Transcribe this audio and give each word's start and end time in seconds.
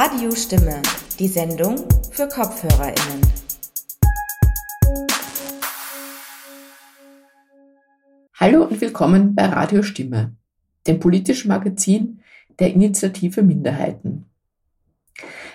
Radiostimme, 0.00 0.80
die 1.18 1.26
Sendung 1.26 1.74
für 2.12 2.28
KopfhörerInnen. 2.28 3.20
Hallo 8.34 8.62
und 8.62 8.80
willkommen 8.80 9.34
bei 9.34 9.46
Radiostimme, 9.46 10.36
dem 10.86 11.00
politischen 11.00 11.48
Magazin 11.48 12.20
der 12.60 12.72
Initiative 12.74 13.42
Minderheiten. 13.42 14.26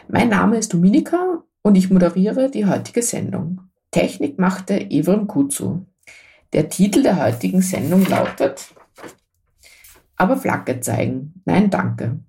Mein 0.09 0.27
Name 0.27 0.57
ist 0.57 0.73
Dominika 0.73 1.46
und 1.61 1.75
ich 1.75 1.89
moderiere 1.89 2.51
die 2.51 2.65
heutige 2.65 3.01
Sendung. 3.01 3.61
Technik 3.91 4.39
machte 4.39 4.78
Evrim 4.91 5.28
Kutsu. 5.28 5.86
Der 6.51 6.68
Titel 6.68 7.01
der 7.01 7.23
heutigen 7.23 7.61
Sendung 7.61 8.05
lautet 8.10 8.75
Aber 10.18 10.36
Flagge 10.36 10.82
zeigen. 10.82 11.41
Nein, 11.46 11.69
danke. 11.69 12.19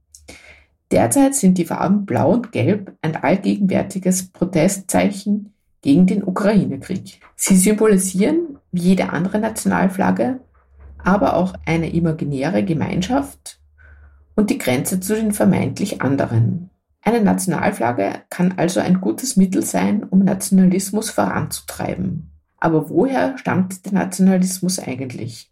Derzeit 0.95 1.35
sind 1.35 1.59
die 1.59 1.65
Farben 1.65 2.07
Blau 2.07 2.35
und 2.35 2.53
Gelb 2.53 2.97
ein 3.03 3.17
allgegenwärtiges 3.17 4.29
Protestzeichen 4.29 5.53
gegen 5.83 6.07
den 6.07 6.23
Ukraine-Krieg. 6.23 7.21
Sie 7.35 7.57
symbolisieren, 7.57 8.61
wie 8.71 8.83
jede 8.83 9.11
andere 9.11 9.41
Nationalflagge, 9.41 10.39
aber 11.03 11.35
auch 11.35 11.55
eine 11.67 11.93
imaginäre 11.93 12.65
Gemeinschaft 12.65 13.59
und 14.37 14.51
die 14.51 14.59
Grenze 14.59 15.01
zu 15.01 15.17
den 15.17 15.33
vermeintlich 15.33 16.01
anderen. 16.01 16.71
Eine 17.03 17.23
Nationalflagge 17.23 18.13
kann 18.31 18.55
also 18.57 18.79
ein 18.79 19.01
gutes 19.01 19.37
Mittel 19.37 19.65
sein, 19.65 20.05
um 20.05 20.21
Nationalismus 20.21 21.11
voranzutreiben. 21.11 22.31
Aber 22.59 22.89
woher 22.89 23.37
stammt 23.37 23.85
der 23.85 23.95
Nationalismus 23.95 24.79
eigentlich? 24.79 25.51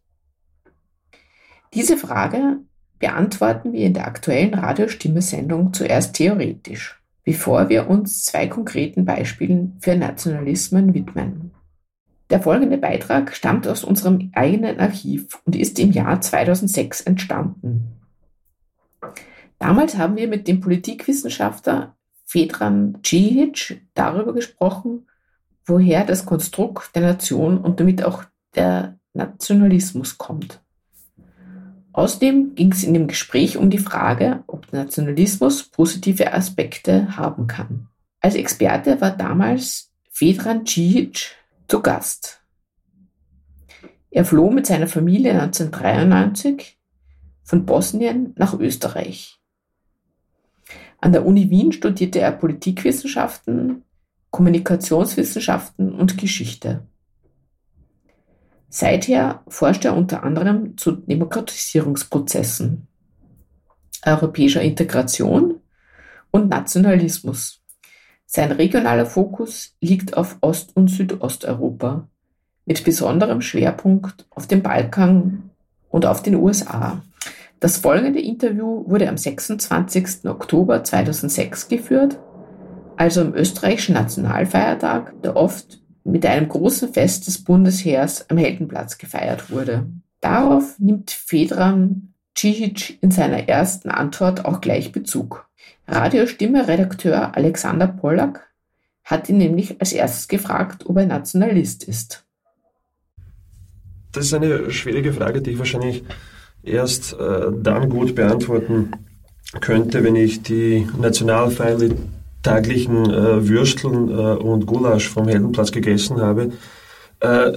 Diese 1.75 1.97
Frage 1.97 2.61
beantworten 3.03 3.73
wir 3.73 3.85
in 3.85 3.95
der 3.95 4.07
aktuellen 4.07 4.55
Radiostimme-Sendung 4.55 5.73
zuerst 5.73 6.15
theoretisch, 6.15 7.03
bevor 7.25 7.69
wir 7.69 7.91
uns 7.91 8.23
zwei 8.25 8.47
konkreten 8.47 9.05
Beispielen 9.05 9.77
für 9.81 9.97
Nationalismen 9.97 10.95
widmen. 10.95 11.51
Der 12.31 12.41
folgende 12.41 12.79
Beitrag 12.79 13.35
stammt 13.35 13.67
aus 13.67 13.83
unserem 13.83 14.31
eigenen 14.35 14.79
Archiv 14.79 15.41
und 15.45 15.57
ist 15.57 15.81
im 15.81 15.91
Jahr 15.91 16.21
2006 16.21 17.01
entstanden. 17.01 17.89
Damals 19.59 19.99
haben 19.99 20.15
wir 20.17 20.29
mit 20.29 20.47
dem 20.47 20.61
Politikwissenschaftler 20.61 21.97
Fedran 22.25 23.01
Cihic 23.03 23.83
darüber 23.95 24.33
gesprochen, 24.33 25.09
woher 25.67 26.05
das 26.05 26.25
Konstrukt 26.25 26.95
der 26.95 27.03
Nation 27.03 27.59
und 27.59 27.81
damit 27.81 28.05
auch 28.05 28.23
der 28.55 28.97
Nationalismus 29.13 30.19
kommt. 30.19 30.63
Außerdem 31.93 32.55
ging 32.55 32.73
es 32.73 32.85
in 32.85 32.95
dem 32.95 33.07
Gespräch 33.07 33.57
um 33.57 33.69
die 33.69 33.79
Frage, 33.79 34.45
ob 34.47 34.73
Nationalismus 34.73 35.65
positive 35.65 36.33
Aspekte 36.33 37.17
haben 37.17 37.47
kann. 37.47 37.89
Als 38.21 38.35
Experte 38.35 39.01
war 39.01 39.11
damals 39.11 39.93
Fedran 40.11 40.65
Cihic 40.65 41.37
zu 41.69 41.83
Gast. 41.83 42.43
Er 44.11 44.25
floh 44.25 44.51
mit 44.51 44.67
seiner 44.67 44.87
Familie 44.87 45.33
1993 45.33 46.79
von 47.43 47.67
Bosnien 47.67 48.33
nach 48.37 48.59
Österreich. 48.59 49.41
An 50.99 51.13
der 51.13 51.27
Uni 51.27 51.51
Wien 51.51 51.73
studierte 51.73 52.21
er 52.21 52.33
Politikwissenschaften, 52.33 53.83
Kommunikationswissenschaften 54.31 55.93
und 55.93 56.17
Geschichte. 56.17 56.87
Seither 58.75 59.43
forscht 59.49 59.85
er 59.85 59.95
unter 59.95 60.23
anderem 60.23 60.79
zu 60.79 60.93
Demokratisierungsprozessen, 60.93 62.89
europäischer 64.07 64.63
Integration 64.63 65.61
und 66.31 66.49
Nationalismus. 66.49 67.61
Sein 68.25 68.51
regionaler 68.51 69.05
Fokus 69.05 69.77
liegt 69.83 70.17
auf 70.17 70.39
Ost- 70.41 70.75
und 70.75 70.89
Südosteuropa, 70.89 72.09
mit 72.65 72.83
besonderem 72.83 73.43
Schwerpunkt 73.43 74.25
auf 74.31 74.47
dem 74.47 74.63
Balkan 74.63 75.51
und 75.91 76.07
auf 76.07 76.23
den 76.23 76.37
USA. 76.37 77.03
Das 77.61 77.77
folgende 77.77 78.23
Interview 78.23 78.89
wurde 78.89 79.07
am 79.07 79.19
26. 79.19 80.25
Oktober 80.25 80.83
2006 80.83 81.69
geführt, 81.69 82.19
also 82.97 83.21
am 83.21 83.35
österreichischen 83.35 83.97
Nationalfeiertag, 83.97 85.13
der 85.23 85.37
oft 85.37 85.82
mit 86.05 86.27
einem 86.27 86.49
großen 86.49 86.93
Fest 86.93 87.27
des 87.27 87.43
Bundesheers 87.43 88.29
am 88.31 88.39
Heldenplatz 88.39 88.99
gefeiert 88.99 89.51
wurde. 89.51 89.87
Darauf 90.21 90.79
nimmt 90.79 91.11
Fedran 91.11 92.15
Cihic 92.37 93.03
in 93.03 93.11
seiner 93.11 93.49
ersten 93.49 93.91
Antwort 93.91 94.45
auch 94.45 94.61
gleich 94.61 94.93
Bezug. 94.93 95.49
Radiostimme-Redakteur 95.89 97.37
Alexander 97.37 97.87
Pollack 97.87 98.49
hat 99.05 99.29
ihn 99.29 99.39
nämlich 99.39 99.81
als 99.81 99.93
erstes 99.93 100.29
gefragt, 100.29 100.87
ob 100.87 100.97
er 100.97 101.07
Nationalist 101.07 101.85
ist. 101.85 102.25
Das 104.13 104.27
ist 104.27 104.35
eine 104.35 104.71
schwierige 104.71 105.13
Frage, 105.13 105.43
die 105.43 105.53
ich 105.53 105.59
wahrscheinlich 105.59 106.05
erst 106.63 107.15
äh, 107.15 107.51
dann 107.63 107.89
gut 107.89 108.15
beantworten 108.15 108.93
könnte, 109.61 110.05
wenn 110.05 110.17
ich 110.17 110.43
die 110.43 110.87
Nationalfeinde 110.99 111.97
täglichen 112.43 113.11
äh, 113.11 113.49
Würsteln 113.49 114.09
äh, 114.09 114.13
und 114.13 114.67
Gulasch 114.67 115.09
vom 115.09 115.29
Heldenplatz 115.29 115.73
gegessen 115.73 116.21
habe, 116.21 116.53
äh, 117.21 117.53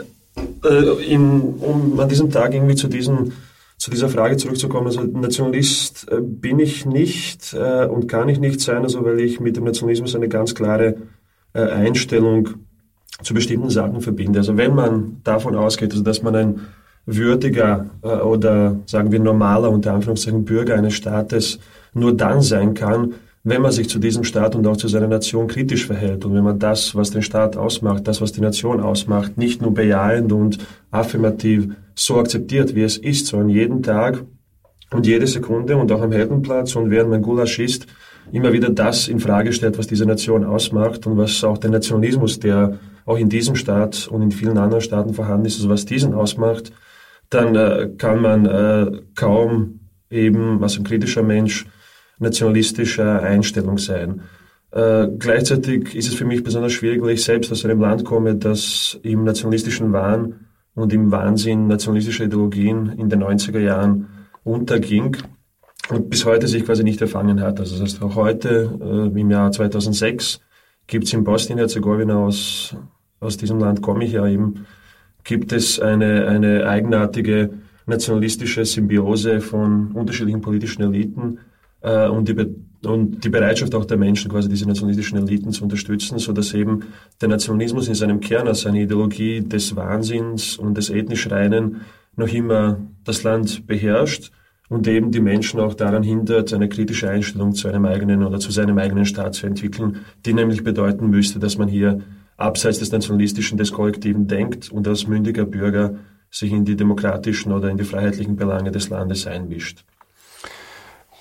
äh, 0.63 1.05
in, 1.05 1.41
um 1.59 1.99
an 1.99 2.09
diesem 2.09 2.31
Tag 2.31 2.53
irgendwie 2.53 2.75
zu, 2.75 2.87
diesen, 2.87 3.33
zu 3.77 3.89
dieser 3.89 4.09
Frage 4.09 4.37
zurückzukommen. 4.37 4.87
Also 4.87 5.01
Nationalist 5.01 6.07
äh, 6.11 6.21
bin 6.21 6.59
ich 6.59 6.85
nicht 6.85 7.53
äh, 7.53 7.85
und 7.85 8.07
kann 8.07 8.29
ich 8.29 8.39
nicht 8.39 8.61
sein, 8.61 8.83
also 8.83 9.03
weil 9.03 9.19
ich 9.19 9.39
mit 9.39 9.57
dem 9.57 9.63
Nationalismus 9.63 10.15
eine 10.15 10.29
ganz 10.29 10.55
klare 10.55 10.95
Einstellung 11.53 12.49
zu 13.23 13.33
bestimmten 13.33 13.69
Sachen 13.69 14.01
verbinde. 14.01 14.39
Also 14.39 14.57
wenn 14.57 14.75
man 14.75 15.21
davon 15.23 15.55
ausgeht, 15.55 15.91
also 15.91 16.03
dass 16.03 16.21
man 16.21 16.35
ein 16.35 16.59
würdiger 17.05 17.91
oder 18.01 18.77
sagen 18.87 19.13
wir 19.13 19.21
normaler 19.21 19.71
unter 19.71 19.93
Anführungszeichen 19.93 20.43
Bürger 20.43 20.75
eines 20.75 20.95
Staates 20.95 21.59
nur 21.93 22.11
dann 22.11 22.41
sein 22.41 22.73
kann, 22.73 23.13
wenn 23.45 23.61
man 23.61 23.71
sich 23.71 23.87
zu 23.87 23.99
diesem 23.99 24.23
Staat 24.23 24.55
und 24.55 24.65
auch 24.65 24.75
zu 24.75 24.87
seiner 24.87 25.07
Nation 25.07 25.47
kritisch 25.47 25.85
verhält 25.85 26.25
und 26.25 26.33
wenn 26.33 26.43
man 26.43 26.57
das, 26.57 26.95
was 26.95 27.11
den 27.11 27.21
Staat 27.21 27.55
ausmacht, 27.55 28.07
das, 28.07 28.19
was 28.19 28.31
die 28.31 28.41
Nation 28.41 28.79
ausmacht, 28.81 29.37
nicht 29.37 29.61
nur 29.61 29.71
bejahend 29.71 30.31
und 30.33 30.57
affirmativ 30.89 31.67
so 31.93 32.17
akzeptiert, 32.17 32.73
wie 32.73 32.81
es 32.81 32.97
ist, 32.97 33.27
sondern 33.27 33.49
jeden 33.49 33.83
Tag 33.83 34.23
und 34.91 35.05
jede 35.05 35.27
Sekunde 35.27 35.77
und 35.77 35.91
auch 35.91 36.01
am 36.01 36.11
Heldenplatz 36.11 36.75
und 36.75 36.89
während 36.89 37.11
man 37.11 37.21
Gulasch 37.21 37.59
isst, 37.59 37.85
immer 38.31 38.51
wieder 38.51 38.71
das 38.71 39.07
in 39.07 39.19
Frage 39.19 39.53
stellt, 39.53 39.77
was 39.77 39.85
diese 39.85 40.07
Nation 40.07 40.43
ausmacht 40.43 41.05
und 41.05 41.15
was 41.15 41.43
auch 41.43 41.59
der 41.59 41.69
Nationalismus, 41.69 42.39
der 42.39 42.79
auch 43.05 43.19
in 43.19 43.29
diesem 43.29 43.55
Staat 43.55 44.07
und 44.07 44.23
in 44.23 44.31
vielen 44.31 44.57
anderen 44.57 44.81
Staaten 44.81 45.13
vorhanden 45.13 45.45
ist, 45.45 45.57
also 45.57 45.69
was 45.69 45.85
diesen 45.85 46.15
ausmacht, 46.15 46.71
dann 47.29 47.55
äh, 47.55 47.91
kann 47.95 48.21
man 48.23 48.45
äh, 48.47 48.91
kaum 49.13 49.81
eben 50.09 50.63
als 50.63 50.79
ein 50.79 50.83
kritischer 50.83 51.21
Mensch 51.21 51.67
nationalistischer 52.19 53.21
Einstellung 53.21 53.77
sein. 53.77 54.21
Äh, 54.71 55.07
gleichzeitig 55.17 55.95
ist 55.95 56.07
es 56.07 56.15
für 56.15 56.25
mich 56.25 56.43
besonders 56.43 56.73
schwierig, 56.73 57.01
weil 57.01 57.11
ich 57.11 57.23
selbst 57.23 57.51
aus 57.51 57.63
einem 57.65 57.79
Land 57.79 58.03
komme, 58.03 58.35
das 58.35 58.99
im 59.03 59.23
nationalistischen 59.23 59.93
Wahn 59.93 60.47
und 60.75 60.91
im 60.93 61.11
Wahnsinn 61.11 61.67
nationalistischer 61.67 62.25
Ideologien 62.25 62.89
in 62.97 63.09
den 63.09 63.23
90er 63.23 63.59
Jahren 63.59 64.07
unterging 64.43 65.17
und 65.89 66.09
bis 66.09 66.25
heute 66.25 66.47
sich 66.47 66.65
quasi 66.65 66.83
nicht 66.83 67.01
erfangen 67.01 67.41
hat. 67.41 67.59
Also 67.59 67.75
das 67.75 67.83
heißt, 67.83 68.03
auch 68.03 68.15
heute, 68.15 68.77
äh, 68.81 69.19
im 69.19 69.31
Jahr 69.31 69.51
2006, 69.51 70.41
gibt 70.87 71.05
es 71.05 71.13
in 71.13 71.23
Bosnien-Herzegowina, 71.23 72.17
aus, 72.17 72.75
aus 73.19 73.37
diesem 73.37 73.59
Land 73.59 73.81
komme 73.81 74.05
ich 74.05 74.13
ja 74.13 74.27
eben, 74.27 74.65
gibt 75.23 75.53
es 75.53 75.79
eine, 75.79 76.27
eine 76.27 76.67
eigenartige 76.67 77.51
nationalistische 77.85 78.65
Symbiose 78.65 79.41
von 79.41 79.91
unterschiedlichen 79.91 80.41
politischen 80.41 80.83
Eliten, 80.83 81.39
äh, 81.85 82.07
und, 82.07 82.27
die, 82.27 82.35
und 82.87 83.23
die 83.23 83.29
Bereitschaft 83.29 83.75
auch 83.75 83.85
der 83.85 83.97
Menschen, 83.97 84.31
quasi 84.31 84.49
diese 84.49 84.67
nationalistischen 84.67 85.19
Eliten 85.19 85.51
zu 85.51 85.63
unterstützen, 85.63 86.17
so 86.17 86.33
dass 86.33 86.53
eben 86.53 86.81
der 87.21 87.29
Nationalismus 87.29 87.87
in 87.87 87.95
seinem 87.95 88.19
Kern 88.19 88.47
als 88.47 88.65
eine 88.65 88.81
Ideologie 88.81 89.41
des 89.41 89.75
Wahnsinns 89.75 90.57
und 90.57 90.75
des 90.75 90.89
ethnisch 90.89 91.29
Reinen 91.29 91.81
noch 92.15 92.27
immer 92.33 92.79
das 93.03 93.23
Land 93.23 93.67
beherrscht 93.67 94.31
und 94.67 94.87
eben 94.87 95.11
die 95.11 95.19
Menschen 95.19 95.59
auch 95.59 95.75
daran 95.75 96.01
hindert, 96.01 96.53
eine 96.53 96.69
kritische 96.69 97.07
Einstellung 97.07 97.53
zu 97.53 97.67
einem 97.67 97.85
eigenen 97.85 98.23
oder 98.23 98.39
zu 98.39 98.51
seinem 98.51 98.79
eigenen 98.79 99.05
Staat 99.05 99.35
zu 99.35 99.45
entwickeln, 99.45 99.97
die 100.25 100.33
nämlich 100.33 100.63
bedeuten 100.63 101.09
müsste, 101.09 101.37
dass 101.37 101.59
man 101.59 101.67
hier 101.67 102.01
abseits 102.35 102.79
des 102.79 102.91
Nationalistischen, 102.91 103.57
des 103.57 103.71
Kollektiven 103.71 104.27
denkt 104.27 104.71
und 104.71 104.87
als 104.87 105.07
mündiger 105.07 105.45
Bürger 105.45 105.99
sich 106.31 106.51
in 106.51 106.65
die 106.65 106.75
demokratischen 106.75 107.51
oder 107.51 107.69
in 107.69 107.77
die 107.77 107.83
freiheitlichen 107.83 108.35
Belange 108.35 108.71
des 108.71 108.89
Landes 108.89 109.27
einmischt. 109.27 109.85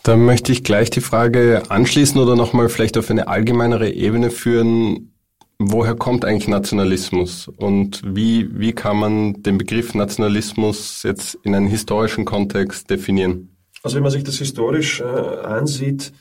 Da 0.04 0.18
möchte 0.18 0.52
ich 0.52 0.64
gleich 0.64 0.90
die 0.90 1.00
Frage 1.00 1.62
anschließen 1.70 2.20
oder 2.20 2.36
nochmal 2.36 2.68
vielleicht 2.68 2.98
auf 2.98 3.10
eine 3.10 3.26
allgemeinere 3.26 3.88
Ebene 3.88 4.30
führen. 4.30 5.14
Woher 5.58 5.94
kommt 5.94 6.26
eigentlich 6.26 6.46
Nationalismus 6.46 7.48
und 7.48 8.02
wie, 8.04 8.50
wie 8.52 8.72
kann 8.72 8.98
man 8.98 9.42
den 9.42 9.56
Begriff 9.56 9.94
Nationalismus 9.94 11.04
jetzt 11.04 11.38
in 11.42 11.54
einem 11.54 11.68
historischen 11.68 12.26
Kontext 12.26 12.90
definieren? 12.90 13.56
Also 13.82 13.96
wenn 13.96 14.02
man 14.02 14.12
sich 14.12 14.24
das 14.24 14.36
historisch 14.36 15.00
äh, 15.00 15.04
ansieht, 15.04 16.12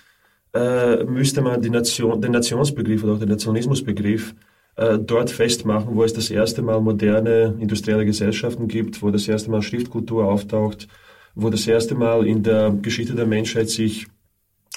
äh, 0.54 1.04
müsste 1.04 1.42
man 1.42 1.60
Nation, 1.60 2.22
den 2.22 2.32
Nationsbegriff 2.32 3.04
oder 3.04 3.14
auch 3.14 3.20
den 3.20 3.30
Nationalismusbegriff 3.30 4.34
äh, 4.78 4.98
dort 4.98 5.30
festmachen, 5.30 5.94
wo 5.94 6.06
es 6.06 6.14
das 6.14 6.30
erste 6.30 6.62
Mal 6.62 6.80
moderne 6.80 7.58
industrielle 7.60 8.06
Gesellschaften 8.06 8.70
gibt, 8.70 9.02
wo 9.02 9.12
das 9.12 9.28
erste 9.28 9.52
Mal 9.52 9.62
Schriftkultur 9.62 10.24
auftaucht, 10.24 10.88
wo 11.36 11.50
das 11.50 11.68
erste 11.68 11.96
Mal 11.96 12.28
in 12.28 12.44
der 12.44 12.72
Geschichte 12.82 13.16
der 13.16 13.26
Menschheit 13.26 13.70
sich 13.70 14.08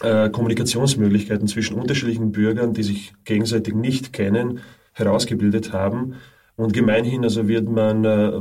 äh, 0.02 0.28
Kommunikationsmöglichkeiten 0.30 1.48
zwischen 1.48 1.78
unterschiedlichen 1.78 2.32
Bürgern, 2.32 2.74
die 2.74 2.82
sich 2.82 3.14
gegenseitig 3.24 3.74
nicht 3.74 4.12
kennen, 4.12 4.60
herausgebildet 4.92 5.72
haben. 5.72 6.14
Und 6.56 6.72
gemeinhin 6.72 7.24
also 7.24 7.48
wird 7.48 7.68
man, 7.68 8.04
äh, 8.04 8.40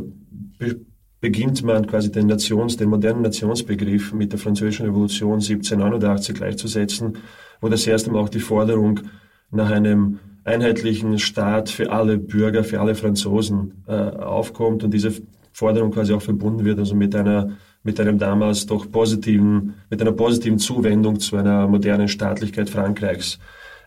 be 0.57 0.81
beginnt 1.21 1.63
man 1.63 1.87
quasi 1.87 2.11
den 2.11 2.27
Nations, 2.27 2.77
den 2.77 2.89
modernen 2.89 3.23
Nationsbegriff 3.23 4.13
mit 4.13 4.31
der 4.31 4.37
Französischen 4.37 4.85
Revolution 4.85 5.39
1789 5.39 6.35
gleichzusetzen, 6.35 7.17
wo 7.61 7.67
das 7.67 7.87
erste 7.87 8.11
Mal 8.11 8.19
auch 8.19 8.29
die 8.29 8.39
Forderung 8.39 8.99
nach 9.49 9.71
einem 9.71 10.19
einheitlichen 10.43 11.17
Staat 11.17 11.69
für 11.69 11.91
alle 11.91 12.19
Bürger, 12.19 12.63
für 12.63 12.79
alle 12.79 12.93
Franzosen 12.93 13.83
äh, 13.87 13.93
aufkommt 13.93 14.83
und 14.83 14.93
diese 14.93 15.13
Forderung 15.51 15.91
quasi 15.91 16.13
auch 16.13 16.21
verbunden 16.21 16.63
wird, 16.63 16.77
also 16.77 16.95
mit 16.95 17.15
einer 17.15 17.57
mit 17.85 17.99
einem 17.99 18.17
damals 18.17 18.65
doch 18.65 18.91
positiven, 18.91 19.75
mit 19.89 20.01
einer 20.01 20.11
positiven 20.11 20.59
Zuwendung 20.59 21.19
zu 21.19 21.37
einer 21.37 21.67
modernen 21.67 22.07
Staatlichkeit 22.07 22.69
Frankreichs. 22.69 23.39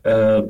Äh, 0.04 0.42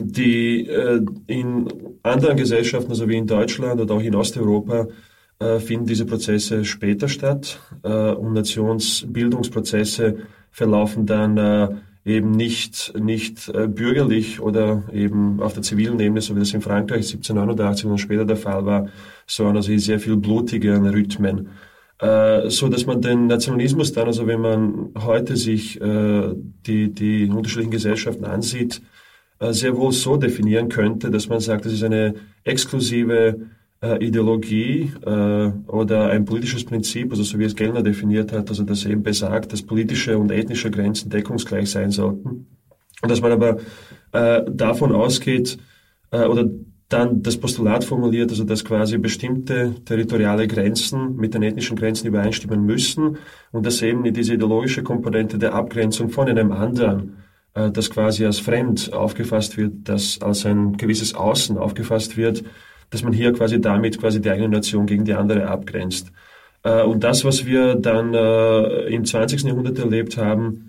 die 0.00 0.66
äh, 0.66 1.04
in 1.26 1.68
anderen 2.02 2.36
Gesellschaften, 2.36 2.90
also 2.90 3.08
wie 3.08 3.18
in 3.18 3.26
Deutschland 3.26 3.80
oder 3.80 3.94
auch 3.94 4.00
in 4.00 4.14
Osteuropa, 4.14 4.88
äh, 5.38 5.58
finden 5.58 5.86
diese 5.86 6.06
Prozesse 6.06 6.64
später 6.64 7.08
statt 7.08 7.60
äh, 7.82 8.12
und 8.12 8.32
Nationsbildungsprozesse 8.32 10.16
verlaufen 10.50 11.04
dann 11.04 11.36
äh, 11.36 11.68
eben 12.04 12.30
nicht, 12.30 12.94
nicht 12.98 13.48
äh, 13.50 13.68
bürgerlich 13.68 14.40
oder 14.40 14.84
eben 14.92 15.40
auf 15.40 15.52
der 15.52 15.62
zivilen 15.62 16.00
Ebene, 16.00 16.20
so 16.20 16.34
wie 16.34 16.40
das 16.40 16.54
in 16.54 16.62
Frankreich 16.62 17.12
1789 17.12 17.86
und 17.86 17.98
später 17.98 18.24
der 18.24 18.36
Fall 18.36 18.64
war, 18.64 18.88
sondern 19.26 19.56
also 19.56 19.72
in 19.72 19.78
sehr 19.78 20.00
viel 20.00 20.16
blutigeren 20.16 20.86
Rhythmen. 20.86 21.50
Äh, 22.02 22.50
so 22.50 22.68
dass 22.68 22.84
man 22.84 23.00
den 23.00 23.28
Nationalismus 23.28 23.92
dann, 23.92 24.08
also 24.08 24.26
wenn 24.26 24.40
man 24.40 24.90
heute 24.98 25.36
sich 25.36 25.80
äh, 25.80 26.34
die, 26.66 26.92
die 26.92 27.26
unterschiedlichen 27.26 27.70
Gesellschaften 27.70 28.24
ansieht, 28.24 28.82
äh, 29.38 29.52
sehr 29.52 29.76
wohl 29.76 29.92
so 29.92 30.16
definieren 30.16 30.68
könnte, 30.68 31.12
dass 31.12 31.28
man 31.28 31.38
sagt, 31.38 31.64
das 31.64 31.72
ist 31.72 31.84
eine 31.84 32.14
exklusive 32.42 33.46
äh, 33.80 34.04
Ideologie 34.04 34.92
äh, 35.06 35.52
oder 35.68 36.10
ein 36.10 36.24
politisches 36.24 36.64
Prinzip, 36.64 37.12
also 37.12 37.22
so 37.22 37.38
wie 37.38 37.44
es 37.44 37.54
Gellner 37.54 37.84
definiert 37.84 38.32
hat, 38.32 38.48
also 38.48 38.64
das 38.64 38.84
eben 38.84 39.04
besagt, 39.04 39.52
dass 39.52 39.62
politische 39.62 40.18
und 40.18 40.32
ethnische 40.32 40.72
Grenzen 40.72 41.08
deckungsgleich 41.08 41.70
sein 41.70 41.92
sollten. 41.92 42.48
Und 43.00 43.10
dass 43.10 43.20
man 43.20 43.30
aber 43.30 43.58
äh, 44.10 44.42
davon 44.50 44.90
ausgeht 44.92 45.56
oder 46.10 46.46
dann 46.92 47.22
das 47.22 47.36
Postulat 47.36 47.84
formuliert, 47.84 48.30
also 48.30 48.44
dass 48.44 48.64
quasi 48.64 48.98
bestimmte 48.98 49.74
territoriale 49.84 50.46
Grenzen 50.46 51.16
mit 51.16 51.34
den 51.34 51.42
ethnischen 51.42 51.76
Grenzen 51.76 52.06
übereinstimmen 52.06 52.64
müssen 52.64 53.18
und 53.50 53.66
dass 53.66 53.82
eben 53.82 54.04
diese 54.12 54.34
ideologische 54.34 54.82
Komponente 54.82 55.38
der 55.38 55.54
Abgrenzung 55.54 56.10
von 56.10 56.28
einem 56.28 56.52
anderen, 56.52 57.16
äh, 57.54 57.70
das 57.70 57.90
quasi 57.90 58.24
als 58.26 58.40
fremd 58.40 58.92
aufgefasst 58.92 59.56
wird, 59.56 59.72
das 59.84 60.20
als 60.20 60.44
ein 60.46 60.76
gewisses 60.76 61.14
Außen 61.14 61.58
aufgefasst 61.58 62.16
wird, 62.16 62.44
dass 62.90 63.02
man 63.02 63.12
hier 63.12 63.32
quasi 63.32 63.60
damit 63.60 63.98
quasi 63.98 64.20
die 64.20 64.30
eigene 64.30 64.48
Nation 64.48 64.86
gegen 64.86 65.04
die 65.04 65.14
andere 65.14 65.48
abgrenzt. 65.48 66.12
Äh, 66.62 66.82
und 66.82 67.04
das, 67.04 67.24
was 67.24 67.46
wir 67.46 67.74
dann 67.74 68.14
äh, 68.14 68.86
im 68.94 69.04
20. 69.04 69.42
Jahrhundert 69.42 69.78
erlebt 69.78 70.16
haben, 70.16 70.68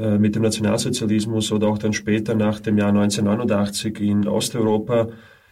äh, 0.00 0.18
mit 0.18 0.34
dem 0.34 0.42
Nationalsozialismus 0.42 1.52
oder 1.52 1.68
auch 1.68 1.78
dann 1.78 1.92
später 1.92 2.34
nach 2.34 2.60
dem 2.60 2.78
Jahr 2.78 2.88
1989 2.88 4.00
in 4.00 4.26
Osteuropa, 4.26 5.08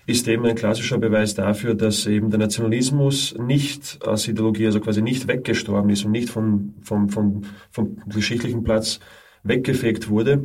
ist 0.08 0.26
eben 0.26 0.46
ein 0.46 0.54
klassischer 0.54 0.96
Beweis 0.96 1.34
dafür, 1.34 1.74
dass 1.74 2.06
eben 2.06 2.30
der 2.30 2.38
Nationalismus 2.38 3.36
nicht 3.38 3.98
als 4.06 4.26
Ideologie, 4.26 4.64
also 4.64 4.80
quasi 4.80 5.02
nicht 5.02 5.28
weggestorben 5.28 5.90
ist 5.90 6.06
und 6.06 6.12
nicht 6.12 6.30
vom, 6.30 6.74
vom, 6.80 7.10
vom, 7.10 7.42
vom 7.70 7.98
geschichtlichen 8.06 8.64
Platz 8.64 9.00
weggefegt 9.42 10.08
wurde, 10.08 10.44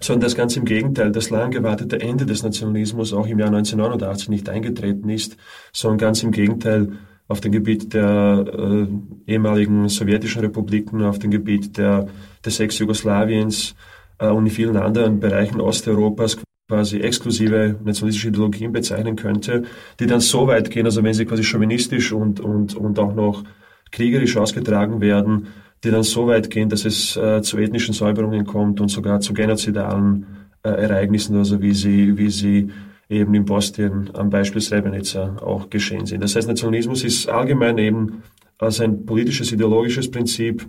sondern 0.00 0.22
das 0.22 0.34
ganz 0.34 0.56
im 0.56 0.64
Gegenteil, 0.64 1.12
das 1.12 1.30
lang 1.30 1.52
gewartete 1.52 2.00
Ende 2.00 2.26
des 2.26 2.42
Nationalismus 2.42 3.12
auch 3.12 3.28
im 3.28 3.38
Jahr 3.38 3.50
1989 3.50 4.30
nicht 4.30 4.48
eingetreten 4.48 5.08
ist, 5.08 5.36
sondern 5.72 5.98
ganz 5.98 6.24
im 6.24 6.32
Gegenteil 6.32 6.90
auf 7.28 7.40
dem 7.40 7.52
Gebiet 7.52 7.94
der 7.94 8.46
äh, 8.52 9.30
ehemaligen 9.30 9.88
sowjetischen 9.88 10.40
Republiken, 10.40 11.04
auf 11.04 11.20
dem 11.20 11.30
Gebiet 11.30 11.78
der, 11.78 12.08
des 12.44 12.58
Ex-Jugoslawiens 12.58 13.76
äh, 14.18 14.26
und 14.26 14.46
in 14.46 14.52
vielen 14.52 14.76
anderen 14.76 15.20
Bereichen 15.20 15.60
Osteuropas 15.60 16.36
quasi 16.68 17.00
exklusive 17.00 17.76
nationalistische 17.82 18.28
Ideologien 18.28 18.72
bezeichnen 18.72 19.16
könnte, 19.16 19.64
die 19.98 20.06
dann 20.06 20.20
so 20.20 20.46
weit 20.46 20.70
gehen, 20.70 20.84
also 20.84 21.02
wenn 21.02 21.14
sie 21.14 21.24
quasi 21.24 21.42
chauvinistisch 21.42 22.12
und, 22.12 22.40
und, 22.40 22.76
und 22.76 22.98
auch 22.98 23.14
noch 23.14 23.44
kriegerisch 23.90 24.36
ausgetragen 24.36 25.00
werden, 25.00 25.48
die 25.82 25.90
dann 25.90 26.02
so 26.02 26.26
weit 26.26 26.50
gehen, 26.50 26.68
dass 26.68 26.84
es 26.84 27.16
äh, 27.16 27.40
zu 27.40 27.56
ethnischen 27.56 27.94
Säuberungen 27.94 28.44
kommt 28.44 28.80
und 28.80 28.88
sogar 28.90 29.20
zu 29.20 29.32
genozidalen 29.32 30.26
äh, 30.62 30.68
Ereignissen, 30.68 31.36
also 31.36 31.62
wie 31.62 31.72
sie, 31.72 32.18
wie 32.18 32.30
sie 32.30 32.70
eben 33.08 33.32
in 33.34 33.46
Bosnien 33.46 34.10
am 34.12 34.28
Beispiel 34.28 34.60
Srebrenica 34.60 35.36
auch 35.40 35.70
geschehen 35.70 36.04
sind. 36.04 36.22
Das 36.22 36.36
heißt, 36.36 36.48
Nationalismus 36.48 37.02
ist 37.02 37.28
allgemein 37.28 37.78
eben 37.78 38.22
als 38.58 38.80
ein 38.80 39.06
politisches, 39.06 39.52
ideologisches 39.52 40.10
Prinzip 40.10 40.68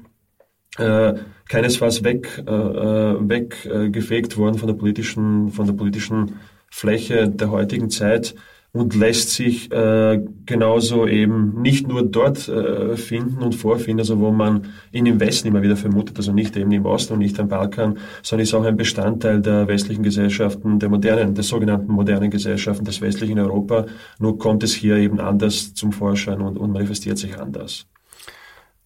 äh, 0.78 1.14
keinesfalls 1.48 2.04
weg, 2.04 2.44
äh, 2.48 2.52
äh 2.52 3.18
weggefegt 3.22 4.38
worden 4.38 4.58
von 4.58 4.68
der 4.68 4.76
politischen, 4.76 5.50
von 5.50 5.66
der 5.66 5.74
politischen 5.74 6.36
Fläche 6.70 7.28
der 7.28 7.52
heutigen 7.52 7.90
Zeit, 7.90 8.36
und 8.72 8.96
lässt 8.96 9.32
sich 9.32 9.72
äh, 9.72 10.22
genauso 10.46 11.08
eben 11.08 11.60
nicht 11.62 11.88
nur 11.88 12.04
dort 12.04 12.48
äh, 12.48 12.96
finden 12.98 13.42
und 13.42 13.56
vorfinden, 13.56 14.00
also 14.00 14.20
wo 14.20 14.32
man 14.32 14.68
ihn 14.92 15.08
im 15.08 15.20
Westen 15.20 15.48
immer 15.48 15.64
wieder 15.64 15.76
vermutet, 15.76 16.18
also 16.18 16.32
nicht 16.32 16.56
eben 16.56 16.72
im 16.72 16.86
Osten 16.86 17.14
und 17.14 17.20
nicht 17.20 17.40
am 17.40 17.48
Balkan, 17.48 17.98
sondern 18.22 18.44
ist 18.44 18.54
auch 18.54 18.64
ein 18.64 18.78
Bestandteil 18.78 19.42
der 19.42 19.68
westlichen 19.68 20.04
Gesellschaften, 20.04 20.78
der 20.78 20.90
modernen, 20.90 21.34
der 21.34 21.44
sogenannten 21.44 21.92
modernen 21.92 22.30
Gesellschaften 22.30 22.86
des 22.86 23.02
westlichen 23.02 23.40
Europa. 23.40 23.88
Nur 24.20 24.38
kommt 24.38 24.64
es 24.64 24.74
hier 24.74 24.98
eben 24.98 25.20
anders 25.20 25.74
zum 25.74 25.92
Vorschein 25.92 26.42
und, 26.42 26.58
und 26.58 26.72
manifestiert 26.72 27.18
sich 27.18 27.40
anders. 27.40 27.88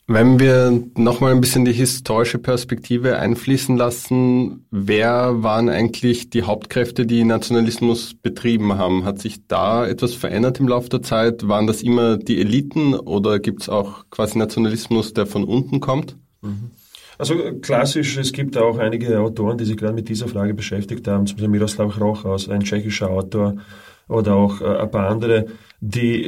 Wenn 0.06 0.38
wir 0.38 0.84
nochmal 0.98 1.32
ein 1.32 1.40
bisschen 1.40 1.64
die 1.64 1.72
historische 1.72 2.38
Perspektive 2.38 3.20
einfließen 3.20 3.78
lassen, 3.78 4.66
wer 4.70 5.44
waren 5.44 5.70
eigentlich 5.70 6.30
die 6.30 6.44
Hauptkräfte, 6.44 7.06
die 7.06 7.24
Nationalismus 7.24 8.14
betrieben 8.14 8.78
haben? 8.78 9.06
Hat 9.06 9.20
sich 9.20 9.48
da 9.48 9.88
etwas 9.88 10.14
verändert 10.14 10.60
im 10.60 10.68
Laufe 10.68 10.90
der 10.90 11.04
Zeit? 11.04 11.48
Waren 11.48 11.68
das 11.68 11.82
immer 11.82 12.18
die 12.18 12.42
Eliten 12.42 12.96
oder 12.96 13.40
gibt 13.40 13.62
es 13.62 13.70
auch 13.70 14.04
quasi 14.10 14.38
Nationalismus, 14.38 15.14
der 15.14 15.26
von 15.26 15.46
unten 15.46 15.80
kommt? 15.80 16.18
Mhm. 16.42 16.72
Also 17.18 17.36
klassisch, 17.62 18.18
es 18.18 18.34
gibt 18.34 18.58
auch 18.58 18.80
einige 18.80 19.20
Autoren, 19.22 19.58
die 19.58 19.66
sich 19.66 19.78
gerade 19.78 19.94
mit 19.94 20.10
dieser 20.10 20.28
Frage 20.28 20.54
beschäftigt 20.54 21.08
haben, 21.08 21.28
zum 21.28 21.38
Beispiel 21.38 21.50
Miroslav 21.50 21.98
Rochaus, 22.02 22.50
ein 22.50 22.64
tschechischer 22.64 23.10
Autor, 23.10 23.56
oder 24.10 24.36
auch 24.36 24.62
äh, 24.62 24.66
ein 24.66 24.92
paar 24.92 25.10
andere, 25.10 25.46
die 25.86 26.24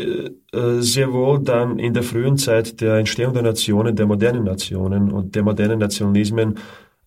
äh, 0.51 0.81
sehr 0.81 1.13
wohl 1.13 1.39
dann 1.41 1.79
in 1.79 1.93
der 1.93 2.03
frühen 2.03 2.37
Zeit 2.37 2.81
der 2.81 2.95
Entstehung 2.95 3.33
der 3.33 3.43
Nationen, 3.43 3.95
der 3.95 4.05
modernen 4.05 4.43
Nationen 4.43 5.13
und 5.13 5.33
der 5.33 5.43
modernen 5.43 5.79
Nationalismen 5.79 6.55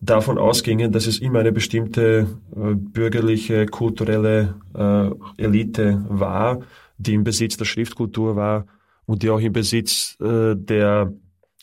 davon 0.01 0.39
ausgingen, 0.39 0.91
dass 0.91 1.05
es 1.05 1.19
immer 1.19 1.39
eine 1.39 1.51
bestimmte 1.51 2.25
äh, 2.55 2.73
bürgerliche, 2.73 3.67
kulturelle 3.67 4.55
äh, 4.75 5.11
Elite 5.37 6.03
war, 6.09 6.61
die 6.97 7.13
im 7.13 7.23
Besitz 7.23 7.55
der 7.57 7.65
Schriftkultur 7.65 8.35
war 8.35 8.65
und 9.05 9.21
die 9.21 9.29
auch 9.29 9.39
im 9.39 9.53
Besitz 9.53 10.17
äh, 10.19 10.55
der 10.55 11.13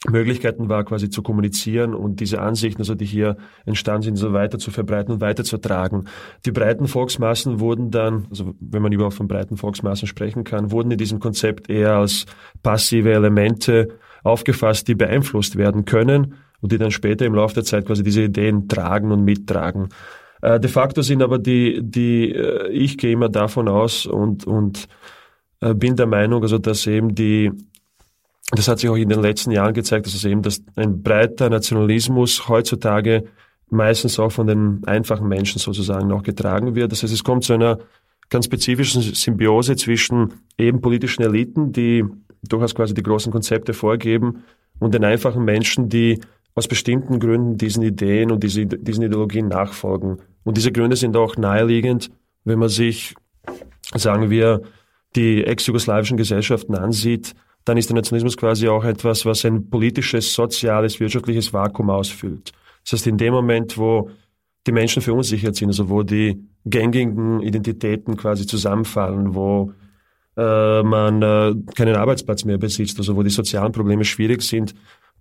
Möglichkeiten 0.09 0.69
war, 0.69 0.85
quasi 0.85 1.09
zu 1.09 1.23
kommunizieren 1.23 1.95
und 1.95 2.21
diese 2.21 2.41
Ansichten, 2.41 2.83
also 2.83 2.95
die 2.95 3.07
hier 3.07 3.37
entstanden 3.65 4.03
sind, 4.03 4.17
so 4.17 4.33
weiter 4.33 4.59
zu 4.59 4.71
verbreiten 4.71 5.15
und 5.15 5.21
weiterzutragen. 5.21 6.09
Die 6.45 6.53
breiten 6.53 6.87
Volksmassen 6.87 7.61
wurden 7.61 7.91
dann, 7.91 8.27
also 8.29 8.55
wenn 8.61 8.83
man 8.83 8.93
überhaupt 8.93 9.15
von 9.15 9.27
breiten 9.27 9.57
Volksmassen 9.57 10.07
sprechen 10.07 10.45
kann, 10.45 10.71
wurden 10.71 10.91
in 10.91 10.99
diesem 10.99 11.19
Konzept 11.19 11.71
eher 11.71 11.97
als 11.97 12.27
passive 12.63 13.13
Elemente 13.13 13.89
aufgefasst, 14.23 14.87
die 14.89 14.95
beeinflusst 14.95 15.57
werden 15.57 15.87
können 15.87 16.35
und 16.61 16.73
die 16.73 16.79
dann 16.79 16.91
später 16.91 17.25
im 17.25 17.35
Laufe 17.35 17.55
der 17.55 17.65
Zeit 17.65 17.87
quasi 17.87 18.03
diese 18.03 18.23
Ideen 18.23 18.69
tragen 18.69 19.13
und 19.13 19.25
mittragen. 19.25 19.89
Äh, 20.43 20.61
de 20.61 20.71
facto 20.71 21.01
sind 21.01 21.23
aber 21.23 21.39
die, 21.39 21.81
die, 21.83 22.33
äh, 22.33 22.69
ich 22.69 22.99
gehe 22.99 23.13
immer 23.13 23.31
davon 23.31 23.69
aus 23.69 24.05
und, 24.05 24.47
und 24.47 24.89
äh, 25.61 25.75
bin 25.75 25.97
der 25.97 26.07
Meinung, 26.07 26.43
also 26.43 26.59
dass 26.59 26.87
eben 26.87 27.15
die 27.15 27.51
das 28.53 28.69
hat 28.69 28.79
sich 28.79 28.89
auch 28.89 28.97
in 28.97 29.09
den 29.09 29.21
letzten 29.21 29.51
Jahren 29.51 29.75
gezeigt, 29.75 30.07
dass 30.07 30.15
es 30.15 30.25
eben 30.25 30.43
dass 30.43 30.63
ein 30.77 31.03
breiter 31.03 31.51
Nationalismus 31.51 32.49
heutzutage 32.49 33.25
meistens 33.69 34.19
auch 34.21 34.31
von 34.31 34.47
den 34.47 34.83
einfachen 34.87 35.27
Menschen 35.27 35.59
sozusagen 35.59 36.07
noch 36.07 36.23
getragen 36.23 36.75
wird. 36.75 36.93
Das 36.93 37.03
heißt, 37.03 37.13
es 37.13 37.25
kommt 37.25 37.45
zu 37.45 37.55
einer 37.55 37.79
ganz 38.29 38.47
spezifischen 38.47 39.03
Symbiose 39.03 39.77
zwischen 39.77 40.35
eben 40.57 40.81
politischen 40.81 41.23
Eliten, 41.23 41.73
die 41.73 42.05
durchaus 42.43 42.75
quasi 42.75 42.95
die 42.95 43.03
großen 43.03 43.33
Konzepte 43.33 43.73
vorgeben, 43.73 44.45
und 44.79 44.95
den 44.95 45.05
einfachen 45.05 45.45
Menschen, 45.45 45.89
die 45.89 46.21
aus 46.55 46.69
bestimmten 46.69 47.19
Gründen 47.19 47.57
diesen 47.57 47.83
Ideen 47.83 48.31
und 48.31 48.43
diese, 48.43 48.67
diesen 48.67 49.05
Ideologien 49.05 49.49
nachfolgen. 49.49 50.19
Und 50.45 50.57
diese 50.57 50.73
Gründe 50.73 50.97
sind 50.97 51.17
auch 51.17 51.37
naheliegend, 51.37 52.11
wenn 52.45 52.59
man 52.59 52.69
sich, 52.69 53.15
sagen 53.95 54.31
wir, 54.31 54.63
die 55.15 55.45
ex-jugoslawischen 55.45 56.17
Gesellschaften 56.17 56.75
ansieht, 56.75 57.35
dann 57.67 57.77
ist 57.77 57.91
der 57.91 57.97
Nationalismus 57.97 58.37
quasi 58.37 58.69
auch 58.69 58.85
etwas, 58.85 59.27
was 59.27 59.45
ein 59.45 59.69
politisches, 59.69 60.33
soziales, 60.33 61.01
wirtschaftliches 61.01 61.53
Vakuum 61.53 61.91
ausfüllt. 61.91 62.53
Das 62.85 62.93
heißt, 62.93 63.09
in 63.09 63.19
dem 63.19 63.35
Moment, 63.35 63.77
wo 63.77 64.09
die 64.67 64.73
Menschen 64.73 65.03
verunsichert 65.03 65.57
sind, 65.57 65.69
also 65.69 65.91
wo 65.91 66.05
die 66.05 66.41
gängigen 66.65 67.43
Identitäten 67.43 68.17
quasi 68.17 68.47
zusammenfallen, 68.47 69.35
wo 69.35 69.73
äh, 70.37 70.83
man 70.83 71.23
äh, 71.23 71.55
keinen 71.75 71.97
Arbeitsplatz 71.97 72.45
mehr 72.45 72.59
besitzt, 72.59 72.99
also 72.99 73.17
wo 73.17 73.25
die 73.25 73.31
sozialen 73.31 73.73
Probleme 73.73 74.05
schwierig 74.05 74.43
sind, 74.43 74.75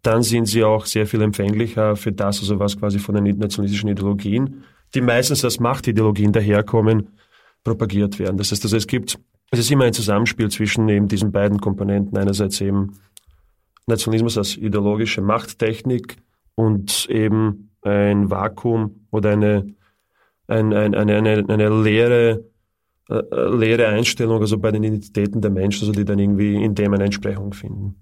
dann 0.04 0.22
sind 0.22 0.46
sie 0.46 0.64
auch 0.64 0.86
sehr 0.86 1.08
viel 1.08 1.24
empfänglicher 1.24 1.96
für 1.96 2.12
das, 2.12 2.40
also 2.40 2.60
was 2.60 2.78
quasi 2.78 3.00
von 3.00 3.16
den 3.16 3.38
nationalistischen 3.40 3.90
Ideologien, 3.90 4.64
die 4.94 5.02
meistens 5.02 5.44
als 5.44 5.60
Machtideologien 5.60 6.32
daherkommen, 6.32 7.10
propagiert 7.64 8.20
werden. 8.20 8.38
Das 8.38 8.52
heißt 8.52 8.64
also, 8.66 8.78
es 8.78 8.86
gibt, 8.86 9.18
es 9.60 9.66
ist 9.66 9.72
immer 9.72 9.86
ein 9.86 9.94
Zusammenspiel 9.94 10.50
zwischen 10.50 10.88
eben 10.90 11.08
diesen 11.08 11.32
beiden 11.32 11.60
Komponenten. 11.60 12.18
Einerseits 12.18 12.62
eben 12.62 13.00
Nationalismus 13.88 14.38
als 14.38 14.58
ideologische 14.58 15.22
Machttechnik 15.22 16.18
und 16.56 17.08
eben 17.10 17.70
ein 17.82 18.30
Vakuum 18.30 19.08
oder 19.12 19.32
eine, 19.32 19.74
ein, 20.48 20.74
ein, 20.74 20.96
eine, 20.96 21.16
eine, 21.16 21.46
eine 21.48 21.84
leere, 21.84 22.44
äh, 23.10 23.22
leere 23.56 23.88
Einstellung, 23.88 24.42
also 24.42 24.58
bei 24.58 24.72
den 24.72 24.84
Identitäten 24.84 25.42
der 25.42 25.52
Menschen, 25.52 25.88
also 25.88 25.92
die 25.92 26.06
dann 26.06 26.20
irgendwie 26.20 26.64
in 26.64 26.74
dem 26.74 26.94
eine 26.94 27.06
Entsprechung 27.06 27.54
finden. 27.54 27.96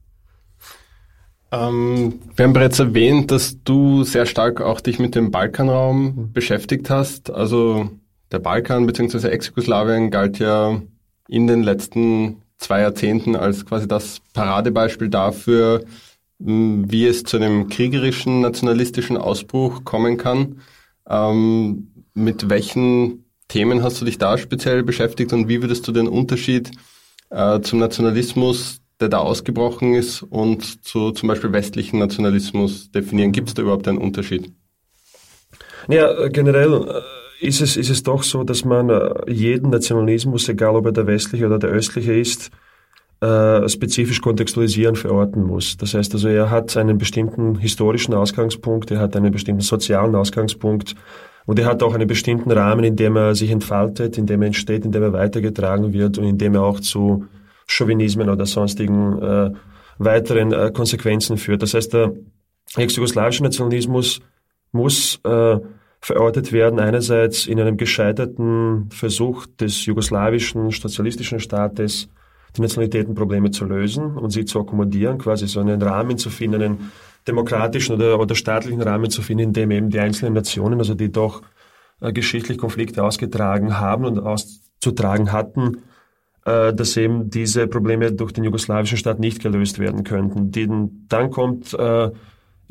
Ähm, 1.52 2.20
wir 2.36 2.46
haben 2.46 2.54
bereits 2.54 2.80
erwähnt, 2.80 3.30
dass 3.30 3.62
du 3.64 4.04
sehr 4.04 4.26
stark 4.26 4.62
auch 4.62 4.82
dich 4.82 5.00
mit 5.00 5.16
dem 5.16 5.32
Balkanraum 5.32 6.32
beschäftigt 6.32 6.90
hast. 6.90 7.30
Also 7.30 7.90
der 8.32 8.40
Balkan 8.40 8.88
bzw. 8.88 9.28
Ex-Jugoslawien 9.28 10.10
galt 10.10 10.40
ja 10.40 10.82
in 11.28 11.48
den 11.48 11.64
letzten 11.64 12.42
zwei 12.58 12.82
Jahrzehnten 12.82 13.36
als 13.36 13.66
quasi 13.66 13.88
das 13.88 14.22
Paradebeispiel 14.34 15.10
dafür, 15.10 15.84
wie 16.40 17.06
es 17.06 17.24
zu 17.24 17.38
einem 17.38 17.70
kriegerischen 17.70 18.42
nationalistischen 18.42 19.18
Ausbruch 19.18 19.84
kommen 19.84 20.18
kann. 20.18 20.62
Ähm, 21.08 22.06
mit 22.14 22.50
welchen 22.50 23.26
Themen 23.48 23.84
hast 23.84 24.02
du 24.02 24.06
dich 24.06 24.18
da 24.18 24.38
speziell 24.38 24.84
beschäftigt 24.84 25.34
und 25.34 25.48
wie 25.48 25.62
würdest 25.62 25.88
du 25.88 25.92
den 25.92 26.08
Unterschied 26.08 26.72
äh, 27.30 27.60
zum 27.62 27.80
Nationalismus 27.80 28.80
der 29.00 29.10
da 29.10 29.18
ausgebrochen 29.18 29.96
ist 29.96 30.22
und 30.22 30.86
zu 30.86 31.12
zum 31.12 31.28
Beispiel 31.28 31.52
westlichen 31.52 32.00
Nationalismus 32.00 32.92
definieren? 32.92 33.32
Gibt 33.32 33.50
es 33.50 33.54
da 33.54 33.62
überhaupt 33.62 33.88
einen 33.88 33.98
Unterschied? 33.98 34.52
Ja, 35.90 36.28
generell 36.30 36.74
äh, 36.74 37.02
ist 37.44 37.62
es, 37.62 37.78
ist 37.78 37.90
es 37.90 38.04
doch 38.04 38.24
so, 38.24 38.44
dass 38.44 38.66
man 38.66 38.90
äh, 38.90 39.32
jeden 39.32 39.70
Nationalismus, 39.70 40.48
egal 40.50 40.76
ob 40.76 40.86
er 40.86 40.92
der 40.92 41.08
westliche 41.08 41.46
oder 41.46 41.60
der 41.60 41.70
östliche 41.70 42.14
ist, 42.14 42.52
äh, 43.22 43.68
spezifisch 43.70 44.22
kontextualisieren, 44.22 44.96
verorten 44.96 45.44
muss. 45.44 45.78
Das 45.78 45.94
heißt 45.94 46.14
also, 46.14 46.28
er 46.28 46.50
hat 46.50 46.76
einen 46.78 46.98
bestimmten 46.98 47.56
historischen 47.56 48.14
Ausgangspunkt, 48.14 48.92
er 48.92 49.00
hat 49.00 49.16
einen 49.16 49.32
bestimmten 49.32 49.62
sozialen 49.62 50.16
Ausgangspunkt 50.16 50.96
und 51.46 51.60
er 51.60 51.66
hat 51.66 51.84
auch 51.84 51.94
einen 51.94 52.08
bestimmten 52.08 52.52
Rahmen, 52.52 52.84
in 52.84 52.96
dem 52.96 53.16
er 53.16 53.36
sich 53.36 53.52
entfaltet, 53.52 54.18
in 54.18 54.26
dem 54.26 54.42
er 54.42 54.48
entsteht, 54.48 54.86
in 54.86 54.92
dem 54.92 55.04
er 55.04 55.14
weitergetragen 55.14 55.94
wird 55.94 56.18
und 56.18 56.26
in 56.26 56.38
dem 56.38 56.56
er 56.56 56.64
auch 56.64 56.80
zu 56.80 57.26
Chauvinismen 57.68 58.30
oder 58.30 58.46
sonstigen 58.46 59.22
äh, 59.22 59.52
weiteren 59.98 60.52
äh, 60.52 60.72
Konsequenzen 60.74 61.38
führt. 61.38 61.62
Das 61.62 61.74
heißt, 61.74 61.94
der 61.94 62.14
ex-jugoslawische 62.76 63.44
Nationalismus 63.44 64.22
muss 64.72 65.20
äh, 65.24 65.60
verortet 66.04 66.52
werden, 66.52 66.80
einerseits 66.80 67.48
in 67.48 67.62
einem 67.62 67.78
gescheiterten 67.78 68.90
Versuch 68.92 69.46
des 69.46 69.86
jugoslawischen 69.86 70.70
sozialistischen 70.70 71.40
Staates, 71.40 72.10
die 72.58 72.62
Nationalitätenprobleme 72.62 73.52
zu 73.52 73.64
lösen 73.64 74.18
und 74.18 74.32
sie 74.32 74.44
zu 74.44 74.60
akkommodieren, 74.60 75.18
quasi 75.18 75.48
so 75.48 75.62
einen 75.62 75.82
Rahmen 75.82 76.18
zu 76.18 76.30
finden, 76.30 76.62
einen 76.62 76.92
demokratischen 77.26 77.96
oder, 77.96 78.20
oder 78.20 78.36
staatlichen 78.36 78.82
Rahmen 78.82 79.10
zu 79.10 79.22
finden, 79.22 79.46
in 79.46 79.54
dem 79.54 79.72
eben 79.72 79.90
die 79.90 80.00
einzelnen 80.02 80.34
Nationen, 80.34 80.78
also 80.78 80.94
die 80.94 81.10
doch 81.10 81.42
äh, 82.02 82.12
geschichtlich 82.12 82.58
Konflikte 82.58 83.02
ausgetragen 83.02 83.80
haben 83.80 84.04
und 84.04 84.20
auszutragen 84.20 85.32
hatten, 85.32 85.84
äh, 86.46 86.74
dass 86.74 86.98
eben 86.98 87.30
diese 87.30 87.66
Probleme 87.68 88.12
durch 88.12 88.34
den 88.34 88.44
jugoslawischen 88.44 88.98
Staat 88.98 89.20
nicht 89.20 89.42
gelöst 89.42 89.80
werden 89.80 90.04
könnten. 90.04 90.52
Den, 90.52 91.06
dann 91.08 91.32
kommt 91.32 91.74
äh, 91.74 92.12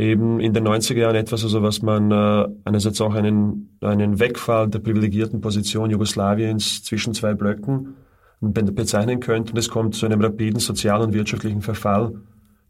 eben 0.02 0.40
in 0.40 0.52
den 0.52 0.66
90er 0.66 0.98
Jahren 0.98 1.16
etwas, 1.16 1.44
also 1.44 1.62
was 1.62 1.82
man 1.82 2.10
äh, 2.10 2.48
einerseits 2.64 3.00
auch 3.00 3.14
einen, 3.14 3.76
einen 3.80 4.18
Wegfall 4.18 4.68
der 4.68 4.80
privilegierten 4.80 5.40
Position 5.40 5.90
Jugoslawiens 5.90 6.82
zwischen 6.82 7.14
zwei 7.14 7.34
Blöcken 7.34 7.94
bezeichnen 8.40 9.20
könnte. 9.20 9.52
Und 9.52 9.58
es 9.58 9.68
kommt 9.68 9.94
zu 9.94 10.06
einem 10.06 10.20
rapiden 10.20 10.58
sozialen 10.58 11.02
und 11.02 11.14
wirtschaftlichen 11.14 11.62
Verfall 11.62 12.14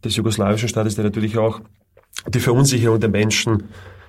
des 0.04 0.16
jugoslawischen 0.16 0.68
Staates, 0.68 0.96
der 0.96 1.04
natürlich 1.04 1.38
auch 1.38 1.60
die 2.28 2.40
Verunsicherung 2.40 3.00
der 3.00 3.08
Menschen 3.08 3.64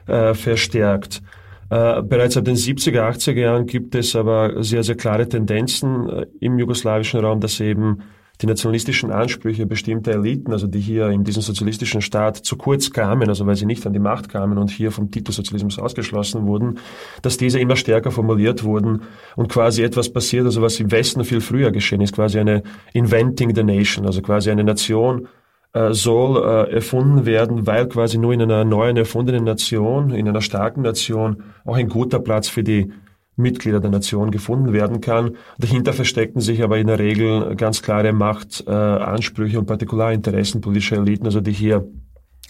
äh, 0.07 0.33
verstärkt. 0.33 1.21
Äh, 1.69 2.01
bereits 2.01 2.35
ab 2.35 2.45
den 2.45 2.55
70er, 2.55 3.09
80er 3.09 3.39
Jahren 3.39 3.65
gibt 3.65 3.95
es 3.95 4.15
aber 4.15 4.61
sehr, 4.63 4.83
sehr 4.83 4.95
klare 4.95 5.27
Tendenzen 5.27 6.09
äh, 6.09 6.25
im 6.41 6.59
jugoslawischen 6.59 7.21
Raum, 7.21 7.39
dass 7.39 7.59
eben 7.61 7.99
die 8.41 8.47
nationalistischen 8.47 9.11
Ansprüche 9.11 9.65
bestimmter 9.65 10.11
Eliten, 10.11 10.51
also 10.51 10.67
die 10.67 10.79
hier 10.79 11.09
in 11.09 11.23
diesem 11.23 11.41
sozialistischen 11.41 12.01
Staat 12.01 12.37
zu 12.37 12.57
kurz 12.57 12.91
kamen, 12.91 13.29
also 13.29 13.45
weil 13.45 13.55
sie 13.55 13.65
nicht 13.65 13.85
an 13.85 13.93
die 13.93 13.99
Macht 13.99 14.29
kamen 14.29 14.57
und 14.57 14.71
hier 14.71 14.91
vom 14.91 15.11
Titelsozialismus 15.11 15.79
ausgeschlossen 15.79 16.45
wurden, 16.45 16.79
dass 17.21 17.37
diese 17.37 17.59
immer 17.59 17.75
stärker 17.75 18.11
formuliert 18.11 18.63
wurden 18.63 19.03
und 19.35 19.49
quasi 19.49 19.83
etwas 19.83 20.11
passiert, 20.11 20.45
also 20.45 20.61
was 20.61 20.79
im 20.79 20.91
Westen 20.91 21.23
viel 21.23 21.41
früher 21.41 21.71
geschehen 21.71 22.01
ist, 22.01 22.15
quasi 22.15 22.39
eine 22.39 22.63
Inventing 22.93 23.55
the 23.55 23.63
Nation, 23.63 24.05
also 24.05 24.21
quasi 24.21 24.49
eine 24.49 24.63
Nation, 24.63 25.27
äh, 25.73 25.93
soll 25.93 26.37
äh, 26.37 26.75
erfunden 26.75 27.25
werden, 27.25 27.65
weil 27.65 27.87
quasi 27.87 28.17
nur 28.17 28.33
in 28.33 28.41
einer 28.41 28.63
neuen 28.63 28.97
erfundenen 28.97 29.43
Nation, 29.43 30.11
in 30.11 30.27
einer 30.27 30.41
starken 30.41 30.81
Nation 30.81 31.43
auch 31.65 31.77
ein 31.77 31.89
guter 31.89 32.19
Platz 32.19 32.47
für 32.47 32.63
die 32.63 32.91
Mitglieder 33.35 33.79
der 33.79 33.89
Nation 33.89 34.31
gefunden 34.31 34.73
werden 34.73 35.01
kann. 35.01 35.37
Dahinter 35.57 35.93
verstecken 35.93 36.39
sich 36.39 36.63
aber 36.63 36.77
in 36.77 36.87
der 36.87 36.99
Regel 36.99 37.55
ganz 37.55 37.81
klare 37.81 38.13
Machtansprüche 38.13 39.55
äh, 39.55 39.59
und 39.59 39.65
Partikularinteressen 39.65 40.61
politischer 40.61 40.97
Eliten, 40.97 41.25
also 41.25 41.41
die 41.41 41.51
hier 41.51 41.87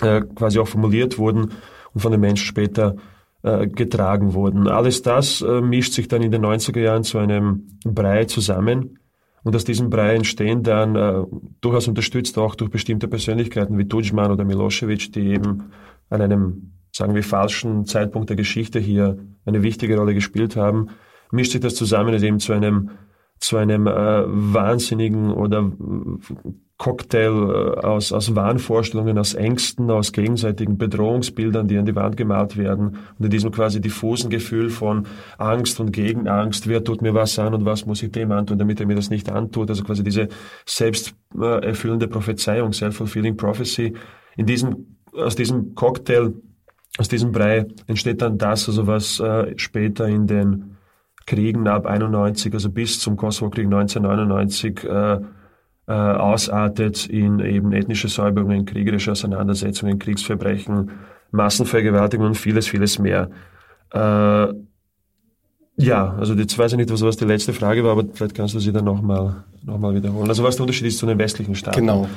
äh, 0.01 0.21
quasi 0.21 0.59
auch 0.59 0.67
formuliert 0.67 1.17
wurden 1.17 1.51
und 1.93 2.01
von 2.01 2.11
den 2.11 2.21
Menschen 2.21 2.45
später 2.45 2.95
äh, 3.43 3.67
getragen 3.67 4.33
wurden. 4.33 4.67
Alles 4.67 5.01
das 5.01 5.41
äh, 5.41 5.61
mischt 5.61 5.93
sich 5.93 6.07
dann 6.07 6.21
in 6.21 6.31
den 6.31 6.45
90er 6.45 6.79
Jahren 6.79 7.03
zu 7.03 7.17
einem 7.17 7.67
Brei 7.85 8.25
zusammen, 8.25 8.99
und 9.43 9.55
aus 9.55 9.65
diesem 9.65 9.89
Brei 9.89 10.15
entstehen 10.15 10.63
dann 10.63 10.95
äh, 10.95 11.23
durchaus 11.61 11.87
unterstützt 11.87 12.37
auch 12.37 12.55
durch 12.55 12.71
bestimmte 12.71 13.07
Persönlichkeiten 13.07 13.77
wie 13.77 13.87
Tudjman 13.87 14.31
oder 14.31 14.45
Milosevic, 14.45 15.11
die 15.11 15.27
eben 15.27 15.71
an 16.09 16.21
einem, 16.21 16.71
sagen 16.91 17.13
wir, 17.13 17.23
falschen 17.23 17.85
Zeitpunkt 17.85 18.29
der 18.29 18.37
Geschichte 18.37 18.79
hier 18.79 19.17
eine 19.45 19.63
wichtige 19.63 19.97
Rolle 19.97 20.13
gespielt 20.13 20.55
haben, 20.55 20.89
mischt 21.31 21.51
sich 21.51 21.61
das 21.61 21.75
zusammen 21.75 22.21
eben 22.21 22.39
zu 22.39 22.53
einem 22.53 22.91
zu 23.39 23.57
einem 23.57 23.87
äh, 23.87 24.23
wahnsinnigen 24.25 25.31
oder 25.31 25.69
Cocktail 26.77 27.77
äh, 27.79 27.85
aus, 27.85 28.11
aus 28.11 28.35
Wahnvorstellungen, 28.35 29.17
aus 29.17 29.33
Ängsten, 29.33 29.91
aus 29.91 30.11
gegenseitigen 30.11 30.77
Bedrohungsbildern, 30.77 31.67
die 31.67 31.77
an 31.77 31.85
die 31.85 31.95
Wand 31.95 32.17
gemalt 32.17 32.57
werden 32.57 32.97
und 33.17 33.25
in 33.25 33.29
diesem 33.29 33.51
quasi 33.51 33.79
diffusen 33.79 34.29
Gefühl 34.29 34.69
von 34.69 35.07
Angst 35.37 35.79
und 35.79 35.91
Gegenangst, 35.91 36.67
wer 36.67 36.83
tut 36.83 37.01
mir 37.01 37.13
was 37.13 37.37
an 37.37 37.53
und 37.53 37.65
was 37.65 37.85
muss 37.85 38.01
ich 38.01 38.11
dem 38.11 38.31
antun, 38.31 38.57
damit 38.57 38.79
er 38.79 38.85
mir 38.85 38.95
das 38.95 39.09
nicht 39.09 39.31
antut, 39.31 39.69
also 39.69 39.83
quasi 39.83 40.03
diese 40.03 40.29
selbsterfüllende 40.65 42.07
Prophezeiung, 42.07 42.73
self-fulfilling 42.73 43.37
prophecy. 43.37 43.93
In 44.35 44.45
diesem, 44.45 44.97
aus 45.13 45.35
diesem 45.35 45.75
Cocktail, 45.75 46.33
aus 46.97 47.07
diesem 47.07 47.31
Brei 47.31 47.65
entsteht 47.87 48.21
dann 48.21 48.37
das, 48.37 48.67
also 48.67 48.87
was 48.87 49.19
äh, 49.19 49.53
später 49.57 50.07
in 50.07 50.27
den 50.27 50.77
Kriegen 51.25 51.67
ab 51.67 51.85
91, 51.85 52.53
also 52.53 52.69
bis 52.69 52.99
zum 52.99 53.17
Kosovo-Krieg 53.17 53.65
1999 53.65 54.83
äh, 54.83 55.19
äh, 55.87 55.91
ausartet 55.91 57.07
in 57.07 57.39
eben 57.39 57.73
ethnische 57.73 58.07
Säuberungen, 58.07 58.65
kriegerische 58.65 59.11
Auseinandersetzungen, 59.11 59.99
Kriegsverbrechen, 59.99 60.91
Massenvergewaltigung 61.31 62.27
und 62.27 62.35
vieles, 62.35 62.67
vieles 62.67 62.99
mehr. 62.99 63.29
Äh, 63.91 64.53
ja, 65.77 66.13
also 66.19 66.35
jetzt 66.35 66.57
weiß 66.57 66.73
ich 66.73 66.77
nicht, 66.77 66.91
was, 66.91 67.01
was 67.01 67.17
die 67.17 67.25
letzte 67.25 67.53
Frage 67.53 67.83
war, 67.83 67.93
aber 67.93 68.03
vielleicht 68.13 68.35
kannst 68.35 68.53
du 68.53 68.59
sie 68.59 68.71
dann 68.71 68.85
nochmal 68.85 69.43
noch 69.63 69.79
mal 69.79 69.95
wiederholen. 69.95 70.29
Also 70.29 70.43
was 70.43 70.55
der 70.55 70.63
Unterschied 70.63 70.87
ist 70.87 70.99
zu 70.99 71.05
den 71.05 71.17
westlichen 71.17 71.55
Staaten. 71.55 71.79
Genau. 71.79 72.07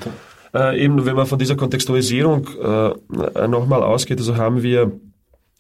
Äh, 0.57 0.83
eben, 0.83 1.05
wenn 1.05 1.17
man 1.17 1.27
von 1.27 1.39
dieser 1.39 1.57
Kontextualisierung 1.57 2.49
äh, 2.63 3.47
nochmal 3.47 3.83
ausgeht, 3.83 4.19
also 4.19 4.37
haben 4.37 4.63
wir 4.63 4.93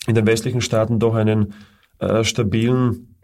in 0.06 0.14
den 0.14 0.26
westlichen 0.26 0.62
Staaten 0.62 0.98
doch 0.98 1.14
einen 1.14 1.52
äh, 1.98 2.24
stabilen 2.24 3.14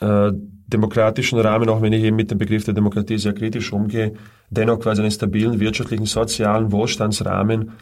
äh, 0.00 0.30
demokratischen 0.68 1.40
Rahmen, 1.40 1.68
auch 1.68 1.82
wenn 1.82 1.92
ich 1.92 2.04
eben 2.04 2.16
mit 2.16 2.30
dem 2.30 2.38
Begriff 2.38 2.64
der 2.64 2.74
Demokratie 2.74 3.18
sehr 3.18 3.32
kritisch 3.32 3.72
umgehe, 3.72 4.12
dennoch 4.50 4.78
quasi 4.78 5.00
einen 5.00 5.10
stabilen 5.10 5.58
wirtschaftlichen, 5.58 6.06
sozialen 6.06 6.70
Wohlstandsrahmen, 6.70 7.72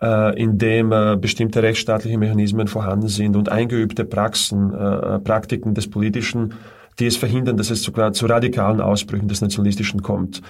äh, 0.00 0.40
in 0.40 0.56
dem 0.56 0.90
äh, 0.92 1.16
bestimmte 1.20 1.62
rechtsstaatliche 1.62 2.16
Mechanismen 2.16 2.68
vorhanden 2.68 3.08
sind 3.08 3.36
und 3.36 3.50
eingeübte 3.50 4.06
Praxen, 4.06 4.72
äh, 4.72 5.18
Praktiken 5.18 5.74
des 5.74 5.90
Politischen, 5.90 6.54
die 6.98 7.06
es 7.06 7.16
verhindern, 7.16 7.56
dass 7.56 7.70
es 7.70 7.82
sogar 7.82 8.12
zu 8.12 8.26
radikalen 8.26 8.80
Ausbrüchen 8.80 9.28
des 9.28 9.40
Nationalistischen 9.40 10.02
kommt. 10.02 10.42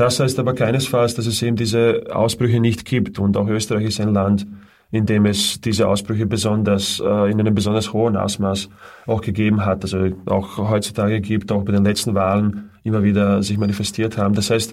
Das 0.00 0.18
heißt 0.18 0.38
aber 0.38 0.54
keinesfalls, 0.54 1.14
dass 1.14 1.26
es 1.26 1.42
eben 1.42 1.56
diese 1.56 2.04
Ausbrüche 2.10 2.58
nicht 2.58 2.86
gibt. 2.86 3.18
Und 3.18 3.36
auch 3.36 3.46
Österreich 3.46 3.84
ist 3.84 4.00
ein 4.00 4.14
Land, 4.14 4.46
in 4.90 5.04
dem 5.04 5.26
es 5.26 5.60
diese 5.60 5.88
Ausbrüche 5.88 6.24
besonders, 6.24 7.00
äh, 7.00 7.30
in 7.30 7.38
einem 7.38 7.54
besonders 7.54 7.92
hohen 7.92 8.16
Ausmaß 8.16 8.70
auch 9.06 9.20
gegeben 9.20 9.66
hat. 9.66 9.82
Also 9.82 10.08
auch 10.24 10.56
heutzutage 10.56 11.20
gibt, 11.20 11.52
auch 11.52 11.66
bei 11.66 11.72
den 11.72 11.84
letzten 11.84 12.14
Wahlen 12.14 12.70
immer 12.82 13.02
wieder 13.02 13.42
sich 13.42 13.58
manifestiert 13.58 14.16
haben. 14.16 14.34
Das 14.34 14.48
heißt, 14.48 14.72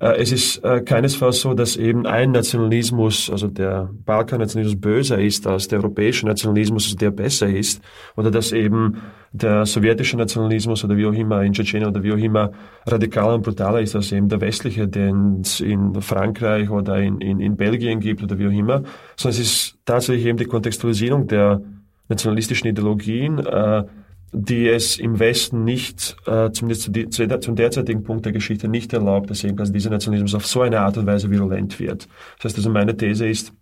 es 0.00 0.30
ist 0.30 0.64
äh, 0.64 0.80
keinesfalls 0.80 1.40
so, 1.40 1.54
dass 1.54 1.76
eben 1.76 2.06
ein 2.06 2.30
Nationalismus, 2.30 3.30
also 3.30 3.48
der 3.48 3.90
Balkan-Nationalismus 4.04 4.80
böser 4.80 5.18
ist 5.18 5.46
als 5.46 5.66
der 5.66 5.80
europäische 5.80 6.26
Nationalismus, 6.26 6.84
also 6.84 6.96
der 6.96 7.10
besser 7.10 7.48
ist, 7.48 7.82
oder 8.16 8.30
dass 8.30 8.52
eben 8.52 8.98
der 9.32 9.66
sowjetische 9.66 10.16
Nationalismus 10.16 10.84
oder 10.84 10.96
wie 10.96 11.06
auch 11.06 11.12
immer 11.12 11.42
in 11.42 11.52
Tschetschenien 11.52 11.90
oder 11.90 12.02
wie 12.02 12.12
auch 12.12 12.18
immer 12.18 12.52
radikaler 12.86 13.34
und 13.34 13.42
brutaler 13.42 13.80
ist 13.80 13.96
als 13.96 14.12
eben 14.12 14.28
der 14.28 14.40
westliche, 14.40 14.86
den 14.86 15.40
es 15.40 15.60
in 15.60 16.00
Frankreich 16.00 16.70
oder 16.70 16.98
in, 17.00 17.20
in, 17.20 17.40
in 17.40 17.56
Belgien 17.56 17.98
gibt 17.98 18.22
oder 18.22 18.38
wie 18.38 18.46
auch 18.46 18.52
immer, 18.52 18.84
sondern 19.16 19.30
es 19.30 19.38
ist 19.40 19.78
tatsächlich 19.84 20.26
eben 20.26 20.38
die 20.38 20.44
Kontextualisierung 20.44 21.26
der 21.26 21.60
nationalistischen 22.08 22.68
Ideologien, 22.68 23.38
äh, 23.38 23.84
die 24.32 24.68
es 24.68 24.98
im 24.98 25.18
Westen 25.18 25.64
nicht, 25.64 26.16
äh, 26.26 26.50
zumindest 26.50 26.82
zu 26.82 27.08
zu, 27.08 27.40
zum 27.40 27.56
derzeitigen 27.56 28.02
Punkt 28.02 28.26
der 28.26 28.32
Geschichte 28.32 28.68
nicht 28.68 28.92
erlaubt, 28.92 29.30
dass 29.30 29.44
eben 29.44 29.56
quasi 29.56 29.72
dieser 29.72 29.90
Nationalismus 29.90 30.34
auf 30.34 30.46
so 30.46 30.62
eine 30.62 30.80
Art 30.80 30.98
und 30.98 31.06
Weise 31.06 31.30
virulent 31.30 31.78
wird. 31.80 32.08
Das 32.36 32.46
heißt 32.46 32.56
also, 32.58 32.70
meine 32.70 32.96
These 32.96 33.28
ist, 33.28 33.52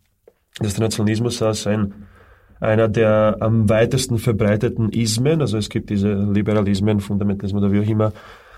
dass 0.58 0.75
der 0.75 0.85
Nationalismus 0.85 1.40
als 1.42 1.66
ein, 1.66 1.94
einer 2.61 2.88
der 2.88 3.37
am 3.40 3.68
weitesten 3.68 4.18
verbreiteten 4.18 4.90
Ismen, 4.90 5.40
also 5.40 5.58
es 5.58 5.68
gibt 5.68 5.90
diese 5.90 6.14
Liberalismen, 6.14 7.00
Fundamentalismus 7.00 7.62
oder 7.62 7.73
wie 7.73 7.80
auch 7.80 7.88
immer, 7.88 8.12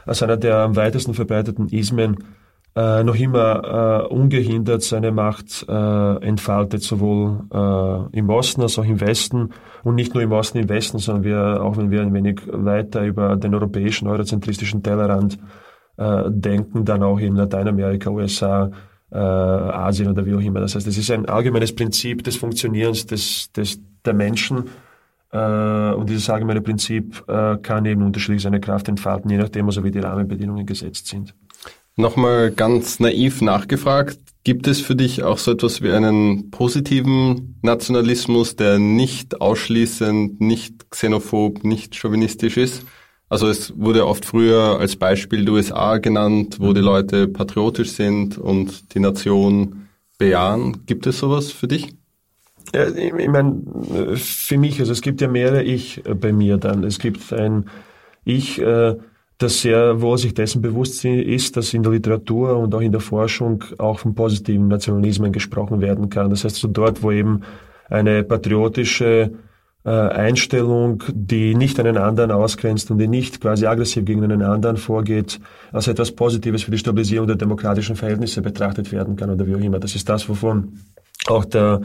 als 0.06 0.22
einer 0.22 0.36
der 0.36 0.58
am 0.58 0.76
weitesten 0.76 1.12
verbreiteten 1.12 1.68
Ismen 1.68 2.16
äh, 2.76 3.02
noch 3.02 3.16
immer 3.16 4.04
äh, 4.04 4.14
ungehindert 4.14 4.82
seine 4.82 5.10
Macht 5.10 5.66
äh, 5.68 6.16
entfaltet, 6.24 6.82
sowohl 6.82 7.40
äh, 7.52 8.18
im 8.18 8.28
Osten 8.28 8.62
als 8.62 8.78
auch 8.78 8.84
im 8.84 9.00
Westen 9.00 9.50
und 9.84 9.94
nicht 9.94 10.14
nur 10.14 10.22
im 10.22 10.32
Osten, 10.32 10.58
im 10.58 10.68
Westen, 10.68 10.98
sondern 10.98 11.24
wir, 11.24 11.62
auch 11.62 11.76
wenn 11.76 11.90
wir 11.90 12.02
ein 12.02 12.14
wenig 12.14 12.40
weiter 12.46 13.04
über 13.04 13.36
den 13.36 13.54
europäischen, 13.54 14.08
eurozentristischen 14.08 14.82
Tellerrand 14.82 15.38
äh, 15.96 16.24
denken, 16.28 16.84
dann 16.84 17.02
auch 17.02 17.18
in 17.18 17.34
Lateinamerika, 17.34 18.10
USA, 18.10 18.70
äh, 19.10 19.16
Asien 19.16 20.08
oder 20.10 20.24
wie 20.26 20.34
auch 20.34 20.40
immer. 20.40 20.60
Das 20.60 20.74
heißt, 20.74 20.86
es 20.86 20.98
ist 20.98 21.10
ein 21.10 21.26
allgemeines 21.26 21.74
Prinzip 21.74 22.22
des 22.24 22.36
Funktionierens 22.36 23.06
des, 23.06 23.50
des, 23.52 23.80
der 24.04 24.14
Menschen, 24.14 24.64
äh, 25.30 25.92
und 25.92 26.08
dieses 26.08 26.30
allgemeine 26.30 26.62
Prinzip 26.62 27.22
äh, 27.28 27.58
kann 27.58 27.84
eben 27.84 28.02
unterschiedlich 28.02 28.42
seine 28.42 28.60
Kraft 28.60 28.88
entfalten, 28.88 29.30
je 29.30 29.36
nachdem, 29.36 29.66
also 29.66 29.84
wie 29.84 29.90
die 29.90 29.98
Rahmenbedingungen 29.98 30.64
gesetzt 30.64 31.08
sind. 31.08 31.34
Nochmal 31.98 32.52
ganz 32.52 33.00
naiv 33.00 33.42
nachgefragt, 33.42 34.20
gibt 34.44 34.68
es 34.68 34.80
für 34.80 34.94
dich 34.94 35.24
auch 35.24 35.36
so 35.36 35.50
etwas 35.50 35.82
wie 35.82 35.90
einen 35.90 36.48
positiven 36.52 37.58
Nationalismus, 37.60 38.54
der 38.54 38.78
nicht 38.78 39.40
ausschließend, 39.40 40.40
nicht 40.40 40.90
xenophob, 40.90 41.64
nicht 41.64 41.96
chauvinistisch 41.96 42.56
ist? 42.56 42.84
Also 43.28 43.48
es 43.48 43.76
wurde 43.76 44.06
oft 44.06 44.24
früher 44.24 44.78
als 44.78 44.94
Beispiel 44.94 45.44
die 45.44 45.50
USA 45.50 45.98
genannt, 45.98 46.58
wo 46.60 46.72
die 46.72 46.80
Leute 46.80 47.26
patriotisch 47.26 47.90
sind 47.90 48.38
und 48.38 48.94
die 48.94 49.00
Nation 49.00 49.88
bejahen. 50.18 50.86
Gibt 50.86 51.08
es 51.08 51.18
sowas 51.18 51.50
für 51.50 51.66
dich? 51.66 51.96
Ja, 52.72 52.86
ich, 52.86 53.12
ich 53.12 53.28
meine, 53.28 53.60
für 54.14 54.56
mich, 54.56 54.78
also 54.78 54.92
es 54.92 55.02
gibt 55.02 55.20
ja 55.20 55.26
mehrere 55.26 55.64
Ich 55.64 56.04
bei 56.04 56.32
mir 56.32 56.58
dann. 56.58 56.84
Es 56.84 57.00
gibt 57.00 57.32
ein 57.32 57.64
Ich, 58.24 58.60
äh, 58.60 58.94
das 59.38 59.60
sehr 59.60 60.00
wohl 60.00 60.18
sich 60.18 60.34
dessen 60.34 60.60
bewusst 60.60 61.04
ist, 61.04 61.56
dass 61.56 61.72
in 61.72 61.84
der 61.84 61.92
Literatur 61.92 62.56
und 62.56 62.74
auch 62.74 62.80
in 62.80 62.92
der 62.92 63.00
Forschung 63.00 63.64
auch 63.78 64.00
von 64.00 64.14
positiven 64.14 64.66
Nationalismen 64.66 65.32
gesprochen 65.32 65.80
werden 65.80 66.10
kann. 66.10 66.28
Das 66.30 66.44
heißt, 66.44 66.56
so 66.56 66.66
dort, 66.66 67.02
wo 67.02 67.12
eben 67.12 67.42
eine 67.88 68.24
patriotische 68.24 69.30
äh, 69.84 69.90
Einstellung, 69.90 71.04
die 71.12 71.54
nicht 71.54 71.78
einen 71.78 71.96
anderen 71.96 72.32
ausgrenzt 72.32 72.90
und 72.90 72.98
die 72.98 73.06
nicht 73.06 73.40
quasi 73.40 73.66
aggressiv 73.66 74.04
gegen 74.04 74.24
einen 74.24 74.42
anderen 74.42 74.76
vorgeht, 74.76 75.38
als 75.70 75.86
etwas 75.86 76.10
Positives 76.10 76.64
für 76.64 76.72
die 76.72 76.78
Stabilisierung 76.78 77.28
der 77.28 77.36
demokratischen 77.36 77.94
Verhältnisse 77.94 78.42
betrachtet 78.42 78.90
werden 78.90 79.14
kann 79.14 79.30
oder 79.30 79.46
wie 79.46 79.54
auch 79.54 79.60
immer. 79.60 79.78
Das 79.78 79.94
ist 79.94 80.08
das, 80.08 80.28
wovon 80.28 80.80
auch 81.28 81.44
der 81.44 81.82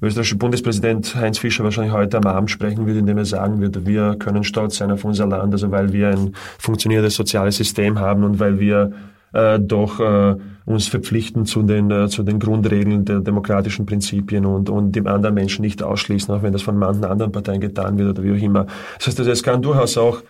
österreichische 0.00 0.36
Bundespräsident 0.36 1.14
Heinz 1.16 1.38
Fischer 1.38 1.64
wahrscheinlich 1.64 1.92
heute 1.92 2.18
am 2.18 2.26
Abend 2.26 2.50
sprechen 2.50 2.86
wird, 2.86 2.96
indem 2.96 3.18
er 3.18 3.24
sagen 3.24 3.60
wird, 3.60 3.86
wir 3.86 4.16
können 4.18 4.44
stolz 4.44 4.76
sein 4.76 4.90
auf 4.92 5.04
unser 5.04 5.26
Land, 5.26 5.52
also 5.52 5.70
weil 5.70 5.92
wir 5.92 6.08
ein 6.08 6.34
funktionierendes 6.58 7.16
soziales 7.16 7.56
System 7.56 7.98
haben 7.98 8.22
und 8.22 8.38
weil 8.38 8.60
wir 8.60 8.92
äh, 9.32 9.58
doch 9.58 9.98
äh, 10.00 10.36
uns 10.64 10.86
verpflichten 10.86 11.46
zu 11.46 11.62
den, 11.62 11.90
äh, 11.90 12.08
zu 12.08 12.22
den 12.22 12.38
Grundregeln 12.38 13.04
der 13.04 13.20
demokratischen 13.20 13.86
Prinzipien 13.86 14.46
und, 14.46 14.70
und 14.70 14.92
dem 14.92 15.06
anderen 15.06 15.34
Menschen 15.34 15.62
nicht 15.62 15.82
ausschließen, 15.82 16.32
auch 16.32 16.42
wenn 16.42 16.52
das 16.52 16.62
von 16.62 16.78
manchen 16.78 17.04
anderen 17.04 17.32
Parteien 17.32 17.60
getan 17.60 17.98
wird 17.98 18.10
oder 18.10 18.22
wie 18.22 18.32
auch 18.32 18.42
immer. 18.42 18.66
Das 18.98 19.08
heißt, 19.08 19.18
also, 19.18 19.30
es 19.30 19.42
kann 19.42 19.62
durchaus 19.62 19.98
auch 19.98 20.22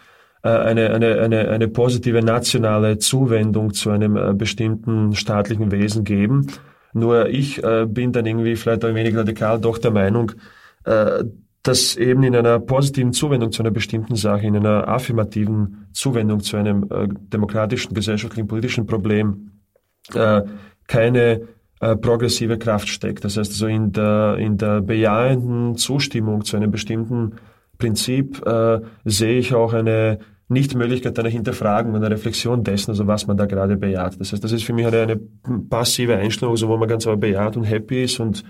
äh, 0.42 0.48
eine, 0.48 0.90
eine, 0.90 1.20
eine, 1.20 1.48
eine 1.50 1.68
positive 1.68 2.22
nationale 2.22 2.98
Zuwendung 2.98 3.74
zu 3.74 3.90
einem 3.90 4.16
äh, 4.16 4.32
bestimmten 4.32 5.14
staatlichen 5.14 5.70
Wesen 5.70 6.04
geben 6.04 6.46
nur 6.92 7.28
ich 7.28 7.62
äh, 7.62 7.86
bin 7.86 8.12
dann 8.12 8.26
irgendwie 8.26 8.56
vielleicht 8.56 8.84
ein 8.84 8.94
wenig 8.94 9.16
radikal 9.16 9.60
doch 9.60 9.78
der 9.78 9.90
Meinung, 9.90 10.32
äh, 10.84 11.24
dass 11.62 11.96
eben 11.96 12.22
in 12.22 12.34
einer 12.34 12.60
positiven 12.60 13.12
Zuwendung 13.12 13.52
zu 13.52 13.62
einer 13.62 13.70
bestimmten 13.70 14.16
Sache, 14.16 14.46
in 14.46 14.56
einer 14.56 14.88
affirmativen 14.88 15.88
Zuwendung 15.92 16.40
zu 16.40 16.56
einem 16.56 16.84
äh, 16.90 17.08
demokratischen, 17.10 17.94
gesellschaftlichen, 17.94 18.48
politischen 18.48 18.86
Problem 18.86 19.50
äh, 20.14 20.42
keine 20.86 21.42
äh, 21.80 21.96
progressive 21.96 22.58
Kraft 22.58 22.88
steckt. 22.88 23.24
Das 23.24 23.36
heißt 23.36 23.50
also 23.50 23.66
in 23.66 23.92
der, 23.92 24.36
in 24.38 24.56
der 24.56 24.80
bejahenden 24.80 25.76
Zustimmung 25.76 26.44
zu 26.44 26.56
einem 26.56 26.70
bestimmten 26.70 27.34
Prinzip 27.76 28.44
äh, 28.46 28.80
sehe 29.04 29.38
ich 29.38 29.54
auch 29.54 29.72
eine 29.72 30.18
Nichtmöglichkeit 30.48 31.18
einer 31.18 31.28
Hinterfragung, 31.28 31.94
einer 31.94 32.10
Reflexion 32.10 32.64
dessen, 32.64 32.92
also 32.92 33.06
was 33.06 33.26
man 33.26 33.36
da 33.36 33.46
gerade 33.46 33.76
bejaht. 33.76 34.18
Das 34.18 34.32
heißt, 34.32 34.42
das 34.42 34.52
ist 34.52 34.64
für 34.64 34.72
mich 34.72 34.86
eine, 34.86 35.00
eine 35.02 35.16
passive 35.68 36.16
Einstellung, 36.16 36.54
also 36.54 36.68
wo 36.68 36.76
man 36.76 36.88
ganz 36.88 37.06
aber 37.06 37.18
bejaht 37.18 37.56
und 37.56 37.64
happy 37.64 38.04
ist 38.04 38.18
und 38.18 38.44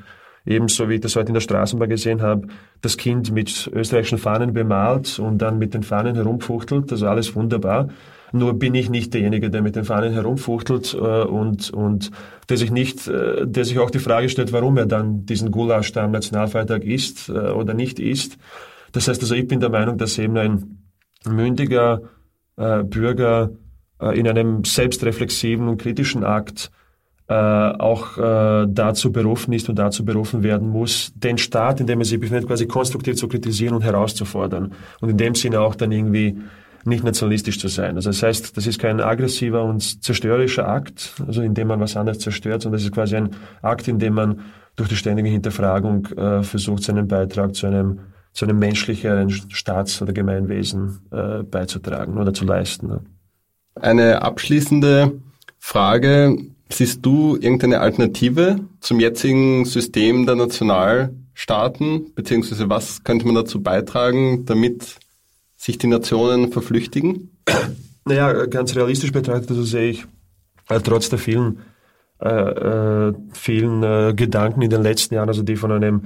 ebenso 0.47 0.89
wie 0.89 0.95
ich 0.95 1.01
das 1.01 1.17
heute 1.17 1.29
in 1.29 1.35
der 1.35 1.41
Straßenbahn 1.41 1.89
gesehen 1.89 2.23
habe, 2.23 2.49
das 2.81 2.97
Kind 2.97 3.33
mit 3.33 3.71
österreichischen 3.73 4.19
Fahnen 4.19 4.53
bemalt 4.53 5.19
und 5.19 5.39
dann 5.39 5.59
mit 5.59 5.75
den 5.75 5.83
Fahnen 5.83 6.15
herumfuchtelt, 6.15 6.91
also 6.93 7.07
alles 7.09 7.35
wunderbar. 7.35 7.89
Nur 8.31 8.59
bin 8.59 8.75
ich 8.75 8.91
nicht 8.91 9.15
derjenige, 9.15 9.51
der 9.51 9.63
mit 9.63 9.75
den 9.75 9.85
Fahnen 9.85 10.13
herumfuchtelt 10.13 10.95
äh, 10.95 10.99
und, 10.99 11.71
und 11.71 12.11
der 12.49 12.59
sich 12.59 12.71
nicht, 12.71 13.09
äh, 13.09 13.47
der 13.47 13.65
sich 13.65 13.79
auch 13.79 13.91
die 13.91 13.99
Frage 13.99 14.29
stellt, 14.29 14.53
warum 14.53 14.77
er 14.77 14.87
dann 14.87 15.25
diesen 15.25 15.51
Gulasch 15.51 15.93
da 15.93 16.05
am 16.05 16.11
Nationalfeiertag 16.11 16.85
isst 16.85 17.31
äh, 17.31 17.33
oder 17.33 17.75
nicht 17.75 17.99
isst. 17.99 18.37
Das 18.93 19.09
heißt 19.09 19.23
also, 19.23 19.35
ich 19.35 19.49
bin 19.49 19.61
der 19.61 19.71
Meinung, 19.71 19.97
dass 19.97 20.19
eben 20.19 20.37
ein 20.37 20.78
mündiger 21.27 22.03
äh, 22.57 22.83
Bürger 22.83 23.51
äh, 24.01 24.19
in 24.19 24.29
einem 24.29 24.65
selbstreflexiven 24.65 25.69
und 25.69 25.81
kritischen 25.81 26.25
Akt 26.25 26.71
äh, 27.29 27.35
auch 27.35 28.17
äh, 28.17 28.67
dazu 28.69 29.13
berufen 29.13 29.53
ist 29.53 29.69
und 29.69 29.79
dazu 29.79 30.05
berufen 30.05 30.43
werden 30.43 30.69
muss, 30.69 31.13
den 31.15 31.37
Staat, 31.37 31.81
in 31.81 31.87
dem 31.87 32.01
er 32.01 32.07
sich 32.07 32.19
befindet, 32.19 32.47
quasi 32.47 32.67
konstruktiv 32.67 33.17
zu 33.17 33.29
kritisieren 33.29 33.75
und 33.75 33.83
herauszufordern. 33.83 34.73
Und 35.01 35.11
in 35.11 35.19
dem 35.19 35.35
Sinne 35.35 35.61
auch 35.61 35.75
dann 35.75 35.93
irgendwie 35.93 36.39
nicht 36.85 37.05
nationalistisch 37.05 37.59
zu 37.59 37.69
sein. 37.69 37.97
Also 37.97 38.09
das 38.09 38.23
heißt, 38.23 38.57
das 38.57 38.67
ist 38.67 38.79
kein 38.79 39.01
aggressiver 39.01 39.63
und 39.63 40.03
zerstörerischer 40.03 40.67
Akt, 40.69 41.15
also 41.27 41.43
in 41.43 41.53
dem 41.53 41.69
man 41.69 41.81
was 41.81 41.97
anderes 41.97 42.21
zerstört, 42.21 42.63
sondern 42.63 42.79
das 42.79 42.85
ist 42.85 42.95
quasi 42.95 43.17
ein 43.17 43.31
Akt, 43.61 43.89
in 43.89 43.99
dem 43.99 44.15
man 44.15 44.41
durch 44.77 44.89
die 44.89 44.97
ständige 44.97 45.29
Hinterfragung 45.29 46.07
äh, 46.17 46.43
versucht, 46.43 46.85
seinen 46.85 47.09
Beitrag 47.09 47.55
zu 47.55 47.67
einem 47.67 47.99
zu 48.39 48.45
einem 48.45 48.61
menschlicheren 48.61 49.31
Staats- 49.31 50.01
oder 50.01 50.13
Gemeinwesen 50.13 51.01
äh, 51.11 51.43
beizutragen 51.43 52.19
oder 52.19 52.33
zu 52.33 52.45
leisten. 52.45 52.87
Ne? 52.87 53.01
Eine 53.75 54.23
abschließende 54.23 55.21
Frage. 55.59 56.39
Siehst 56.69 57.05
du 57.05 57.35
irgendeine 57.35 57.81
Alternative 57.81 58.61
zum 58.79 59.01
jetzigen 59.01 59.65
System 59.65 60.25
der 60.25 60.37
Nationalstaaten? 60.37 62.15
Beziehungsweise 62.15 62.71
was 62.71 63.03
könnte 63.03 63.27
man 63.27 63.35
dazu 63.35 63.61
beitragen, 63.61 64.47
damit 64.47 64.99
sich 65.57 65.79
die 65.79 65.89
Nationen 65.89 66.53
verflüchtigen? 66.53 67.37
Naja, 68.05 68.47
ganz 68.47 68.77
realistisch 68.77 69.11
betrachtet, 69.11 69.51
also 69.51 69.65
sehe 69.65 69.91
ich, 69.91 70.07
äh, 70.69 70.79
trotz 70.79 71.09
der 71.09 71.19
vielen, 71.19 71.59
äh, 72.21 72.29
äh, 72.29 73.15
vielen 73.33 73.83
äh, 73.83 74.15
Gedanken 74.15 74.63
in 74.63 74.71
den 74.71 74.83
letzten 74.83 75.15
Jahren, 75.15 75.29
also 75.29 75.43
die 75.43 75.57
von 75.57 75.73
einem 75.73 76.03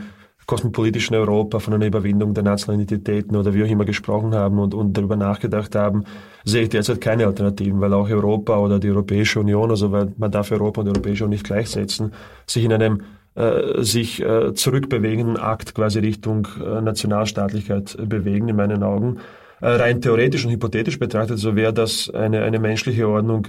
kosmopolitischen 0.53 1.17
Europa, 1.17 1.61
von 1.61 1.73
einer 1.73 1.87
Überwindung 1.87 2.35
der 2.35 2.43
nationalen 2.43 2.83
Identitäten 2.83 3.37
oder 3.37 3.55
wie 3.55 3.65
auch 3.65 3.69
immer 3.69 3.87
gesprochen 3.87 4.35
haben 4.35 4.59
und, 4.59 4.75
und 4.75 4.95
darüber 4.95 5.17
nachgedacht 5.17 5.75
haben, 5.75 6.05
sehe 6.45 6.65
ich 6.65 6.69
derzeit 6.69 7.01
keine 7.01 7.25
Alternativen, 7.25 7.81
weil 7.81 7.95
auch 7.95 8.11
Europa 8.11 8.59
oder 8.59 8.79
die 8.79 8.91
Europäische 8.91 9.41
Union, 9.41 9.71
also 9.71 9.93
weil 9.93 10.13
man 10.19 10.31
darf 10.31 10.53
Europa 10.53 10.83
und 10.83 10.89
die 10.89 10.91
Europäische 10.91 11.25
Union 11.25 11.31
nicht 11.31 11.45
gleichsetzen, 11.45 12.13
sich 12.47 12.65
in 12.65 12.73
einem 12.75 13.01
äh, 13.35 13.83
sich 13.83 14.21
äh, 14.21 14.53
zurückbewegenden 14.53 15.39
Akt 15.39 15.75
quasi 15.75 16.01
Richtung 16.01 16.47
äh, 16.63 16.83
Nationalstaatlichkeit 16.83 17.97
bewegen, 18.07 18.49
in 18.49 18.57
meinen 18.57 18.83
Augen. 18.83 19.21
Rein 19.63 20.03
theoretisch 20.03 20.45
und 20.45 20.51
hypothetisch 20.51 20.99
betrachtet, 20.99 21.39
so 21.39 21.57
wäre 21.57 21.73
das 21.73 22.11
eine, 22.11 22.43
eine 22.43 22.59
menschliche 22.59 23.07
Ordnung, 23.07 23.47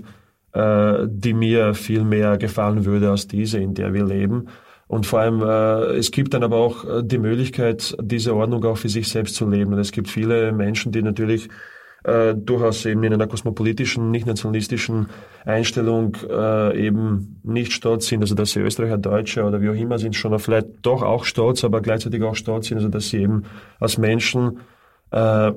die 0.56 1.34
mir 1.34 1.74
viel 1.74 2.04
mehr 2.04 2.38
gefallen 2.38 2.86
würde 2.86 3.10
als 3.10 3.28
diese, 3.28 3.58
in 3.58 3.74
der 3.74 3.96
wir 3.96 4.06
leben. 4.06 4.48
Und 4.94 5.08
vor 5.08 5.22
allem, 5.22 5.42
äh, 5.42 5.98
es 5.98 6.12
gibt 6.12 6.36
dann 6.36 6.44
aber 6.44 6.58
auch 6.58 6.86
äh, 6.86 7.02
die 7.04 7.18
Möglichkeit, 7.18 7.98
diese 8.00 8.36
Ordnung 8.36 8.64
auch 8.64 8.78
für 8.78 8.90
sich 8.90 9.08
selbst 9.08 9.34
zu 9.34 9.50
leben. 9.50 9.74
Und 9.74 9.80
es 9.80 9.92
gibt 9.92 10.08
viele 10.08 10.52
Menschen, 10.52 10.92
die 10.92 11.02
natürlich 11.02 11.50
äh, 12.04 12.36
durchaus 12.36 12.86
eben 12.86 13.02
in 13.04 13.12
einer 13.12 13.26
kosmopolitischen, 13.26 14.12
nicht 14.12 14.28
nationalistischen 14.28 15.08
Einstellung 15.46 16.16
äh, 16.30 16.86
eben 16.86 17.42
nicht 17.42 17.74
stolz 17.74 18.06
sind, 18.06 18.22
also 18.22 18.36
dass 18.36 18.52
sie 18.52 18.60
Österreicher, 18.60 19.00
Deutsche 19.00 19.44
oder 19.44 19.62
wie 19.62 19.70
auch 19.70 19.74
immer 19.74 19.98
sind, 19.98 20.16
schon 20.16 20.38
vielleicht 20.38 20.68
doch 20.84 21.02
auch 21.02 21.26
stolz, 21.26 21.64
aber 21.64 21.82
gleichzeitig 21.82 22.22
auch 22.22 22.36
stolz 22.36 22.68
sind, 22.68 22.78
also 22.78 22.90
dass 22.90 23.10
sie 23.10 23.24
eben 23.24 23.46
als 23.80 23.98
Menschen 23.98 24.60
äh, 25.10 25.54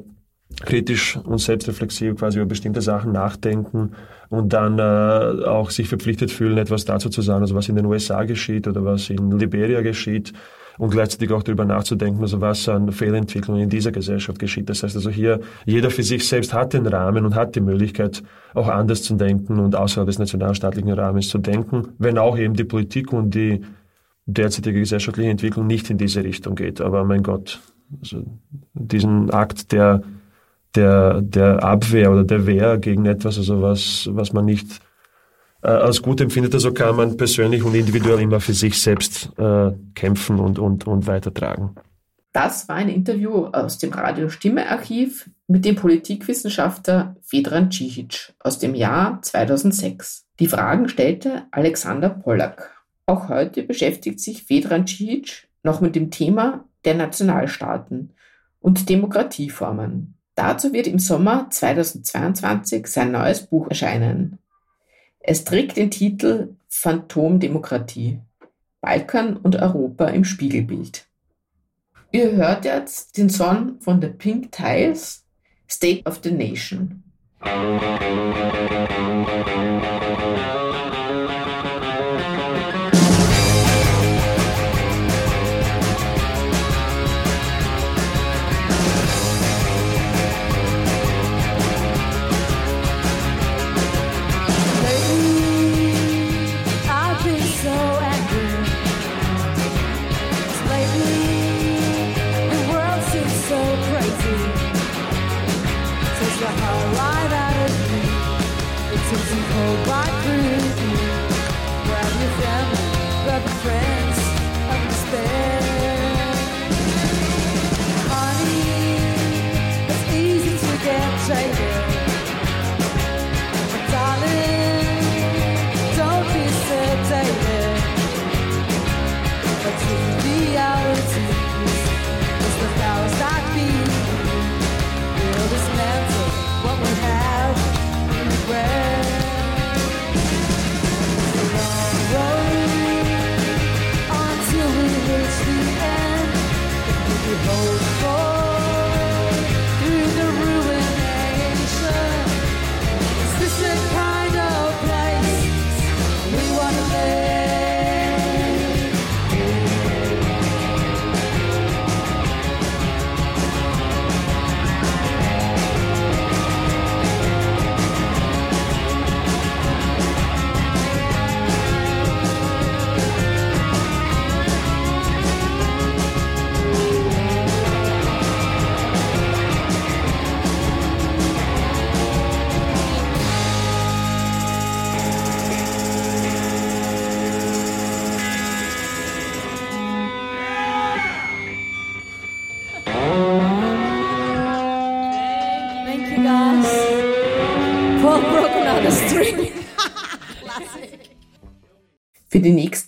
kritisch 0.65 1.17
und 1.17 1.39
selbstreflexiv 1.39 2.17
quasi 2.17 2.39
über 2.39 2.47
bestimmte 2.47 2.81
Sachen 2.81 3.13
nachdenken 3.13 3.93
und 4.29 4.53
dann 4.53 4.79
äh, 4.79 5.45
auch 5.45 5.71
sich 5.71 5.89
verpflichtet 5.89 6.31
fühlen, 6.31 6.57
etwas 6.57 6.85
dazu 6.85 7.11
zu 7.11 7.21
sagen, 7.21 7.43
also 7.43 7.55
was 7.55 7.69
in 7.69 7.77
den 7.77 7.87
USA 7.87 8.25
geschieht 8.25 8.67
oder 8.67 8.85
was 8.85 9.11
in 9.11 9.39
Liberia 9.39 9.83
geschieht 9.83 10.33
und 10.79 10.91
gleichzeitig 10.91 11.33
auch 11.33 11.43
darüber 11.43 11.65
nachzudenken, 11.65 12.23
also 12.23 12.41
was 12.41 12.69
an 12.69 12.93
Fehlentwicklungen 12.93 13.63
in 13.63 13.69
dieser 13.71 13.93
Gesellschaft 13.93 14.39
geschieht. 14.39 14.69
Das 14.69 14.83
heißt 14.83 14.97
also 14.97 15.11
hier, 15.11 15.41
jeder 15.65 15.91
für 15.91 16.03
sich 16.03 16.27
selbst 16.27 16.53
hat 16.55 16.75
den 16.75 16.87
Rahmen 16.87 17.25
und 17.25 17.35
hat 17.35 17.55
die 17.55 17.61
Möglichkeit, 17.61 18.23
auch 18.55 18.69
anders 18.69 19.03
zu 19.03 19.15
denken 19.15 19.59
und 19.59 19.75
außerhalb 19.75 20.07
des 20.07 20.19
nationalstaatlichen 20.19 20.93
Rahmens 20.93 21.29
zu 21.29 21.39
denken, 21.39 21.89
wenn 21.99 22.19
auch 22.19 22.39
eben 22.39 22.55
die 22.55 22.65
Politik 22.65 23.13
und 23.13 23.35
die 23.35 23.63
derzeitige 24.27 24.81
gesellschaftliche 24.81 25.31
Entwicklung 25.31 25.67
nicht 25.67 25.89
in 25.91 25.99
diese 25.99 26.25
Richtung 26.25 26.57
geht. 26.57 26.81
Aber 26.81 27.05
mein 27.05 27.23
Gott, 27.23 27.61
also 28.01 28.25
diesen 28.75 29.31
Akt 29.31 29.73
der 29.73 30.03
der, 30.77 31.23
der 31.23 31.62
Abwehr 31.62 32.12
oder 32.12 32.25
der 32.25 32.47
Wehr 32.47 32.79
gegen 32.79 33.07
etwas, 33.07 33.39
also 33.39 33.62
was, 33.62 34.09
was 34.12 34.33
man 34.33 34.45
nicht 34.45 34.81
äh, 35.62 35.69
als 35.69 36.03
gut 36.03 36.21
empfindet, 36.21 36.55
also 36.55 36.73
kann 36.73 36.97
man 36.97 37.17
persönlich 37.17 37.62
und 37.65 37.75
individuell 37.75 38.21
immer 38.21 38.41
für 38.41 38.55
sich 38.55 38.81
selbst 38.81 39.31
äh, 39.39 39.73
kämpfen 39.95 40.39
und, 40.39 40.59
und, 40.59 40.87
und 40.87 41.07
weitertragen. 41.07 41.75
Das 42.33 42.69
war 42.69 42.77
ein 42.77 42.91
Interview 42.91 43.47
aus 43.47 43.79
dem 43.79 43.93
Radio 43.93 44.29
Stimme 44.29 44.69
Archiv 44.69 45.31
mit 45.49 45.65
dem 45.65 45.75
Politikwissenschaftler 45.77 47.17
Vedran 47.27 47.73
Cicic 47.73 48.35
aus 48.41 48.59
dem 48.59 48.75
Jahr 48.75 49.23
2006. 49.23 50.27
Die 50.39 50.49
Fragen 50.49 50.89
stellte 50.91 51.45
Alexander 51.51 52.11
Pollack. 52.11 52.85
Auch 53.07 53.31
heute 53.31 53.62
beschäftigt 53.62 54.21
sich 54.21 54.51
Vedran 54.51 54.87
Cicic 54.87 55.49
noch 55.62 55.81
mit 55.81 55.97
dem 55.97 56.11
Thema 56.11 56.65
der 56.85 56.95
Nationalstaaten 56.95 58.12
und 58.61 58.89
Demokratieformen. 58.91 60.16
Dazu 60.37 60.75
wird 60.75 60.87
im 60.87 60.99
Sommer 60.99 61.49
2022 61.51 62.87
sein 62.87 63.11
neues 63.11 63.46
Buch 63.46 63.68
erscheinen. 63.68 64.38
Es 65.18 65.44
trägt 65.44 65.79
den 65.79 65.90
Titel 65.90 66.57
Phantomdemokratie. 66.68 68.20
Balkan 68.83 69.38
und 69.38 69.57
Europa 69.57 70.09
im 70.09 70.25
Spiegelbild. 70.25 71.07
Ihr 72.12 72.33
hört 72.33 72.66
jetzt 72.66 73.16
den 73.16 73.31
Song 73.31 73.81
von 73.81 74.01
The 74.01 74.09
Pink 74.09 74.53
Tiles, 74.53 75.25
State 75.68 76.03
of 76.05 76.20
the 76.22 76.31
Nation. 76.31 77.03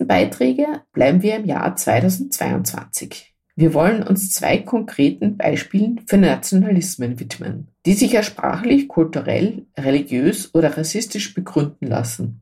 Beiträge 0.09 0.81
bleiben 0.91 1.21
wir 1.21 1.35
im 1.35 1.45
Jahr 1.45 1.75
2022. 1.75 3.35
Wir 3.55 3.75
wollen 3.75 4.01
uns 4.01 4.33
zwei 4.33 4.57
konkreten 4.57 5.37
Beispielen 5.37 6.01
für 6.07 6.17
Nationalismen 6.17 7.19
widmen, 7.19 7.67
die 7.85 7.93
sich 7.93 8.13
ja 8.13 8.23
sprachlich, 8.23 8.87
kulturell, 8.87 9.67
religiös 9.77 10.55
oder 10.55 10.75
rassistisch 10.75 11.35
begründen 11.35 11.85
lassen. 11.85 12.41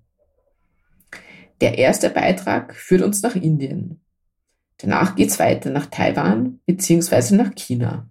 Der 1.59 1.77
erste 1.77 2.09
Beitrag 2.09 2.73
führt 2.73 3.01
uns 3.01 3.21
nach 3.21 3.35
Indien. 3.35 3.99
Danach 4.77 5.17
geht 5.17 5.27
es 5.27 5.37
weiter 5.37 5.69
nach 5.69 5.87
Taiwan 5.87 6.61
bzw. 6.67 7.35
nach 7.35 7.53
China. 7.53 8.07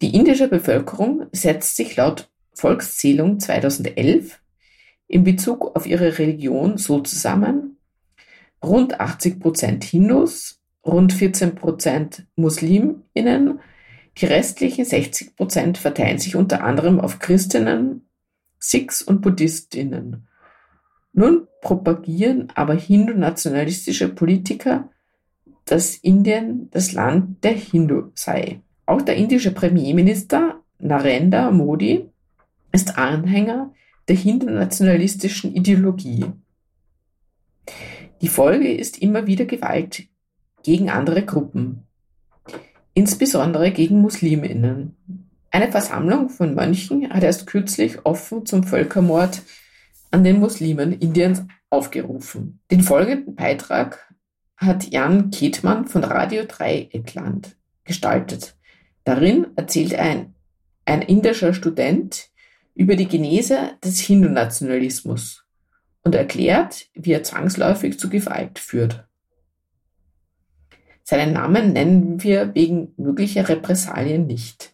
Die 0.00 0.14
indische 0.14 0.46
Bevölkerung 0.46 1.26
setzt 1.32 1.74
sich 1.74 1.96
laut 1.96 2.30
Volkszählung 2.54 3.40
2011 3.40 4.40
in 5.08 5.24
Bezug 5.24 5.74
auf 5.74 5.86
ihre 5.86 6.20
Religion 6.20 6.78
so 6.78 7.00
zusammen, 7.00 7.78
rund 8.62 9.00
80 9.00 9.40
Prozent 9.40 9.84
Hindus, 9.84 10.60
rund 10.84 11.12
14 11.12 11.54
Prozent 11.54 12.26
Musliminnen, 12.36 13.60
die 14.18 14.26
restlichen 14.26 14.84
60 14.84 15.36
Prozent 15.36 15.78
verteilen 15.78 16.18
sich 16.18 16.36
unter 16.36 16.62
anderem 16.64 17.00
auf 17.00 17.18
Christinnen, 17.18 18.06
Sikhs 18.58 19.02
und 19.02 19.22
Buddhistinnen. 19.22 20.28
Nun 21.12 21.46
propagieren 21.60 22.48
aber 22.54 22.74
hindu-nationalistische 22.74 24.08
Politiker, 24.08 24.90
dass 25.64 25.96
Indien 25.96 26.68
das 26.70 26.92
Land 26.92 27.44
der 27.44 27.52
Hindu 27.52 28.10
sei. 28.14 28.60
Auch 28.86 29.02
der 29.02 29.16
indische 29.16 29.52
Premierminister 29.52 30.60
Narendra 30.78 31.50
Modi 31.50 32.08
ist 32.72 32.98
Anhänger 32.98 33.72
der 34.08 34.16
hindu-nationalistischen 34.16 35.54
Ideologie. 35.54 36.26
Die 38.22 38.28
Folge 38.28 38.72
ist 38.72 39.02
immer 39.02 39.26
wieder 39.26 39.46
Gewalt 39.46 40.04
gegen 40.62 40.90
andere 40.90 41.24
Gruppen, 41.24 41.88
insbesondere 42.94 43.72
gegen 43.72 44.00
Musliminnen. 44.00 44.96
Eine 45.50 45.72
Versammlung 45.72 46.28
von 46.28 46.54
Mönchen 46.54 47.12
hat 47.12 47.24
erst 47.24 47.48
kürzlich 47.48 48.06
offen 48.06 48.46
zum 48.46 48.62
Völkermord 48.62 49.42
an 50.12 50.22
den 50.22 50.38
Muslimen 50.38 50.92
Indiens 50.92 51.42
aufgerufen. 51.68 52.60
Den 52.70 52.82
folgenden 52.82 53.34
Beitrag 53.34 54.14
hat 54.56 54.92
Jan 54.92 55.32
Ketmann 55.32 55.86
von 55.86 56.04
Radio 56.04 56.44
Dreieckland 56.46 57.56
gestaltet. 57.82 58.54
Darin 59.02 59.48
erzählt 59.56 59.96
ein, 59.96 60.36
ein 60.84 61.02
indischer 61.02 61.54
Student 61.54 62.30
über 62.76 62.94
die 62.94 63.08
Genese 63.08 63.72
des 63.82 63.98
Hindu-Nationalismus 63.98 65.41
und 66.04 66.14
erklärt, 66.14 66.86
wie 66.94 67.12
er 67.12 67.22
zwangsläufig 67.22 67.98
zu 67.98 68.10
Gewalt 68.10 68.58
führt. 68.58 69.06
Seinen 71.04 71.32
Namen 71.32 71.72
nennen 71.72 72.22
wir 72.22 72.54
wegen 72.54 72.94
möglicher 72.96 73.48
Repressalien 73.48 74.26
nicht. 74.26 74.72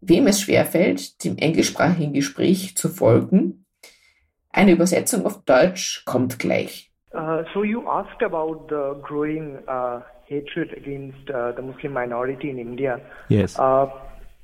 Wem 0.00 0.26
es 0.26 0.40
schwerfällt, 0.40 1.24
dem 1.24 1.38
englischsprachigen 1.38 2.12
Gespräch 2.12 2.76
zu 2.76 2.88
folgen, 2.88 3.64
eine 4.50 4.72
Übersetzung 4.72 5.26
auf 5.26 5.44
Deutsch 5.44 6.04
kommt 6.04 6.38
gleich. 6.38 6.90
Uh, 7.12 7.44
so 7.54 7.62
you 7.62 7.88
asked 7.88 8.22
about 8.22 8.66
the 8.68 9.00
growing 9.00 9.58
uh, 9.68 10.00
hatred 10.28 10.72
against 10.76 11.30
uh, 11.30 11.52
the 11.54 11.62
Muslim 11.62 11.92
minority 11.92 12.50
in 12.50 12.58
India. 12.58 13.00
Yes. 13.28 13.56
Uh, 13.58 13.86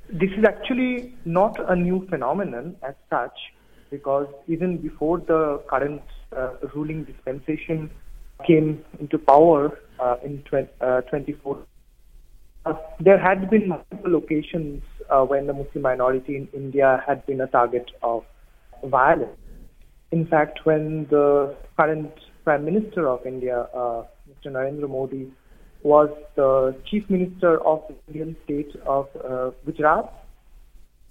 this 0.08 0.30
is 0.38 0.44
actually 0.44 1.14
not 1.24 1.58
a 1.68 1.74
new 1.74 2.06
phenomenon 2.08 2.76
as 2.82 2.94
such, 3.08 3.36
because 3.90 4.26
even 4.46 4.78
before 4.78 5.18
the 5.18 5.62
current 5.68 6.02
uh, 6.36 6.54
ruling 6.74 7.04
dispensation 7.04 7.90
came 8.46 8.84
into 8.98 9.18
power 9.18 9.78
uh, 9.98 10.16
in 10.24 10.42
2024, 10.50 11.58
there 13.00 13.18
had 13.18 13.50
been 13.50 13.68
multiple 13.68 14.16
occasions 14.16 14.82
when 15.28 15.46
the 15.46 15.52
Muslim 15.52 15.82
minority 15.82 16.36
in 16.36 16.48
India 16.52 17.02
had 17.06 17.24
been 17.26 17.40
a 17.40 17.46
target 17.46 17.90
of 18.02 18.24
violence. 18.84 19.36
In 20.12 20.26
fact, 20.26 20.60
when 20.64 21.06
the 21.10 21.54
current 21.76 22.12
Prime 22.44 22.64
Minister 22.64 23.08
of 23.08 23.24
India, 23.26 23.68
uh, 23.74 24.04
Mr. 24.28 24.50
Narendra 24.50 24.88
Modi, 24.88 25.30
was 25.82 26.10
the 26.36 26.76
Chief 26.90 27.08
Minister 27.08 27.60
of 27.64 27.82
the 27.88 27.94
Indian 28.08 28.36
state 28.44 28.74
of 28.86 29.08
uh, 29.16 29.50
Gujarat. 29.64 30.12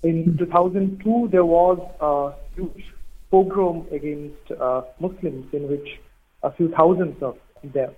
In 0.01 0.37
2002, 0.37 1.29
there 1.31 1.45
was 1.45 1.77
a 1.99 2.33
huge 2.55 2.85
pogrom 3.29 3.85
against 3.91 4.51
uh, 4.59 4.83
Muslims 4.99 5.45
in 5.53 5.69
which 5.69 5.99
a 6.41 6.51
few 6.53 6.69
thousands 6.69 7.21
of 7.21 7.37
them 7.73 7.91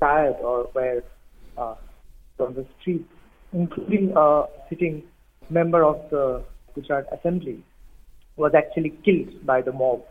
died 0.00 0.36
or 0.40 0.70
were 0.74 1.02
uh, 1.58 1.74
on 2.38 2.54
the 2.54 2.64
streets, 2.80 3.08
including 3.52 4.12
a 4.16 4.44
sitting 4.68 5.02
member 5.50 5.84
of 5.84 5.98
the 6.10 6.44
Gujarat 6.74 7.06
Assembly 7.12 7.62
was 8.36 8.52
actually 8.54 8.90
killed 9.04 9.44
by 9.44 9.60
the 9.62 9.72
mob. 9.72 10.02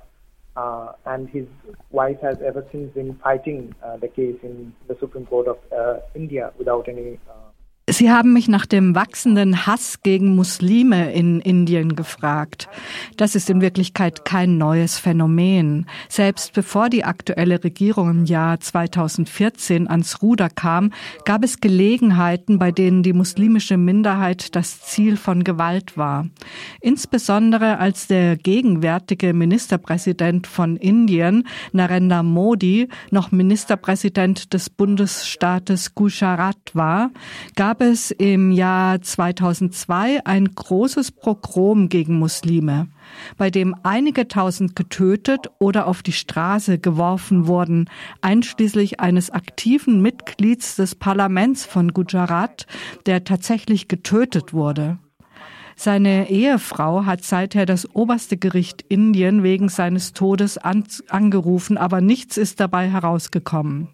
Uh, 0.55 0.91
and 1.05 1.29
his 1.29 1.47
wife 1.91 2.17
has 2.21 2.35
ever 2.45 2.65
since 2.73 2.93
been 2.93 3.17
fighting 3.23 3.73
uh, 3.81 3.95
the 3.95 4.09
case 4.09 4.35
in 4.43 4.73
the 4.89 4.97
Supreme 4.99 5.25
Court 5.25 5.47
of 5.47 5.57
uh, 5.71 6.01
India 6.13 6.51
without 6.57 6.89
any 6.89 7.17
uh, 7.29 7.50
Sie 7.91 8.09
haben 8.09 8.31
mich 8.31 8.47
nach 8.47 8.65
dem 8.65 8.95
wachsenden 8.95 9.67
Hass 9.67 10.01
gegen 10.01 10.33
Muslime 10.33 11.11
in 11.11 11.41
Indien 11.41 11.97
gefragt. 11.97 12.69
Das 13.17 13.35
ist 13.35 13.49
in 13.49 13.59
Wirklichkeit 13.59 14.23
kein 14.23 14.57
neues 14.57 14.97
Phänomen. 14.97 15.87
Selbst 16.07 16.53
bevor 16.53 16.87
die 16.89 17.03
aktuelle 17.03 17.61
Regierung 17.61 18.09
im 18.09 18.25
Jahr 18.25 18.61
2014 18.61 19.89
ans 19.89 20.21
Ruder 20.21 20.47
kam, 20.47 20.93
gab 21.25 21.43
es 21.43 21.59
Gelegenheiten, 21.59 22.59
bei 22.59 22.71
denen 22.71 23.03
die 23.03 23.11
muslimische 23.11 23.75
Minderheit 23.75 24.55
das 24.55 24.79
Ziel 24.79 25.17
von 25.17 25.43
Gewalt 25.43 25.97
war. 25.97 26.27
Insbesondere 26.79 27.77
als 27.79 28.07
der 28.07 28.37
gegenwärtige 28.37 29.33
Ministerpräsident 29.33 30.47
von 30.47 30.77
Indien, 30.77 31.45
Narendra 31.73 32.23
Modi, 32.23 32.87
noch 33.09 33.33
Ministerpräsident 33.33 34.53
des 34.53 34.69
Bundesstaates 34.69 35.93
Gujarat 35.93 36.55
war, 36.73 37.11
gab 37.57 37.80
es 37.81 38.11
im 38.11 38.51
Jahr 38.51 39.01
2002 39.01 40.25
ein 40.25 40.53
großes 40.55 41.11
Pogrom 41.11 41.89
gegen 41.89 42.19
Muslime, 42.19 42.87
bei 43.37 43.49
dem 43.49 43.75
einige 43.83 44.27
tausend 44.27 44.75
getötet 44.75 45.47
oder 45.59 45.87
auf 45.87 46.03
die 46.03 46.13
Straße 46.13 46.79
geworfen 46.79 47.47
wurden, 47.47 47.89
einschließlich 48.21 48.99
eines 48.99 49.31
aktiven 49.31 50.01
Mitglieds 50.01 50.75
des 50.75 50.95
Parlaments 50.95 51.65
von 51.65 51.89
Gujarat, 51.93 52.67
der 53.05 53.23
tatsächlich 53.23 53.87
getötet 53.87 54.53
wurde. 54.53 54.99
Seine 55.75 56.29
Ehefrau 56.29 57.05
hat 57.05 57.23
seither 57.23 57.65
das 57.65 57.95
oberste 57.95 58.37
Gericht 58.37 58.83
Indien 58.87 59.41
wegen 59.41 59.67
seines 59.67 60.13
Todes 60.13 60.57
an, 60.57 60.83
angerufen, 61.09 61.77
aber 61.77 62.01
nichts 62.01 62.37
ist 62.37 62.59
dabei 62.59 62.89
herausgekommen. 62.89 63.89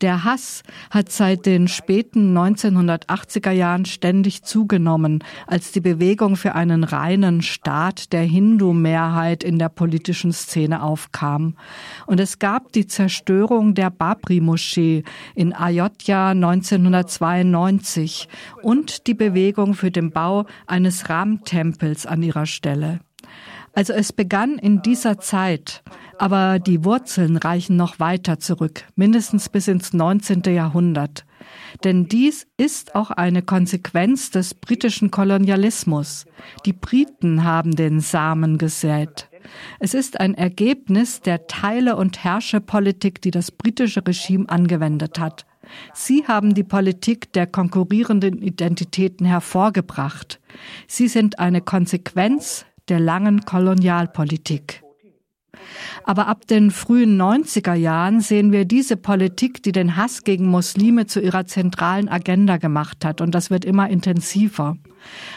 Der 0.00 0.24
Hass 0.24 0.62
hat 0.90 1.10
seit 1.10 1.46
den 1.46 1.68
späten 1.68 2.36
1980er 2.36 3.50
Jahren 3.50 3.84
ständig 3.84 4.42
zugenommen, 4.44 5.24
als 5.46 5.72
die 5.72 5.80
Bewegung 5.80 6.36
für 6.36 6.54
einen 6.54 6.84
reinen 6.84 7.42
Staat 7.42 8.12
der 8.12 8.22
Hindu-Mehrheit 8.22 9.42
in 9.42 9.58
der 9.58 9.68
politischen 9.68 10.32
Szene 10.32 10.82
aufkam. 10.82 11.56
Und 12.06 12.20
es 12.20 12.38
gab 12.38 12.72
die 12.72 12.86
Zerstörung 12.86 13.74
der 13.74 13.90
Babri-Moschee 13.90 15.02
in 15.34 15.52
Ayodhya 15.52 16.30
1992 16.30 18.28
und 18.62 19.06
die 19.06 19.14
Bewegung 19.14 19.74
für 19.74 19.90
den 19.90 20.10
Bau 20.10 20.46
eines 20.66 21.08
Ram-Tempels 21.08 22.06
an 22.06 22.22
ihrer 22.22 22.46
Stelle. 22.46 23.00
Also 23.74 23.92
es 23.92 24.12
begann 24.12 24.58
in 24.58 24.82
dieser 24.82 25.18
Zeit, 25.18 25.82
aber 26.18 26.58
die 26.58 26.84
Wurzeln 26.84 27.36
reichen 27.36 27.76
noch 27.76 28.00
weiter 28.00 28.38
zurück, 28.38 28.84
mindestens 28.96 29.48
bis 29.48 29.68
ins 29.68 29.92
19. 29.92 30.42
Jahrhundert. 30.46 31.24
Denn 31.84 32.08
dies 32.08 32.46
ist 32.56 32.94
auch 32.94 33.10
eine 33.10 33.42
Konsequenz 33.42 34.30
des 34.30 34.54
britischen 34.54 35.10
Kolonialismus. 35.10 36.26
Die 36.66 36.72
Briten 36.72 37.44
haben 37.44 37.76
den 37.76 38.00
Samen 38.00 38.58
gesät. 38.58 39.28
Es 39.78 39.94
ist 39.94 40.20
ein 40.20 40.34
Ergebnis 40.34 41.20
der 41.20 41.46
Teile- 41.46 41.96
und 41.96 42.24
Herrscherpolitik, 42.24 43.22
die 43.22 43.30
das 43.30 43.50
britische 43.50 44.06
Regime 44.06 44.48
angewendet 44.48 45.18
hat. 45.18 45.46
Sie 45.92 46.26
haben 46.26 46.54
die 46.54 46.64
Politik 46.64 47.32
der 47.34 47.46
konkurrierenden 47.46 48.40
Identitäten 48.42 49.26
hervorgebracht. 49.26 50.40
Sie 50.86 51.08
sind 51.08 51.38
eine 51.38 51.60
Konsequenz 51.60 52.64
der 52.88 53.00
langen 53.00 53.44
Kolonialpolitik. 53.44 54.82
Aber 56.04 56.26
ab 56.26 56.46
den 56.46 56.70
frühen 56.70 57.20
90er 57.20 57.74
Jahren 57.74 58.20
sehen 58.20 58.52
wir 58.52 58.64
diese 58.64 58.96
Politik, 58.96 59.62
die 59.62 59.72
den 59.72 59.96
Hass 59.96 60.24
gegen 60.24 60.46
Muslime 60.46 61.06
zu 61.06 61.20
ihrer 61.20 61.46
zentralen 61.46 62.08
Agenda 62.08 62.56
gemacht 62.56 63.04
hat. 63.04 63.20
Und 63.20 63.34
das 63.34 63.50
wird 63.50 63.64
immer 63.64 63.90
intensiver. 63.90 64.76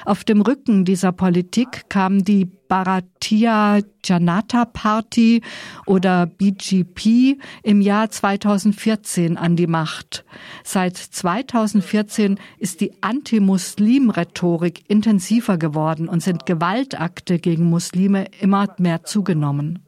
Auf 0.06 0.24
dem 0.24 0.42
Rücken 0.42 0.86
dieser 0.86 1.12
Politik 1.12 1.90
kam 1.90 2.24
die 2.24 2.46
Bharatiya 2.46 3.82
Janata 4.04 4.66
Party 4.66 5.42
oder 5.86 6.26
BGP 6.26 7.38
im 7.64 7.82
Jahr 7.82 8.10
2014 8.10 9.38
an 9.38 9.56
die 9.56 9.68
Macht. 9.68 10.24
Seit 10.64 10.96
2014 10.96 12.40
ist 12.58 12.82
die 12.82 12.94
Anti-Muslim-Rhetorik 13.02 14.90
intensiver 14.90 15.58
geworden 15.58 16.08
und 16.08 16.24
sind 16.24 16.46
Gewaltakte 16.46 17.40
gegen 17.40 17.70
Muslime 17.70 18.28
immer 18.40 18.74
mehr 18.78 19.04
zugenommen. 19.04 19.80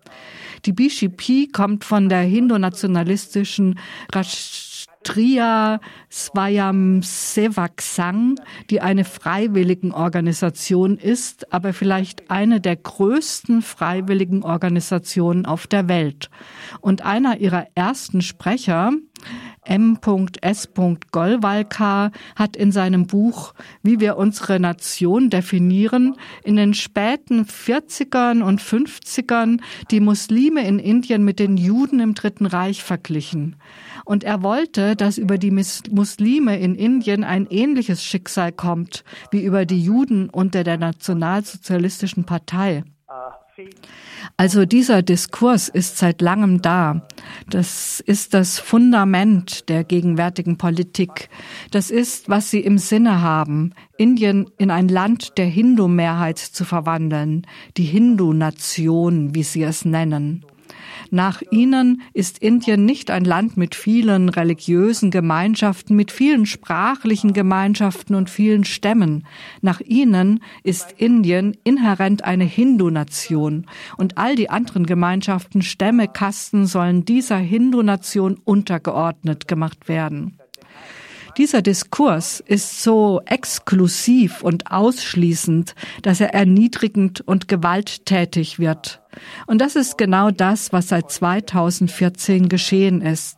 Die 0.65 0.73
BGP 0.73 1.51
kommt 1.51 1.83
von 1.83 2.09
der 2.09 2.21
hindu-nationalistischen 2.21 3.79
Rashtriya 5.03 5.79
Swayamsevak 6.11 7.81
Sangh, 7.81 8.35
die 8.69 8.81
eine 8.81 9.03
Freiwilligenorganisation 9.03 10.97
ist, 10.97 11.51
aber 11.53 11.73
vielleicht 11.73 12.31
eine 12.31 12.61
der 12.61 12.77
größten 12.77 13.61
freiwilligen 13.61 14.43
Organisationen 14.43 15.45
auf 15.45 15.67
der 15.67 15.87
Welt. 15.87 16.29
Und 16.79 17.03
einer 17.03 17.37
ihrer 17.37 17.67
ersten 17.75 18.21
Sprecher, 18.21 18.93
M.S. 19.65 20.69
Golwalkar 21.11 22.11
hat 22.35 22.55
in 22.57 22.71
seinem 22.71 23.07
Buch 23.07 23.53
Wie 23.81 23.99
wir 23.99 24.17
unsere 24.17 24.59
Nation 24.59 25.29
definieren 25.29 26.15
in 26.43 26.57
den 26.57 26.73
späten 26.73 27.45
40ern 27.45 28.41
und 28.41 28.61
50ern 28.61 29.61
die 29.91 30.01
Muslime 30.01 30.67
in 30.67 30.79
Indien 30.79 31.23
mit 31.23 31.39
den 31.39 31.55
Juden 31.55 32.01
im 32.01 32.13
Dritten 32.13 32.45
Reich 32.45 32.83
verglichen. 32.83 33.55
Und 34.05 34.23
er 34.23 34.43
wollte, 34.43 34.95
dass 34.95 35.17
über 35.17 35.37
die 35.37 35.51
Muslime 35.51 36.59
in 36.59 36.75
Indien 36.75 37.23
ein 37.23 37.47
ähnliches 37.49 38.03
Schicksal 38.03 38.51
kommt 38.51 39.03
wie 39.31 39.43
über 39.43 39.65
die 39.65 39.81
Juden 39.81 40.29
unter 40.29 40.63
der 40.63 40.77
nationalsozialistischen 40.77 42.25
Partei. 42.25 42.83
Also 44.35 44.65
dieser 44.65 45.03
Diskurs 45.03 45.69
ist 45.69 45.97
seit 45.97 46.21
langem 46.21 46.61
da. 46.61 47.07
Das 47.49 47.99
ist 47.99 48.33
das 48.33 48.57
Fundament 48.57 49.69
der 49.69 49.83
gegenwärtigen 49.83 50.57
Politik. 50.57 51.29
Das 51.69 51.91
ist, 51.91 52.29
was 52.29 52.49
sie 52.49 52.61
im 52.61 52.79
Sinne 52.79 53.21
haben, 53.21 53.73
Indien 53.97 54.49
in 54.57 54.71
ein 54.71 54.87
Land 54.87 55.37
der 55.37 55.45
Hindu-Mehrheit 55.45 56.39
zu 56.39 56.65
verwandeln, 56.65 57.45
die 57.77 57.83
Hindu-Nation, 57.83 59.35
wie 59.35 59.43
sie 59.43 59.63
es 59.63 59.85
nennen. 59.85 60.43
Nach 61.13 61.43
ihnen 61.51 62.01
ist 62.13 62.39
Indien 62.39 62.85
nicht 62.85 63.11
ein 63.11 63.23
Land 63.23 63.55
mit 63.55 63.75
vielen 63.75 64.29
religiösen 64.29 65.11
Gemeinschaften, 65.11 65.95
mit 65.95 66.11
vielen 66.11 66.47
sprachlichen 66.47 67.33
Gemeinschaften 67.33 68.15
und 68.15 68.31
vielen 68.31 68.63
Stämmen. 68.63 69.27
Nach 69.61 69.79
ihnen 69.79 70.39
ist 70.63 70.95
Indien 70.97 71.55
inhärent 71.63 72.23
eine 72.23 72.45
Hindu-Nation 72.45 73.67
und 73.95 74.17
all 74.17 74.35
die 74.35 74.49
anderen 74.49 74.87
Gemeinschaften, 74.87 75.61
Stämme, 75.61 76.07
Kasten 76.07 76.65
sollen 76.65 77.05
dieser 77.05 77.37
Hindu-Nation 77.37 78.39
untergeordnet 78.43 79.47
gemacht 79.47 79.87
werden. 79.87 80.39
Dieser 81.37 81.63
Diskurs 81.63 82.39
ist 82.41 82.83
so 82.83 83.21
exklusiv 83.25 84.43
und 84.43 84.71
ausschließend, 84.71 85.73
dass 86.03 86.21
er 86.21 86.33
erniedrigend 86.33 87.21
und 87.21 87.47
gewalttätig 87.47 88.59
wird. 88.59 89.01
Und 89.47 89.59
das 89.59 89.75
ist 89.75 89.97
genau 89.97 90.29
das, 90.29 90.73
was 90.73 90.89
seit 90.89 91.11
2014 91.11 92.49
geschehen 92.49 93.01
ist. 93.01 93.37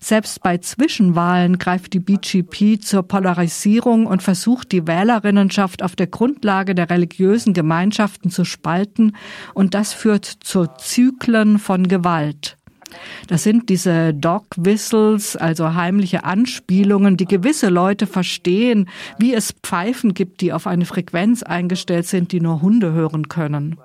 Selbst 0.00 0.42
bei 0.42 0.58
Zwischenwahlen 0.58 1.58
greift 1.58 1.92
die 1.92 2.00
BGP 2.00 2.80
zur 2.82 3.04
Polarisierung 3.04 4.06
und 4.06 4.20
versucht, 4.20 4.72
die 4.72 4.88
Wählerinnenschaft 4.88 5.80
auf 5.80 5.94
der 5.94 6.08
Grundlage 6.08 6.74
der 6.74 6.90
religiösen 6.90 7.52
Gemeinschaften 7.52 8.28
zu 8.28 8.44
spalten, 8.44 9.14
und 9.54 9.74
das 9.74 9.92
führt 9.92 10.24
zu 10.24 10.66
Zyklen 10.76 11.60
von 11.60 11.86
Gewalt. 11.86 12.58
Das 13.28 13.42
sind 13.42 13.68
diese 13.68 14.14
Dog 14.14 14.46
Whistles, 14.56 15.36
also 15.36 15.74
heimliche 15.74 16.24
Anspielungen, 16.24 17.16
die 17.16 17.26
gewisse 17.26 17.68
Leute 17.68 18.06
verstehen, 18.06 18.88
wie 19.18 19.34
es 19.34 19.54
Pfeifen 19.62 20.14
gibt, 20.14 20.40
die 20.40 20.52
auf 20.52 20.66
eine 20.66 20.84
Frequenz 20.84 21.42
eingestellt 21.42 22.06
sind, 22.06 22.32
die 22.32 22.40
nur 22.40 22.62
Hunde 22.62 22.92
hören 22.92 23.28
können. 23.28 23.78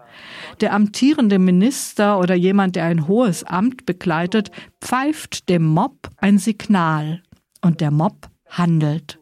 Der 0.61 0.73
amtierende 0.73 1.39
Minister 1.39 2.19
oder 2.19 2.35
jemand, 2.35 2.75
der 2.75 2.85
ein 2.85 3.07
hohes 3.07 3.43
Amt 3.43 3.85
begleitet, 3.85 4.51
pfeift 4.81 5.49
dem 5.49 5.65
Mob 5.65 6.09
ein 6.17 6.37
Signal 6.39 7.21
und 7.61 7.81
der 7.81 7.91
Mob 7.91 8.29
handelt. 8.49 9.19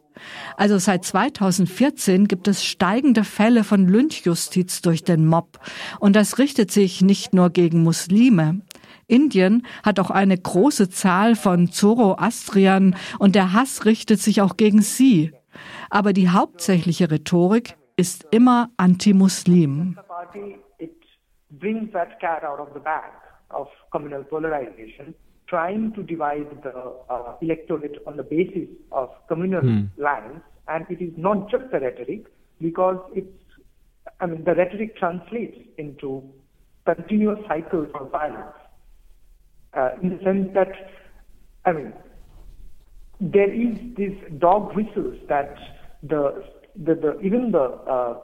Also 0.56 0.78
seit 0.78 1.04
2014 1.04 2.28
gibt 2.28 2.48
es 2.48 2.64
steigende 2.64 3.24
Fälle 3.24 3.64
von 3.64 3.86
Lynchjustiz 3.86 4.80
durch 4.80 5.04
den 5.04 5.26
Mob. 5.26 5.58
Und 6.00 6.16
das 6.16 6.38
richtet 6.38 6.70
sich 6.70 7.02
nicht 7.02 7.34
nur 7.34 7.50
gegen 7.50 7.82
Muslime. 7.82 8.62
Indien 9.08 9.66
hat 9.84 10.00
auch 10.00 10.10
eine 10.10 10.36
große 10.36 10.90
Zahl 10.90 11.36
von 11.36 11.68
Zoroastriern 11.68 12.96
und 13.18 13.34
der 13.34 13.52
Hass 13.52 13.84
richtet 13.84 14.20
sich 14.20 14.40
auch 14.40 14.56
gegen 14.56 14.82
sie. 14.82 15.32
Aber 15.90 16.12
die 16.12 16.28
hauptsächliche 16.28 17.10
Rhetorik 17.10 17.76
ist 17.96 18.26
immer 18.30 18.70
anti-Muslim. 18.76 19.96
brings 21.58 21.90
that 21.92 22.20
cat 22.20 22.44
out 22.44 22.60
of 22.60 22.68
the 22.74 22.80
bag 22.80 23.12
of 23.50 23.68
communal 23.90 24.24
polarization, 24.24 25.14
trying 25.46 25.92
to 25.94 26.02
divide 26.02 26.46
the 26.62 26.74
uh, 27.08 27.34
electorate 27.40 27.98
on 28.06 28.16
the 28.16 28.22
basis 28.22 28.68
of 28.92 29.08
communal 29.28 29.62
mm. 29.62 29.88
lines. 29.96 30.42
And 30.68 30.84
it 30.90 31.00
is 31.00 31.12
not 31.16 31.48
just 31.50 31.70
the 31.70 31.80
rhetoric, 31.80 32.26
because 32.60 32.98
it's, 33.14 33.28
I 34.20 34.26
mean, 34.26 34.44
the 34.44 34.54
rhetoric 34.54 34.96
translates 34.96 35.56
into 35.78 36.22
continuous 36.84 37.38
cycles 37.48 37.88
of 37.94 38.10
violence 38.10 38.56
uh, 39.76 39.90
in 40.02 40.16
the 40.16 40.24
sense 40.24 40.48
that, 40.54 40.68
I 41.64 41.72
mean, 41.72 41.92
there 43.20 43.52
is 43.52 43.76
these 43.96 44.16
dog 44.38 44.74
whistles 44.74 45.16
that 45.28 45.56
the, 46.02 46.44
the, 46.76 46.94
the 46.94 47.20
even 47.20 47.50
the 47.50 47.58
uh, 47.58 48.20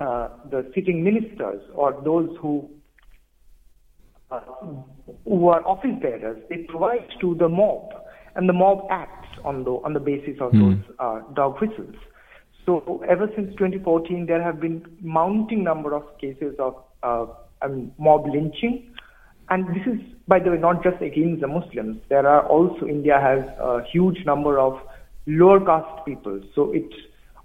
uh, 0.00 0.28
the 0.48 0.70
sitting 0.74 1.02
ministers 1.02 1.60
or 1.74 2.00
those 2.04 2.30
who 2.40 2.70
uh, 4.30 4.40
who 5.24 5.48
are 5.48 5.66
office 5.66 5.96
bearers, 6.00 6.40
they 6.48 6.58
provide 6.58 7.08
to 7.20 7.34
the 7.34 7.48
mob, 7.48 7.90
and 8.36 8.48
the 8.48 8.52
mob 8.52 8.86
acts 8.90 9.28
on 9.44 9.64
the 9.64 9.70
on 9.70 9.94
the 9.94 10.00
basis 10.00 10.36
of 10.40 10.52
mm. 10.52 10.60
those 10.76 10.94
uh, 11.00 11.20
dog 11.34 11.60
whistles. 11.60 11.96
So 12.64 13.02
ever 13.08 13.28
since 13.34 13.50
2014, 13.52 14.26
there 14.26 14.42
have 14.42 14.60
been 14.60 14.84
mounting 15.00 15.64
number 15.64 15.94
of 15.94 16.04
cases 16.18 16.54
of 16.58 16.76
uh, 17.02 17.26
I 17.62 17.68
mean, 17.68 17.92
mob 17.98 18.26
lynching, 18.26 18.94
and 19.50 19.66
this 19.68 19.86
is, 19.86 20.00
by 20.26 20.38
the 20.40 20.50
way, 20.50 20.58
not 20.58 20.82
just 20.82 21.00
against 21.00 21.40
the 21.40 21.48
Muslims. 21.48 22.00
There 22.08 22.26
are 22.26 22.46
also, 22.46 22.86
India 22.86 23.18
has 23.18 23.44
a 23.58 23.82
huge 23.90 24.24
number 24.26 24.58
of 24.58 24.78
lower 25.26 25.60
caste 25.60 26.04
people. 26.04 26.40
So 26.54 26.72
it 26.72 26.90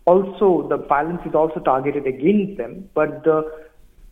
also, 0.06 0.68
the 0.68 0.78
violence 0.78 1.22
is 1.26 1.34
also 1.34 1.62
targeted 1.62 2.06
against 2.06 2.58
them. 2.58 2.90
But 2.94 3.24
the 3.24 3.50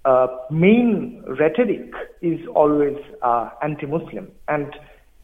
uh, 0.06 0.28
main 0.50 1.22
rhetoric 1.38 1.92
is 2.22 2.40
always 2.56 2.98
uh, 3.22 3.50
anti-Muslim. 3.62 4.32
And 4.48 4.74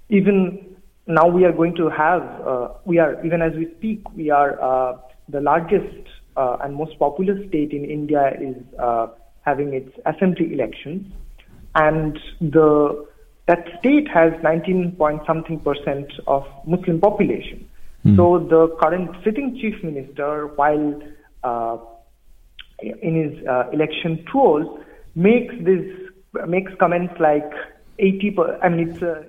even 0.10 0.76
now 1.08 1.28
we 1.28 1.46
are 1.46 1.54
going 1.54 1.76
to 1.76 1.90
have, 1.90 2.22
uh, 2.46 2.70
we 2.84 3.00
are, 3.00 3.26
even 3.26 3.42
as 3.42 3.54
we 3.54 3.74
speak, 3.78 4.04
we 4.14 4.30
are 4.30 4.62
uh, 4.62 4.98
the 5.30 5.40
largest 5.40 6.10
uh, 6.36 6.58
and 6.62 6.76
most 6.76 7.00
populous 7.00 7.48
state 7.48 7.72
in 7.72 7.86
India 7.86 8.32
is 8.42 8.58
uh, 8.78 9.08
having 9.46 9.74
its 9.74 9.90
assembly 10.06 10.54
elections 10.54 11.10
and 11.76 12.20
the 12.42 13.06
that 13.48 13.66
state 13.80 14.10
has 14.10 14.34
19 14.44 14.94
point 14.98 15.22
something 15.26 15.60
percent 15.60 16.12
of 16.28 16.46
Muslim 16.66 17.00
population. 17.00 17.68
Mm. 18.06 18.18
So 18.18 18.40
the 18.40 18.76
current 18.82 19.16
sitting 19.24 19.58
chief 19.60 19.82
minister, 19.84 20.48
while 20.56 21.02
uh, 21.44 21.78
in 22.80 23.16
his 23.16 23.48
uh, 23.48 23.70
election 23.72 24.26
tours, 24.32 24.68
makes 25.16 25.54
this 25.62 25.86
makes 26.48 26.72
comments 26.80 27.14
like 27.20 27.52
80. 28.00 28.32
Per, 28.32 28.60
I 28.62 28.70
mean, 28.70 28.90
it's 28.90 29.02
a, 29.02 29.26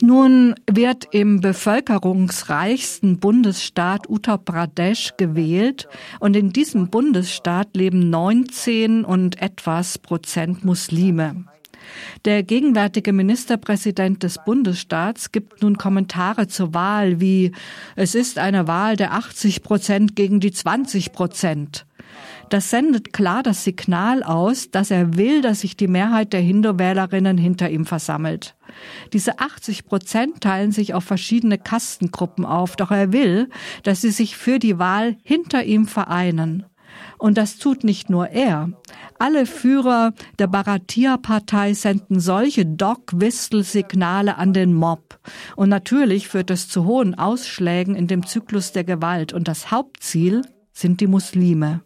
Nun 0.00 0.54
wird 0.70 1.08
im 1.12 1.40
bevölkerungsreichsten 1.40 3.18
Bundesstaat 3.18 4.08
Uttar 4.08 4.38
Pradesh 4.38 5.12
gewählt 5.16 5.88
und 6.18 6.36
in 6.36 6.52
diesem 6.52 6.88
Bundesstaat 6.88 7.76
leben 7.76 8.10
19 8.10 9.04
und 9.04 9.40
etwas 9.40 9.98
Prozent 9.98 10.64
Muslime. 10.64 11.44
Der 12.24 12.42
gegenwärtige 12.42 13.12
Ministerpräsident 13.12 14.22
des 14.22 14.38
Bundesstaats 14.44 15.32
gibt 15.32 15.62
nun 15.62 15.78
Kommentare 15.78 16.46
zur 16.46 16.74
Wahl 16.74 17.20
wie 17.20 17.52
es 17.96 18.14
ist 18.14 18.38
eine 18.38 18.66
Wahl 18.66 18.96
der 18.96 19.12
80 19.12 19.62
Prozent 19.62 20.16
gegen 20.16 20.40
die 20.40 20.52
20 20.52 21.12
Prozent. 21.12 21.86
Das 22.50 22.68
sendet 22.68 23.12
klar 23.12 23.44
das 23.44 23.62
Signal 23.62 24.24
aus, 24.24 24.72
dass 24.72 24.90
er 24.90 25.16
will, 25.16 25.40
dass 25.40 25.60
sich 25.60 25.76
die 25.76 25.86
Mehrheit 25.86 26.32
der 26.32 26.40
Hindu-Wählerinnen 26.40 27.38
hinter 27.38 27.70
ihm 27.70 27.86
versammelt. 27.86 28.56
Diese 29.12 29.38
80 29.38 29.86
Prozent 29.86 30.40
teilen 30.40 30.72
sich 30.72 30.92
auf 30.92 31.04
verschiedene 31.04 31.58
Kastengruppen 31.58 32.44
auf, 32.44 32.74
doch 32.74 32.90
er 32.90 33.12
will, 33.12 33.48
dass 33.84 34.00
sie 34.00 34.10
sich 34.10 34.36
für 34.36 34.58
die 34.58 34.80
Wahl 34.80 35.16
hinter 35.22 35.62
ihm 35.62 35.86
vereinen. 35.86 36.66
Und 37.18 37.38
das 37.38 37.58
tut 37.58 37.84
nicht 37.84 38.10
nur 38.10 38.30
er. 38.30 38.70
Alle 39.20 39.46
Führer 39.46 40.12
der 40.40 40.48
Bharatiya-Partei 40.48 41.74
senden 41.74 42.18
solche 42.18 42.66
Dog-Whistle-Signale 42.66 44.38
an 44.38 44.52
den 44.52 44.74
Mob. 44.74 45.20
Und 45.54 45.68
natürlich 45.68 46.26
führt 46.26 46.50
es 46.50 46.68
zu 46.68 46.84
hohen 46.84 47.14
Ausschlägen 47.14 47.94
in 47.94 48.08
dem 48.08 48.26
Zyklus 48.26 48.72
der 48.72 48.82
Gewalt. 48.82 49.32
Und 49.32 49.46
das 49.46 49.70
Hauptziel 49.70 50.42
sind 50.72 51.00
die 51.00 51.06
Muslime. 51.06 51.82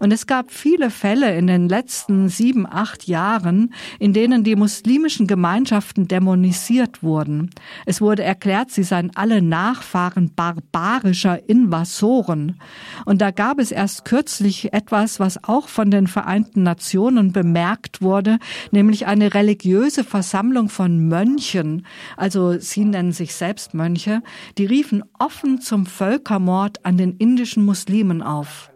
Und 0.00 0.12
es 0.12 0.26
gab 0.26 0.50
viele 0.50 0.90
Fälle 0.90 1.36
in 1.36 1.46
den 1.46 1.68
letzten 1.68 2.28
sieben, 2.28 2.66
acht 2.66 3.06
Jahren, 3.06 3.72
in 3.98 4.12
denen 4.12 4.44
die 4.44 4.56
muslimischen 4.56 5.26
Gemeinschaften 5.26 6.08
dämonisiert 6.08 7.02
wurden. 7.02 7.50
Es 7.84 8.00
wurde 8.00 8.22
erklärt, 8.22 8.70
sie 8.70 8.82
seien 8.82 9.12
alle 9.14 9.42
Nachfahren 9.42 10.32
barbarischer 10.34 11.48
Invasoren. 11.48 12.60
Und 13.04 13.20
da 13.20 13.30
gab 13.30 13.58
es 13.58 13.70
erst 13.70 14.04
kürzlich 14.04 14.72
etwas, 14.72 15.20
was 15.20 15.42
auch 15.44 15.68
von 15.68 15.90
den 15.90 16.06
Vereinten 16.06 16.62
Nationen 16.62 17.32
bemerkt 17.32 18.02
wurde, 18.02 18.38
nämlich 18.70 19.06
eine 19.06 19.34
religiöse 19.34 20.04
Versammlung 20.04 20.68
von 20.68 21.08
Mönchen, 21.08 21.86
also 22.16 22.58
sie 22.58 22.84
nennen 22.84 23.12
sich 23.12 23.34
selbst 23.34 23.74
Mönche, 23.74 24.22
die 24.58 24.66
riefen 24.66 25.02
offen 25.18 25.60
zum 25.60 25.86
Völkermord 25.86 26.84
an 26.84 26.96
den 26.96 27.16
indischen 27.16 27.64
Muslimen 27.64 28.22
auf. 28.22 28.70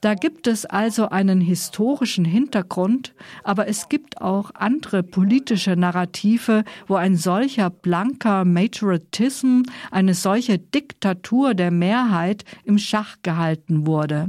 Da 0.00 0.14
gibt 0.14 0.46
es 0.46 0.66
also 0.66 1.08
einen 1.08 1.40
historischen 1.40 2.24
Hintergrund, 2.24 3.14
aber 3.42 3.68
es 3.68 3.88
gibt 3.88 4.20
auch 4.20 4.50
andere 4.54 5.02
politische 5.02 5.76
Narrative, 5.76 6.64
wo 6.86 6.94
ein 6.96 7.16
solcher 7.16 7.70
blanker 7.70 8.44
Majoritism, 8.44 9.62
eine 9.90 10.14
solche 10.14 10.58
Diktatur 10.58 11.54
der 11.54 11.70
Mehrheit 11.70 12.44
im 12.64 12.78
Schach 12.78 13.16
gehalten 13.22 13.86
wurde. 13.86 14.28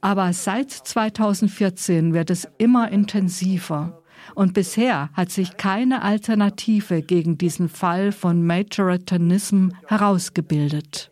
Aber 0.00 0.32
seit 0.32 0.70
2014 0.70 2.14
wird 2.14 2.30
es 2.30 2.48
immer 2.58 2.90
intensiver. 2.90 4.02
Und 4.34 4.54
bisher 4.54 5.10
hat 5.14 5.30
sich 5.30 5.56
keine 5.56 6.02
Alternative 6.02 7.02
gegen 7.02 7.38
diesen 7.38 7.68
Fall 7.68 8.12
von 8.12 8.44
Majoritanism 8.44 9.70
herausgebildet. 9.86 11.10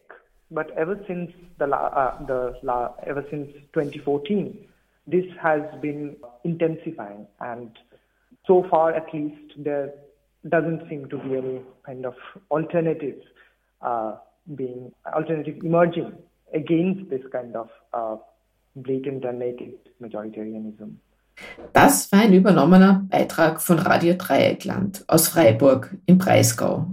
But 0.50 0.70
ever 0.76 0.96
since 1.08 1.32
the, 1.58 1.66
uh, 1.66 2.24
the 2.26 2.90
ever 3.06 3.24
since 3.30 3.52
2014, 3.72 4.66
this 5.06 5.24
has 5.40 5.62
been 5.80 6.16
intensifying, 6.44 7.26
and 7.40 7.70
so 8.46 8.66
far 8.70 8.92
at 8.92 9.12
least 9.12 9.52
there 9.56 9.92
doesn't 10.48 10.88
seem 10.88 11.08
to 11.08 11.18
be 11.18 11.36
any 11.36 11.60
kind 11.84 12.06
of 12.06 12.14
alternative 12.50 13.18
uh, 13.82 14.16
being 14.54 14.92
alternative 15.12 15.56
emerging 15.64 16.12
against 16.54 17.10
this 17.10 17.22
kind 17.32 17.56
of 17.56 17.68
uh, 17.92 18.16
blatant 18.76 19.24
and 19.24 19.38
naked 19.38 19.74
majoritarianism. 20.00 21.00
Das 21.72 22.10
war 22.12 22.20
ein 22.20 22.32
übernommener 22.32 23.04
Beitrag 23.10 23.60
von 23.60 23.78
Radio 23.78 24.14
Dreieckland 24.14 25.04
aus 25.06 25.28
Freiburg 25.28 25.94
im 26.06 26.16
Breisgau. 26.16 26.86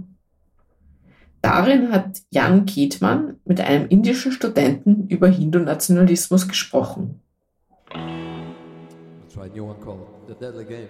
Darin 1.44 1.92
hat 1.92 2.22
Jan 2.30 2.64
Kietmann 2.64 3.38
mit 3.44 3.60
einem 3.60 3.86
indischen 3.88 4.32
Studenten 4.32 5.08
über 5.08 5.28
Hindu-Nationalismus 5.28 6.48
gesprochen. 6.48 7.20
Let's 7.92 9.34
try 9.34 9.42
a 9.42 9.48
new 9.54 9.66
one 9.66 9.78
called 9.78 10.08
The 10.26 10.34
Deadly 10.40 10.64
Game. 10.64 10.88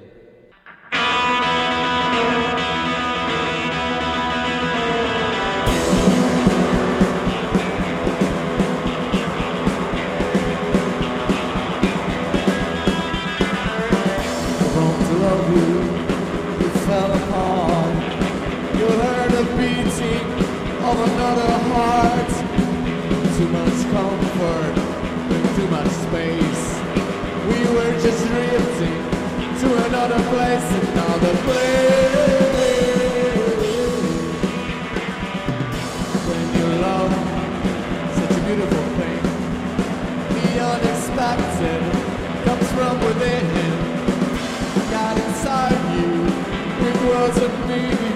Much 25.85 25.93
space. 25.93 26.81
We 27.49 27.59
were 27.75 27.93
just 28.01 28.27
drifting 28.27 29.01
to 29.61 29.87
another 29.87 30.21
place, 30.31 30.69
another 30.93 31.35
place. 31.45 31.85
When 36.29 36.45
you 36.57 36.67
love 36.81 37.13
such 38.17 38.31
a 38.31 38.41
beautiful 38.47 38.87
thing, 38.99 39.23
the 40.35 40.47
unexpected 40.73 41.83
comes 42.45 42.69
from 42.73 42.95
within. 43.05 43.47
God 44.91 45.19
inside 45.19 45.81
you, 45.97 46.11
it 46.89 46.97
wasn't 47.15 47.69
me. 47.69 48.14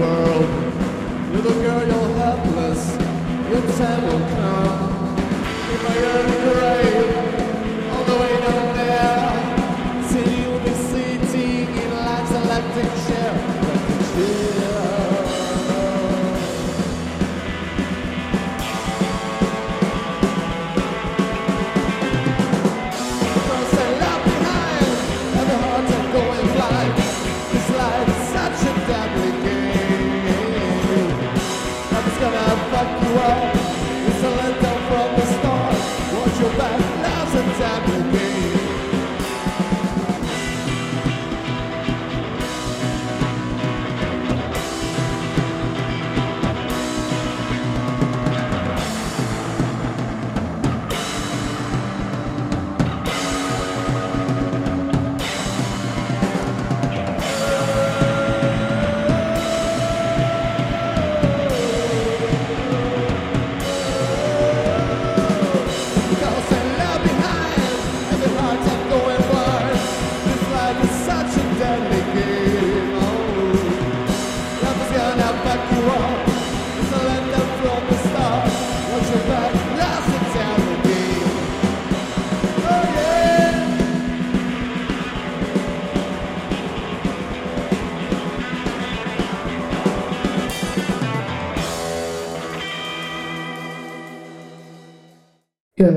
world. 0.00 0.46
You're 1.32 1.42
the 1.42 1.54
girl, 1.62 1.86
you're 1.86 2.16
helpless. 2.16 2.96
Your 3.50 3.62
time 3.76 4.02
will 4.04 4.28
come. 4.34 4.89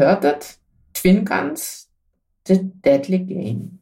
Hörtet 0.04 0.58
Twin 0.94 1.26
Guns, 1.26 1.90
The 2.46 2.60
Deadly 2.62 3.20
Game. 3.20 3.80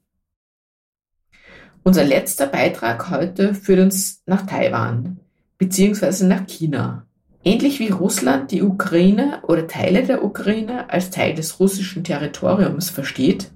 Unser 1.84 2.04
letzter 2.04 2.46
Beitrag 2.46 3.10
heute 3.10 3.56
führt 3.56 3.80
uns 3.80 4.22
nach 4.28 4.46
Taiwan 4.46 5.20
bzw. 5.58 6.26
nach 6.26 6.46
China. 6.46 7.08
Ähnlich 7.44 7.80
wie 7.80 7.90
Russland 7.90 8.52
die 8.52 8.62
Ukraine 8.62 9.42
oder 9.48 9.68
Teile 9.68 10.04
der 10.04 10.24
Ukraine 10.24 10.92
als 10.92 11.10
Teil 11.10 11.34
des 11.34 11.60
russischen 11.60 12.04
Territoriums 12.04 12.92
versteht, 12.92 13.50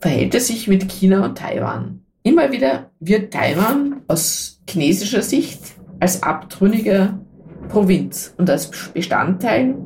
verhält 0.00 0.34
es 0.34 0.48
sich 0.48 0.66
mit 0.66 0.90
China 0.90 1.24
und 1.24 1.38
Taiwan. 1.38 2.02
Immer 2.24 2.50
wieder 2.50 2.90
wird 2.98 3.32
Taiwan 3.32 4.02
aus 4.08 4.60
chinesischer 4.68 5.22
Sicht 5.22 5.60
als 6.00 6.24
abtrünnige 6.24 7.20
Provinz 7.68 8.34
und 8.36 8.50
als 8.50 8.68
Bestandteil 8.92 9.76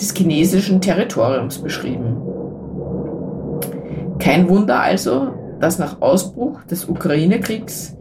des 0.00 0.14
chinesischen 0.14 0.80
Territoriums 0.80 1.58
beschrieben. 1.58 2.16
Kein 4.18 4.48
Wunder 4.48 4.80
also, 4.80 5.32
dass 5.60 5.78
nach 5.78 6.00
Ausbruch 6.00 6.64
des 6.64 6.88
Ukraine-Kriegs 6.88 7.96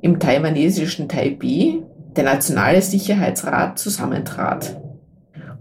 im 0.00 0.20
taiwanesischen 0.20 1.08
Taipei 1.08 1.82
der 2.16 2.24
Nationale 2.24 2.82
Sicherheitsrat 2.82 3.78
zusammentrat, 3.78 4.80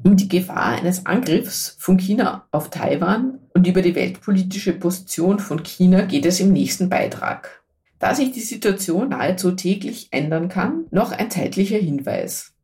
um 0.03 0.15
die 0.15 0.29
Gefahr 0.29 0.77
eines 0.77 1.05
Angriffs 1.05 1.75
von 1.79 1.97
China 1.97 2.45
auf 2.51 2.69
Taiwan 2.69 3.39
und 3.53 3.67
über 3.67 3.81
die 3.81 3.95
weltpolitische 3.95 4.73
Position 4.73 5.39
von 5.39 5.63
China 5.63 6.01
geht 6.03 6.25
es 6.25 6.39
im 6.39 6.53
nächsten 6.53 6.89
Beitrag. 6.89 7.63
Da 7.99 8.13
sich 8.13 8.31
die 8.31 8.41
Situation 8.41 9.09
nahezu 9.09 9.51
täglich 9.51 10.09
ändern 10.11 10.49
kann, 10.49 10.85
noch 10.91 11.11
ein 11.11 11.31
zeitlicher 11.31 11.77
Hinweis. 11.77 12.54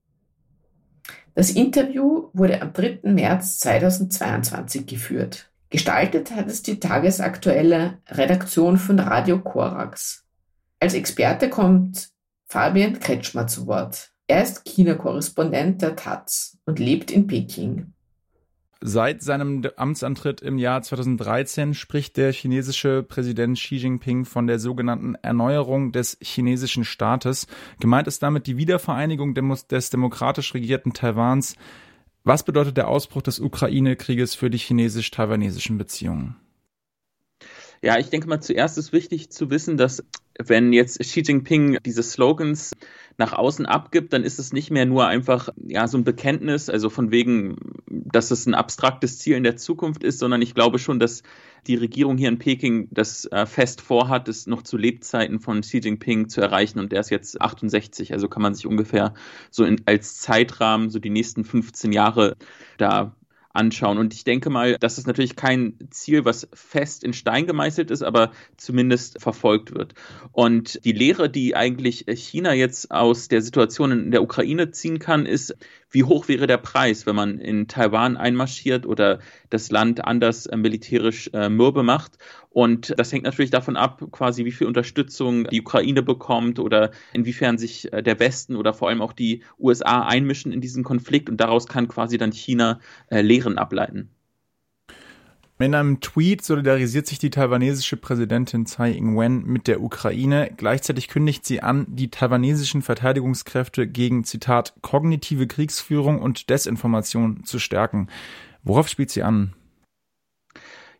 Das 1.41 1.49
Interview 1.49 2.29
wurde 2.33 2.61
am 2.61 2.71
3. 2.71 2.99
März 3.01 3.57
2022 3.61 4.85
geführt. 4.85 5.49
Gestaltet 5.71 6.29
hat 6.29 6.45
es 6.45 6.61
die 6.61 6.79
tagesaktuelle 6.79 7.97
Redaktion 8.09 8.77
von 8.77 8.99
Radio 8.99 9.39
Korax. 9.39 10.23
Als 10.79 10.93
Experte 10.93 11.49
kommt 11.49 12.09
Fabian 12.45 12.99
Kretschmer 12.99 13.47
zu 13.47 13.65
Wort. 13.65 14.11
Er 14.27 14.43
ist 14.43 14.65
China-Korrespondent 14.65 15.81
der 15.81 15.95
Taz 15.95 16.59
und 16.65 16.77
lebt 16.77 17.09
in 17.09 17.25
Peking. 17.25 17.91
Seit 18.83 19.21
seinem 19.21 19.61
Amtsantritt 19.75 20.41
im 20.41 20.57
Jahr 20.57 20.81
2013 20.81 21.75
spricht 21.75 22.17
der 22.17 22.33
chinesische 22.33 23.03
Präsident 23.03 23.55
Xi 23.55 23.75
Jinping 23.75 24.25
von 24.25 24.47
der 24.47 24.57
sogenannten 24.57 25.13
Erneuerung 25.21 25.91
des 25.91 26.17
chinesischen 26.19 26.83
Staates. 26.83 27.45
Gemeint 27.79 28.07
ist 28.07 28.23
damit 28.23 28.47
die 28.47 28.57
Wiedervereinigung 28.57 29.35
des 29.35 29.91
demokratisch 29.91 30.55
regierten 30.55 30.93
Taiwans. 30.93 31.55
Was 32.23 32.43
bedeutet 32.43 32.75
der 32.75 32.87
Ausbruch 32.87 33.21
des 33.21 33.39
Ukraine-Krieges 33.39 34.33
für 34.33 34.49
die 34.49 34.57
chinesisch-taiwanesischen 34.57 35.77
Beziehungen? 35.77 36.37
Ja, 37.83 37.99
ich 37.99 38.09
denke 38.09 38.27
mal, 38.27 38.41
zuerst 38.41 38.79
ist 38.79 38.93
wichtig 38.93 39.29
zu 39.29 39.51
wissen, 39.51 39.77
dass 39.77 40.03
wenn 40.39 40.73
jetzt 40.73 40.99
Xi 40.99 41.21
Jinping 41.21 41.77
diese 41.85 42.01
Slogans 42.01 42.71
nach 43.17 43.33
außen 43.33 43.65
abgibt, 43.65 44.13
dann 44.13 44.23
ist 44.23 44.39
es 44.39 44.53
nicht 44.53 44.71
mehr 44.71 44.85
nur 44.85 45.07
einfach 45.07 45.49
ja 45.67 45.87
so 45.87 45.97
ein 45.97 46.03
Bekenntnis, 46.03 46.69
also 46.69 46.89
von 46.89 47.11
wegen, 47.11 47.57
dass 47.87 48.31
es 48.31 48.45
ein 48.45 48.53
abstraktes 48.53 49.19
Ziel 49.19 49.35
in 49.35 49.43
der 49.43 49.57
Zukunft 49.57 50.03
ist, 50.03 50.19
sondern 50.19 50.41
ich 50.41 50.55
glaube 50.55 50.79
schon, 50.79 50.99
dass 50.99 51.23
die 51.67 51.75
Regierung 51.75 52.17
hier 52.17 52.29
in 52.29 52.39
Peking 52.39 52.87
das 52.91 53.25
äh, 53.25 53.45
fest 53.45 53.81
vorhat, 53.81 54.27
es 54.27 54.47
noch 54.47 54.63
zu 54.63 54.77
Lebzeiten 54.77 55.39
von 55.39 55.61
Xi 55.61 55.79
Jinping 55.79 56.27
zu 56.27 56.41
erreichen. 56.41 56.79
Und 56.79 56.91
der 56.91 57.01
ist 57.01 57.11
jetzt 57.11 57.39
68, 57.39 58.13
also 58.13 58.27
kann 58.27 58.41
man 58.41 58.55
sich 58.55 58.65
ungefähr 58.65 59.13
so 59.51 59.63
in, 59.63 59.81
als 59.85 60.17
Zeitrahmen 60.17 60.89
so 60.89 60.99
die 60.99 61.11
nächsten 61.11 61.43
15 61.43 61.91
Jahre 61.91 62.35
da 62.77 63.15
anschauen. 63.53 63.97
Und 63.97 64.13
ich 64.13 64.23
denke 64.23 64.49
mal, 64.49 64.77
das 64.79 64.97
ist 64.97 65.07
natürlich 65.07 65.35
kein 65.35 65.73
Ziel, 65.89 66.25
was 66.25 66.47
fest 66.53 67.03
in 67.03 67.13
Stein 67.13 67.47
gemeißelt 67.47 67.91
ist, 67.91 68.03
aber 68.03 68.31
zumindest 68.57 69.21
verfolgt 69.21 69.73
wird. 69.73 69.93
Und 70.31 70.83
die 70.85 70.91
Lehre, 70.91 71.29
die 71.29 71.55
eigentlich 71.55 72.05
China 72.07 72.53
jetzt 72.53 72.91
aus 72.91 73.27
der 73.27 73.41
Situation 73.41 73.91
in 73.91 74.11
der 74.11 74.23
Ukraine 74.23 74.71
ziehen 74.71 74.99
kann, 74.99 75.25
ist, 75.25 75.55
wie 75.91 76.03
hoch 76.03 76.27
wäre 76.27 76.47
der 76.47 76.57
Preis, 76.57 77.05
wenn 77.05 77.15
man 77.15 77.37
in 77.37 77.67
Taiwan 77.67 78.17
einmarschiert 78.17 78.85
oder 78.85 79.19
das 79.49 79.71
Land 79.71 80.05
anders 80.05 80.45
äh, 80.45 80.55
militärisch 80.55 81.29
äh, 81.33 81.49
mürbe 81.49 81.83
macht. 81.83 82.17
Und 82.53 82.93
das 82.97 83.13
hängt 83.13 83.23
natürlich 83.23 83.49
davon 83.49 83.77
ab, 83.77 84.03
quasi 84.11 84.43
wie 84.43 84.51
viel 84.51 84.67
Unterstützung 84.67 85.45
die 85.45 85.61
Ukraine 85.61 86.03
bekommt 86.03 86.59
oder 86.59 86.91
inwiefern 87.13 87.57
sich 87.57 87.91
äh, 87.93 88.03
der 88.03 88.19
Westen 88.19 88.57
oder 88.57 88.73
vor 88.73 88.89
allem 88.89 89.01
auch 89.01 89.13
die 89.13 89.43
USA 89.57 90.05
einmischen 90.05 90.51
in 90.51 90.59
diesen 90.59 90.83
Konflikt. 90.83 91.29
Und 91.29 91.37
daraus 91.37 91.65
kann 91.67 91.87
quasi 91.87 92.17
dann 92.17 92.33
China 92.33 92.81
äh, 93.09 93.21
Lehren 93.21 93.57
ableiten. 93.57 94.09
In 95.59 95.75
einem 95.75 96.01
Tweet 96.01 96.43
solidarisiert 96.43 97.07
sich 97.07 97.19
die 97.19 97.29
taiwanesische 97.29 97.95
Präsidentin 97.95 98.65
Tsai 98.65 98.91
Ing-wen 98.93 99.45
mit 99.45 99.67
der 99.67 99.81
Ukraine. 99.81 100.51
Gleichzeitig 100.57 101.07
kündigt 101.07 101.45
sie 101.45 101.61
an, 101.61 101.85
die 101.87 102.09
taiwanesischen 102.09 102.81
Verteidigungskräfte 102.81 103.87
gegen, 103.87 104.23
Zitat, 104.23 104.73
kognitive 104.81 105.47
Kriegsführung 105.47 106.19
und 106.19 106.49
Desinformation 106.49 107.45
zu 107.45 107.59
stärken. 107.59 108.07
Worauf 108.63 108.89
spielt 108.89 109.11
sie 109.11 109.23
an? 109.23 109.53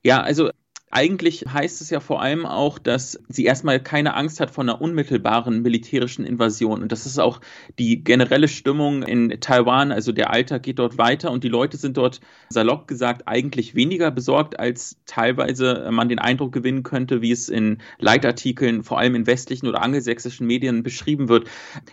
Ja, 0.04 0.22
also 0.22 0.52
eigentlich 0.92 1.46
heißt 1.52 1.82
es 1.82 1.90
ja 1.90 2.00
vor 2.00 2.22
allem 2.22 2.46
auch, 2.46 2.78
dass 2.78 3.20
sie 3.30 3.46
erstmal 3.46 3.80
keine 3.82 4.14
Angst 4.14 4.40
hat 4.40 4.52
vor 4.52 4.64
einer 4.64 4.82
unmittelbaren 4.82 5.62
militärischen 5.62 6.26
Invasion. 6.26 6.82
Und 6.82 6.92
das 6.92 7.06
ist 7.06 7.18
auch 7.18 7.40
die 7.80 8.04
generelle 8.04 8.50
Stimmung 8.50 9.02
in 9.04 9.40
Taiwan. 9.40 9.92
Also 9.92 10.12
der 10.12 10.32
Alltag 10.32 10.64
geht 10.64 10.80
dort 10.80 10.98
weiter 10.98 11.32
und 11.32 11.44
die 11.44 11.50
Leute 11.50 11.78
sind 11.78 11.98
dort, 11.98 12.20
salopp 12.50 12.88
gesagt, 12.88 13.28
eigentlich 13.28 13.74
weniger 13.74 14.12
besorgt, 14.12 14.60
als 14.60 14.98
teilweise 15.06 15.88
man 15.92 16.10
den 16.10 16.20
Eindruck 16.20 16.52
gewinnen 16.52 16.84
könnte, 16.84 17.22
wie 17.22 17.32
es 17.32 17.48
in 17.48 17.78
Leitartikeln, 17.98 18.84
vor 18.84 19.00
allem 19.00 19.16
in 19.16 19.28
westlichen 19.28 19.68
oder 19.68 19.82
angelsächsischen 19.82 20.46
Medien 20.46 20.84
beschrieben 20.84 21.30
wird. 21.30 21.48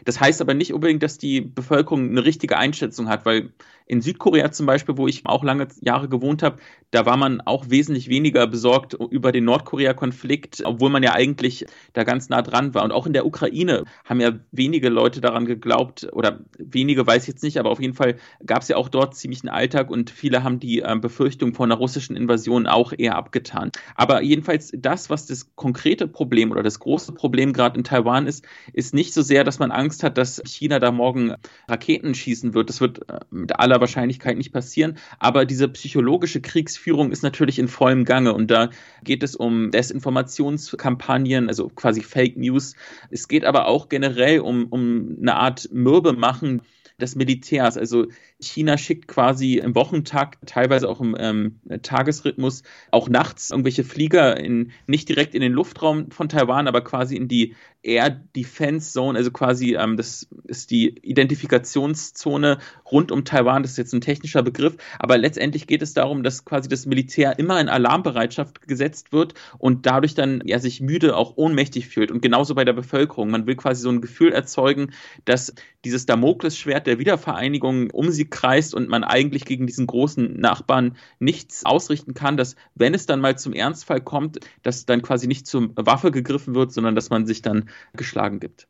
Das 0.04 0.20
heißt 0.20 0.40
aber 0.40 0.54
nicht 0.54 0.74
unbedingt, 0.74 1.02
dass 1.04 1.18
die 1.18 1.40
Bevölkerung 1.40 2.10
eine 2.10 2.24
richtige 2.24 2.56
Einschätzung 2.56 3.08
hat, 3.08 3.24
weil 3.24 3.52
in 3.88 4.02
Südkorea 4.02 4.52
zum 4.52 4.66
Beispiel, 4.66 4.98
wo 4.98 5.08
ich 5.08 5.24
auch 5.24 5.42
lange 5.42 5.66
Jahre 5.80 6.08
gewohnt 6.08 6.42
habe, 6.42 6.58
da 6.90 7.06
war 7.06 7.16
man 7.16 7.40
auch 7.40 7.70
wesentlich 7.70 8.08
weniger 8.08 8.46
besorgt 8.46 8.87
über 8.94 9.32
den 9.32 9.44
Nordkorea-Konflikt, 9.44 10.62
obwohl 10.64 10.90
man 10.90 11.02
ja 11.02 11.12
eigentlich 11.12 11.66
da 11.92 12.04
ganz 12.04 12.28
nah 12.28 12.42
dran 12.42 12.74
war. 12.74 12.84
Und 12.84 12.92
auch 12.92 13.06
in 13.06 13.12
der 13.12 13.26
Ukraine 13.26 13.84
haben 14.04 14.20
ja 14.20 14.32
wenige 14.52 14.88
Leute 14.88 15.20
daran 15.20 15.46
geglaubt, 15.46 16.08
oder 16.12 16.40
wenige 16.58 17.06
weiß 17.06 17.22
ich 17.22 17.28
jetzt 17.28 17.42
nicht, 17.42 17.58
aber 17.58 17.70
auf 17.70 17.80
jeden 17.80 17.94
Fall 17.94 18.16
gab 18.44 18.62
es 18.62 18.68
ja 18.68 18.76
auch 18.76 18.88
dort 18.88 19.14
ziemlich 19.14 19.42
einen 19.42 19.50
Alltag 19.50 19.90
und 19.90 20.10
viele 20.10 20.42
haben 20.42 20.60
die 20.60 20.80
äh, 20.80 20.96
Befürchtung 21.00 21.54
vor 21.54 21.66
einer 21.66 21.76
russischen 21.76 22.16
Invasion 22.16 22.66
auch 22.66 22.92
eher 22.96 23.16
abgetan. 23.16 23.70
Aber 23.94 24.22
jedenfalls 24.22 24.72
das, 24.76 25.10
was 25.10 25.26
das 25.26 25.54
konkrete 25.54 26.06
Problem 26.06 26.50
oder 26.50 26.62
das 26.62 26.78
große 26.80 27.12
Problem 27.12 27.52
gerade 27.52 27.76
in 27.76 27.84
Taiwan 27.84 28.26
ist, 28.26 28.44
ist 28.72 28.94
nicht 28.94 29.14
so 29.14 29.22
sehr, 29.22 29.44
dass 29.44 29.58
man 29.58 29.70
Angst 29.70 30.02
hat, 30.02 30.18
dass 30.18 30.42
China 30.44 30.78
da 30.78 30.90
morgen 30.90 31.34
Raketen 31.68 32.14
schießen 32.14 32.54
wird. 32.54 32.68
Das 32.68 32.80
wird 32.80 33.08
äh, 33.08 33.20
mit 33.30 33.58
aller 33.58 33.80
Wahrscheinlichkeit 33.80 34.36
nicht 34.36 34.52
passieren. 34.52 34.98
Aber 35.18 35.44
diese 35.44 35.68
psychologische 35.68 36.40
Kriegsführung 36.40 37.12
ist 37.12 37.22
natürlich 37.22 37.58
in 37.58 37.68
vollem 37.68 38.04
Gange 38.04 38.32
und 38.34 38.50
da 38.50 38.70
geht 39.04 39.22
es 39.22 39.36
um 39.36 39.70
Desinformationskampagnen, 39.70 41.48
also 41.48 41.68
quasi 41.68 42.02
Fake 42.02 42.36
News. 42.36 42.74
Es 43.10 43.28
geht 43.28 43.44
aber 43.44 43.66
auch 43.66 43.88
generell 43.88 44.40
um, 44.40 44.66
um 44.66 45.16
eine 45.20 45.36
Art 45.36 45.68
Mürbe 45.72 46.12
machen 46.12 46.62
des 47.00 47.14
Militärs. 47.14 47.76
Also 47.76 48.06
China 48.40 48.78
schickt 48.78 49.08
quasi 49.08 49.58
im 49.58 49.74
Wochentakt, 49.74 50.38
teilweise 50.46 50.88
auch 50.88 51.00
im 51.00 51.16
ähm, 51.18 51.60
Tagesrhythmus, 51.82 52.62
auch 52.90 53.08
nachts 53.08 53.50
irgendwelche 53.50 53.84
Flieger 53.84 54.38
in, 54.38 54.72
nicht 54.86 55.08
direkt 55.08 55.34
in 55.34 55.40
den 55.40 55.52
Luftraum 55.52 56.10
von 56.10 56.28
Taiwan, 56.28 56.68
aber 56.68 56.82
quasi 56.82 57.16
in 57.16 57.28
die 57.28 57.56
Air 57.82 58.10
Defense 58.10 58.92
Zone, 58.92 59.18
also 59.18 59.30
quasi, 59.30 59.74
ähm, 59.74 59.96
das 59.96 60.28
ist 60.44 60.70
die 60.70 60.88
Identifikationszone 60.88 62.58
rund 62.90 63.12
um 63.12 63.24
Taiwan, 63.24 63.62
das 63.62 63.72
ist 63.72 63.78
jetzt 63.78 63.94
ein 63.94 64.00
technischer 64.00 64.42
Begriff, 64.42 64.76
aber 64.98 65.18
letztendlich 65.18 65.66
geht 65.66 65.82
es 65.82 65.94
darum, 65.94 66.22
dass 66.22 66.44
quasi 66.44 66.68
das 66.68 66.86
Militär 66.86 67.38
immer 67.38 67.60
in 67.60 67.68
Alarmbereitschaft 67.68 68.66
gesetzt 68.66 69.12
wird 69.12 69.34
und 69.58 69.86
dadurch 69.86 70.14
dann 70.14 70.42
ja 70.44 70.58
sich 70.58 70.80
müde, 70.80 71.16
auch 71.16 71.36
ohnmächtig 71.36 71.88
fühlt. 71.88 72.10
Und 72.10 72.20
genauso 72.20 72.54
bei 72.54 72.64
der 72.64 72.72
Bevölkerung. 72.72 73.30
Man 73.30 73.46
will 73.46 73.56
quasi 73.56 73.82
so 73.82 73.90
ein 73.90 74.00
Gefühl 74.00 74.32
erzeugen, 74.32 74.92
dass 75.24 75.54
dieses 75.84 76.06
Damoklesschwert 76.06 76.86
der 76.86 76.98
Wiedervereinigung 76.98 77.90
um 77.90 78.10
sie 78.10 78.27
kreist 78.30 78.74
und 78.74 78.88
man 78.88 79.04
eigentlich 79.04 79.44
gegen 79.44 79.66
diesen 79.66 79.86
großen 79.86 80.38
Nachbarn 80.38 80.96
nichts 81.18 81.64
ausrichten 81.64 82.14
kann, 82.14 82.36
dass 82.36 82.56
wenn 82.74 82.94
es 82.94 83.06
dann 83.06 83.20
mal 83.20 83.38
zum 83.38 83.52
Ernstfall 83.52 84.00
kommt, 84.00 84.40
dass 84.62 84.86
dann 84.86 85.02
quasi 85.02 85.26
nicht 85.26 85.46
zur 85.46 85.70
Waffe 85.76 86.10
gegriffen 86.10 86.54
wird, 86.54 86.72
sondern 86.72 86.94
dass 86.94 87.10
man 87.10 87.26
sich 87.26 87.42
dann 87.42 87.68
geschlagen 87.94 88.40
gibt. 88.40 88.68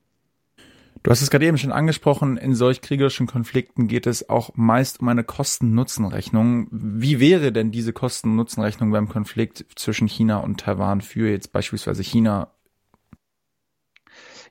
Du 1.03 1.11
hast 1.13 1.23
es 1.23 1.31
gerade 1.31 1.47
eben 1.47 1.59
schon 1.59 1.73
angesprochen, 1.73 2.37
in 2.37 2.55
solch 2.55 2.81
kriegerischen 2.81 3.27
Konflikten 3.27 3.87
geht 3.87 4.07
es 4.07 4.29
auch 4.29 4.51
meist 4.55 5.01
um 5.01 5.09
eine 5.09 5.23
Kosten-Nutzen-Rechnung. 5.23 6.67
Wie 6.71 7.21
wäre 7.21 7.53
denn 7.53 7.71
diese 7.71 7.93
Kosten-Nutzen-Rechnung 7.93 8.91
beim 8.91 9.09
Konflikt 9.09 9.65
zwischen 9.77 10.09
China 10.09 10.39
und 10.39 10.61
Taiwan 10.61 11.01
für 11.01 11.31
jetzt 11.31 11.53
beispielsweise 11.53 12.03
China 12.03 12.53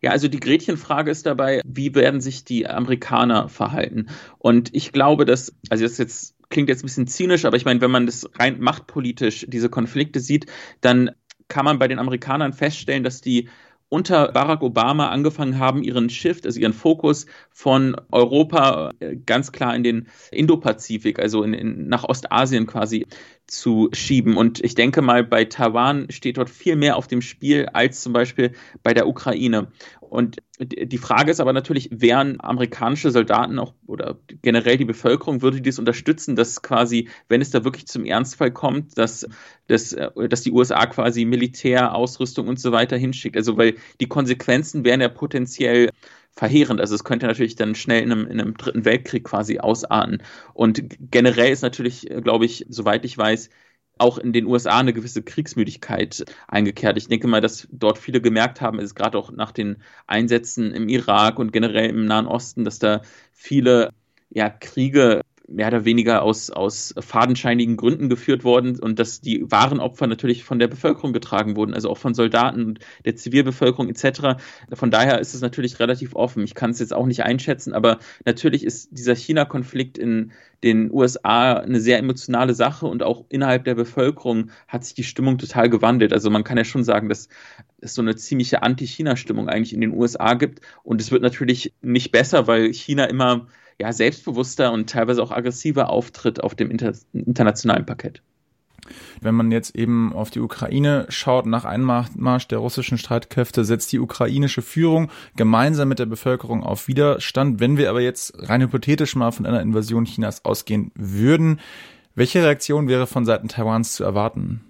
ja, 0.02 0.12
also 0.12 0.28
die 0.28 0.40
Gretchenfrage 0.40 1.12
ist 1.12 1.26
dabei, 1.26 1.62
wie 1.66 1.94
werden 1.96 2.22
sich 2.22 2.44
die 2.44 2.68
Amerikaner 2.68 3.50
verhalten? 3.50 4.08
Und 4.38 4.74
ich 4.74 4.92
glaube, 4.92 5.26
dass, 5.26 5.56
also 5.70 5.84
das 5.84 5.98
jetzt 5.98 6.36
klingt 6.50 6.70
jetzt 6.70 6.84
ein 6.84 6.88
bisschen 6.88 7.08
zynisch, 7.08 7.46
aber 7.46 7.58
ich 7.58 7.66
meine, 7.66 7.82
wenn 7.82 7.92
man 7.92 8.06
das 8.06 8.30
rein 8.40 8.60
machtpolitisch 8.60 9.46
diese 9.50 9.70
Konflikte 9.70 10.20
sieht, 10.20 10.46
dann 10.82 11.12
kann 11.48 11.66
man 11.66 11.80
bei 11.80 11.88
den 11.88 12.00
Amerikanern 12.00 12.54
feststellen, 12.54 13.04
dass 13.04 13.22
die 13.22 13.50
unter 13.90 14.32
Barack 14.34 14.62
Obama 14.64 15.10
angefangen 15.10 15.60
haben, 15.60 15.82
ihren 15.82 16.10
Shift, 16.10 16.46
also 16.46 16.60
ihren 16.60 16.74
Fokus 16.74 17.26
von 17.52 17.96
Europa 18.12 18.92
äh, 19.00 19.16
ganz 19.16 19.52
klar 19.52 19.76
in 19.76 19.84
den 19.84 20.08
Indopazifik, 20.32 21.20
also 21.20 21.44
in, 21.44 21.54
in, 21.54 21.88
nach 21.88 22.04
Ostasien 22.04 22.68
quasi 22.68 23.08
zu 23.48 23.90
schieben. 23.94 24.36
Und 24.36 24.64
ich 24.64 24.76
denke 24.76 25.02
mal, 25.02 25.24
bei 25.24 25.46
Taiwan 25.46 26.12
steht 26.12 26.38
dort 26.38 26.50
viel 26.50 26.76
mehr 26.76 26.98
auf 26.98 27.08
dem 27.08 27.22
Spiel 27.22 27.68
als 27.68 28.02
zum 28.02 28.14
Beispiel 28.14 28.52
bei 28.84 28.94
der 28.94 29.08
Ukraine. 29.08 29.72
Und 30.00 30.38
die 30.60 30.98
Frage 30.98 31.32
ist 31.32 31.40
aber 31.40 31.54
natürlich, 31.54 31.90
wären 31.92 32.40
amerikanische 32.40 33.12
Soldaten 33.12 33.60
auch 33.60 33.74
oder 33.86 34.18
generell 34.42 34.78
die 34.78 34.86
Bevölkerung, 34.86 35.42
würde 35.42 35.62
dies 35.62 35.80
unterstützen, 35.80 36.36
dass 36.36 36.62
quasi, 36.62 37.10
wenn 37.30 37.42
es 37.42 37.52
da 37.52 37.64
wirklich 37.64 37.88
zum 37.88 38.06
Ernstfall 38.06 38.52
kommt, 38.52 38.98
dass, 38.98 39.28
dass, 39.68 39.96
dass 40.30 40.42
die 40.42 40.52
USA 40.52 40.86
quasi 40.86 41.26
Militär, 41.26 41.94
Ausrüstung 41.96 42.48
und 42.48 42.60
so 42.60 42.72
weiter 42.72 42.98
hinschickt. 42.98 43.38
Also 43.38 43.58
weil 43.58 43.76
die 44.00 44.08
Konsequenzen 44.08 44.84
wären 44.84 45.02
ja 45.02 45.10
potenziell 45.10 45.92
verheerend. 46.38 46.80
Also 46.80 46.96
es 46.96 47.04
könnte 47.04 47.26
natürlich 47.26 47.56
dann 47.56 47.76
schnell 47.76 48.04
in 48.04 48.12
einem, 48.12 48.28
in 48.28 48.40
einem 48.40 48.56
dritten 48.56 48.86
Weltkrieg 48.86 49.24
quasi 49.24 49.60
ausarten. 49.60 50.22
Und 50.54 50.84
generell 51.12 51.52
ist 51.52 51.64
natürlich, 51.64 52.08
glaube 52.24 52.46
ich, 52.46 52.66
soweit 52.70 53.04
ich 53.06 53.18
weiß, 53.18 53.50
auch 53.98 54.20
in 54.20 54.32
den 54.32 54.46
USA 54.46 54.78
eine 54.80 54.94
gewisse 54.94 55.24
Kriegsmüdigkeit 55.24 56.26
eingekehrt. 56.48 56.98
Ich 56.98 57.08
denke 57.08 57.28
mal, 57.28 57.42
dass 57.42 57.68
dort 57.72 57.98
viele 57.98 58.22
gemerkt 58.22 58.62
haben, 58.62 58.80
ist 58.80 58.94
gerade 58.94 59.18
auch 59.18 59.32
nach 59.32 59.52
den 59.52 59.78
Einsätzen 60.06 60.72
im 60.72 60.88
Irak 60.88 61.40
und 61.40 61.52
generell 61.52 61.90
im 61.90 62.06
Nahen 62.06 62.28
Osten, 62.28 62.64
dass 62.64 62.78
da 62.78 63.02
viele 63.34 63.92
ja, 64.30 64.50
Kriege 64.50 65.22
mehr 65.48 65.68
oder 65.68 65.86
weniger 65.86 66.24
aus, 66.24 66.50
aus 66.50 66.94
fadenscheinigen 67.00 67.78
Gründen 67.78 68.10
geführt 68.10 68.44
worden 68.44 68.78
und 68.80 69.00
dass 69.00 69.22
die 69.22 69.50
wahren 69.50 69.80
Opfer 69.80 70.06
natürlich 70.08 70.44
von 70.44 70.60
der 70.60 70.68
Bevölkerung 70.68 71.14
getragen 71.14 71.56
wurden, 71.56 71.74
also 71.74 71.90
auch 71.90 71.98
von 71.98 72.14
Soldaten 72.14 72.66
und 72.66 72.80
der 73.06 73.16
Zivilbevölkerung 73.16 73.90
etc. 73.90 74.42
Von 74.74 74.92
daher 74.92 75.20
ist 75.20 75.34
es 75.34 75.42
natürlich 75.42 75.80
relativ 75.80 76.16
offen. 76.16 76.44
Ich 76.44 76.54
kann 76.54 76.72
es 76.72 76.80
jetzt 76.80 76.94
auch 76.94 77.06
nicht 77.06 77.24
einschätzen, 77.24 77.74
aber 77.74 78.00
natürlich 78.26 78.66
ist 78.66 78.90
dieser 78.92 79.16
China-Konflikt 79.16 79.98
in 79.98 80.34
den 80.64 80.92
USA 80.92 81.54
eine 81.54 81.80
sehr 81.80 82.00
emotionale 82.00 82.54
Sache 82.54 82.88
und 82.88 83.04
auch 83.04 83.26
innerhalb 83.30 83.64
der 83.64 83.76
Bevölkerung 83.76 84.50
hat 84.68 84.84
sich 84.84 84.96
die 84.96 85.04
Stimmung 85.04 85.38
total 85.38 85.70
gewandelt. 85.70 86.12
Also 86.12 86.30
man 86.30 86.44
kann 86.44 86.58
ja 86.58 86.66
schon 86.66 86.84
sagen, 86.84 87.10
dass 87.10 87.30
es 87.80 87.94
so 87.94 88.02
eine 88.02 88.16
ziemliche 88.16 88.64
Anti-China-Stimmung 88.64 89.48
eigentlich 89.48 89.74
in 89.74 89.82
den 89.82 89.94
USA 89.94 90.34
gibt 90.34 90.62
und 90.84 91.00
es 91.00 91.12
wird 91.12 91.22
natürlich 91.22 91.74
nicht 91.82 92.12
besser, 92.12 92.48
weil 92.48 92.74
China 92.74 93.06
immer 93.06 93.48
ja, 93.80 93.94
selbstbewusster 93.94 94.72
und 94.72 94.90
teilweise 94.90 95.22
auch 95.22 95.32
aggressiver 95.32 95.90
auftritt 95.90 96.44
auf 96.44 96.56
dem 96.56 96.72
inter 96.72 96.94
internationalen 97.14 97.86
Parkett. 97.86 98.22
Wenn 99.22 99.36
man 99.36 99.52
jetzt 99.52 99.76
eben 99.76 100.14
auf 100.14 100.30
die 100.30 100.40
Ukraine 100.40 101.06
schaut, 101.10 101.46
nach 101.46 101.66
Einmarsch 101.66 102.48
der 102.48 102.60
russischen 102.60 102.98
Streitkräfte 102.98 103.66
setzt 103.66 103.92
die 103.92 104.00
ukrainische 104.00 104.62
Führung 104.62 105.12
gemeinsam 105.36 105.90
mit 105.90 106.00
der 106.00 106.06
Bevölkerung 106.06 106.64
auf 106.64 106.88
Widerstand. 106.88 107.60
Wenn 107.60 107.78
wir 107.78 107.90
aber 107.90 108.02
jetzt 108.02 108.34
rein 108.50 108.62
hypothetisch 108.62 109.16
mal 109.16 109.32
von 109.32 109.46
einer 109.46 109.62
Invasion 109.62 110.06
Chinas 110.06 110.46
ausgehen 110.46 110.92
würden, 110.96 111.60
welche 112.16 112.44
Reaktion 112.44 112.88
wäre 112.88 113.08
von 113.08 113.26
Seiten 113.26 113.48
Taiwans 113.48 113.94
zu 113.94 114.04
erwarten? 114.04 114.62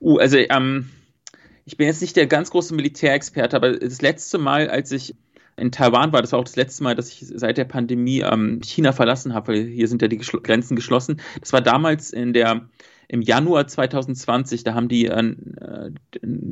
Uh, 0.00 0.18
also 0.18 0.38
ähm, 0.38 0.90
ich 1.64 1.76
bin 1.76 1.86
jetzt 1.86 2.00
nicht 2.00 2.16
der 2.16 2.26
ganz 2.26 2.50
große 2.50 2.74
Militärexperte, 2.74 3.54
aber 3.54 3.78
das 3.78 4.00
letzte 4.00 4.38
Mal, 4.38 4.70
als 4.70 4.90
ich 4.90 5.14
in 5.58 5.72
Taiwan 5.72 6.12
war, 6.12 6.22
das 6.22 6.34
auch 6.34 6.44
das 6.44 6.56
letzte 6.56 6.82
Mal, 6.84 6.94
dass 6.94 7.08
ich 7.08 7.24
seit 7.26 7.58
der 7.58 7.64
Pandemie 7.64 8.20
ähm, 8.20 8.60
China 8.62 8.92
verlassen 8.92 9.34
habe, 9.34 9.52
weil 9.52 9.64
hier 9.64 9.88
sind 9.88 10.02
ja 10.02 10.08
die 10.08 10.18
Geschl 10.18 10.40
Grenzen 10.40 10.76
geschlossen. 10.76 11.20
Das 11.40 11.52
war 11.52 11.60
damals 11.60 12.12
in 12.12 12.32
der 12.32 12.68
im 13.08 13.22
Januar 13.22 13.66
2020, 13.66 14.64
da 14.64 14.74
haben 14.74 14.88
die, 14.88 15.06
äh, 15.06 15.34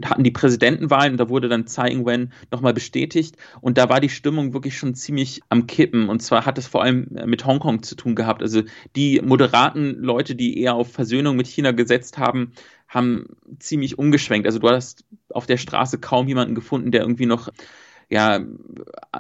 hatten 0.05 0.25
die 0.25 0.31
Präsidentenwahlen 0.31 1.13
und 1.13 1.19
da 1.19 1.29
wurde 1.29 1.49
dann 1.49 1.67
Tsai 1.67 1.91
Ing-wen 1.91 2.33
nochmal 2.51 2.73
bestätigt 2.73 3.37
und 3.61 3.77
da 3.77 3.91
war 3.91 4.01
die 4.01 4.09
Stimmung 4.09 4.55
wirklich 4.55 4.79
schon 4.79 4.95
ziemlich 4.95 5.43
am 5.51 5.67
Kippen 5.67 6.09
und 6.09 6.23
zwar 6.23 6.47
hat 6.47 6.57
es 6.57 6.67
vor 6.67 6.83
allem 6.83 7.09
mit 7.27 7.45
Hongkong 7.45 7.83
zu 7.83 7.95
tun 7.95 8.15
gehabt. 8.15 8.43
Also 8.43 8.63
die 8.97 9.21
moderaten 9.23 10.01
Leute, 10.01 10.35
die 10.35 10.59
eher 10.59 10.75
auf 10.75 10.91
Versöhnung 10.91 11.37
mit 11.37 11.47
China 11.47 11.73
gesetzt 11.73 12.17
haben, 12.17 12.53
haben 12.89 13.37
ziemlich 13.59 13.99
umgeschwenkt. 13.99 14.47
Also 14.47 14.59
du 14.59 14.71
hast 14.71 15.05
auf 15.29 15.47
der 15.47 15.59
Straße 15.59 15.99
kaum 15.99 16.27
jemanden 16.27 16.55
gefunden, 16.55 16.91
der 16.91 17.03
irgendwie 17.03 17.27
noch 17.27 17.51
ja 18.09 18.41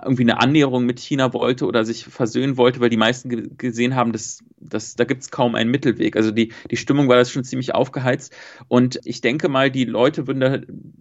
irgendwie 0.04 0.22
eine 0.22 0.40
Annäherung 0.40 0.86
mit 0.86 1.00
China 1.00 1.32
wollte 1.32 1.66
oder 1.66 1.84
sich 1.84 2.04
versöhnen 2.04 2.56
wollte, 2.56 2.80
weil 2.80 2.88
die 2.88 2.96
meisten 2.96 3.56
gesehen 3.56 3.96
haben, 3.96 4.12
dass, 4.12 4.44
dass 4.60 4.94
da 4.94 5.04
gibt 5.04 5.22
es 5.22 5.30
kaum 5.30 5.56
einen 5.56 5.70
Mittelweg. 5.70 6.16
Also 6.16 6.30
die, 6.30 6.52
die 6.70 6.76
Stimmung 6.76 7.08
war 7.08 7.16
das 7.16 7.30
schon 7.30 7.42
ziemlich 7.42 7.74
aufgeheizt. 7.74 8.32
Und 8.68 9.00
ich 9.04 9.20
denke 9.20 9.48
mal, 9.48 9.70
die 9.70 9.84
Leute 9.84 10.28
würden 10.28 10.40
da, 10.40 10.60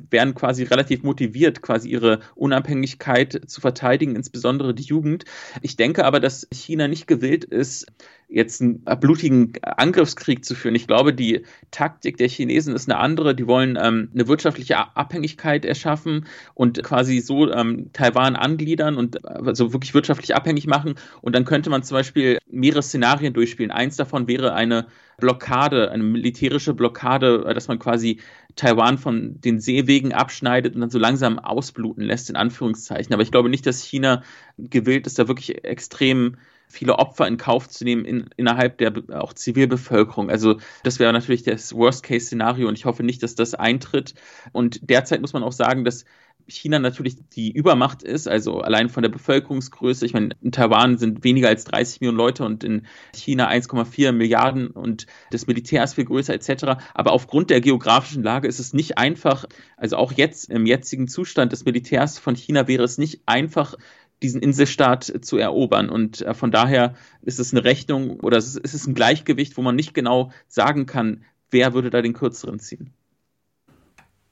wären 0.10 0.34
quasi 0.34 0.64
relativ 0.64 1.04
motiviert, 1.04 1.62
quasi 1.62 1.90
ihre 1.90 2.22
Unabhängigkeit 2.34 3.42
zu 3.46 3.62
verteidigen, 3.62 4.16
insbesondere 4.16 4.74
die 4.74 4.84
Jugend. 4.84 5.26
Ich 5.62 5.76
denke 5.76 6.06
aber, 6.06 6.20
dass 6.20 6.48
China 6.52 6.88
nicht 6.88 7.06
gewillt 7.06 7.46
ist, 7.46 7.86
jetzt 8.28 8.62
einen 8.62 8.84
blutigen 9.00 9.54
Angriffskrieg 9.62 10.44
zu 10.44 10.56
führen. 10.56 10.76
Ich 10.76 10.88
glaube, 10.88 11.14
die 11.14 11.44
Taktik 11.72 12.18
der 12.18 12.28
Chinesen 12.28 12.76
ist 12.76 12.90
eine 12.90 13.00
andere. 13.00 13.36
Die 13.36 13.48
wollen 13.48 13.78
ähm, 13.82 14.10
eine 14.14 14.28
wirtschaftliche 14.28 14.78
Abhängigkeit 14.96 15.66
erschaffen 15.66 16.26
und 16.54 16.82
quasi 16.84 17.20
so 17.20 17.52
ähm, 17.52 17.92
Taiwan 17.94 18.36
angliedern 18.36 18.98
und 18.98 19.26
also 19.26 19.74
wirklich 19.74 19.94
wirtschaftlich 19.94 20.36
abhängig 20.36 20.68
machen. 20.68 20.96
Und 21.22 21.36
dann 21.36 21.46
könnte 21.46 21.70
man 21.70 21.84
zum 21.84 21.96
Beispiel 21.96 22.40
mehrere 22.50 22.84
Szenarien 22.84 23.34
durchspielen. 23.34 23.72
Eins 23.72 23.96
davon 23.96 24.28
wäre 24.28 24.54
eine 24.54 24.88
Blockade, 25.18 25.92
eine 25.92 26.04
militärische 26.04 26.74
Blockade, 26.74 27.54
dass 27.54 27.68
man 27.68 27.80
quasi 27.80 28.20
Taiwan 28.56 28.98
von 28.98 29.40
den 29.42 29.60
Seewegen 29.60 30.14
abschneidet 30.14 30.76
und 30.76 30.82
dann 30.82 30.90
so 30.90 31.00
langsam 31.00 31.40
ausbluten 31.40 32.04
lässt, 32.04 32.30
in 32.30 32.36
Anführungszeichen. 32.36 33.14
Aber 33.14 33.24
ich 33.24 33.32
glaube 33.32 33.50
nicht, 33.50 33.66
dass 33.66 33.84
China 33.84 34.24
gewillt 34.58 35.08
ist, 35.08 35.20
da 35.20 35.28
wirklich 35.28 35.64
extrem 35.64 36.38
viele 36.68 36.99
Opfer 36.99 37.28
in 37.28 37.38
Kauf 37.38 37.70
zu 37.70 37.84
nehmen 37.84 38.05
in, 38.05 38.30
innerhalb 38.38 38.78
der 38.78 38.93
auch 39.13 39.34
Zivilbevölkerung. 39.34 40.30
Also 40.30 40.57
das 40.84 40.99
wäre 40.99 41.13
natürlich 41.13 41.43
das 41.43 41.74
Worst-Case-Szenario 41.74 42.68
und 42.68 42.78
ich 42.78 42.86
hoffe 42.86 43.03
nicht, 43.03 43.24
dass 43.24 43.36
das 43.36 43.53
eintritt. 43.53 44.13
Und 44.51 44.89
derzeit 44.89 45.22
muss 45.22 45.34
man 45.34 45.43
auch 45.43 45.51
sagen, 45.51 45.86
dass 45.86 46.05
China 46.47 46.80
natürlich 46.80 47.16
die 47.30 47.51
Übermacht 47.51 48.03
ist, 48.03 48.28
also 48.28 48.61
allein 48.61 48.89
von 48.89 49.01
der 49.01 49.09
Bevölkerungsgröße. 49.09 50.05
Ich 50.05 50.13
meine, 50.13 50.30
in 50.41 50.51
Taiwan 50.51 50.97
sind 50.97 51.24
weniger 51.24 51.47
als 51.47 51.63
30 51.66 52.01
Millionen 52.01 52.18
Leute 52.18 52.45
und 52.45 52.63
in 52.63 52.86
China 53.13 53.49
1,4 53.49 54.11
Milliarden 54.11 54.68
und 54.68 55.07
das 55.32 55.47
Militär 55.47 55.84
ist 55.84 55.95
viel 55.95 56.05
größer 56.05 56.34
etc. 56.34 56.78
Aber 56.93 57.13
aufgrund 57.13 57.49
der 57.49 57.61
geografischen 57.61 58.24
Lage 58.24 58.47
ist 58.47 58.59
es 58.59 58.74
nicht 58.74 58.97
einfach, 58.97 59.45
also 59.78 59.97
auch 59.97 60.11
jetzt 60.11 60.49
im 60.49 60.66
jetzigen 60.66 61.07
Zustand 61.07 61.51
des 61.51 61.66
Militärs 61.66 62.20
von 62.20 62.36
China 62.36 62.68
wäre 62.68 62.84
es 62.84 62.97
nicht 62.97 63.22
einfach, 63.26 63.76
diesen 64.22 64.41
Inselstaat 64.41 65.03
zu 65.22 65.38
erobern. 65.38 65.89
Und 65.89 66.22
äh, 66.22 66.34
von 66.34 66.51
daher 66.51 66.95
ist 67.22 67.39
es 67.39 67.53
eine 67.53 67.63
Rechnung 67.63 68.20
oder 68.20 68.38
es 68.38 68.55
ist 68.55 68.88
ein 68.88 68.95
Gleichgewicht, 68.95 69.57
wo 69.57 69.61
man 69.61 69.76
nicht 69.76 69.93
genau 69.93 70.32
sagen 70.47 70.86
kann, 70.86 71.24
wer 71.51 71.74
würde 71.74 71.89
da 71.89 72.01
den 72.01 72.13
kürzeren 72.13 72.59
ziehen. 72.59 72.93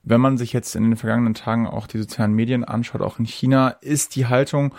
Wenn 0.03 0.19
man 0.19 0.38
sich 0.38 0.51
jetzt 0.51 0.75
in 0.75 0.84
den 0.84 0.97
vergangenen 0.97 1.34
Tagen 1.34 1.65
auch 1.65 1.88
die 1.88 1.97
sozialen 1.97 2.34
Medien 2.34 2.65
anschaut, 2.65 3.01
auch 3.01 3.19
in 3.19 3.25
China, 3.25 3.69
ist 3.69 4.15
die 4.15 4.25
Haltung 4.25 4.75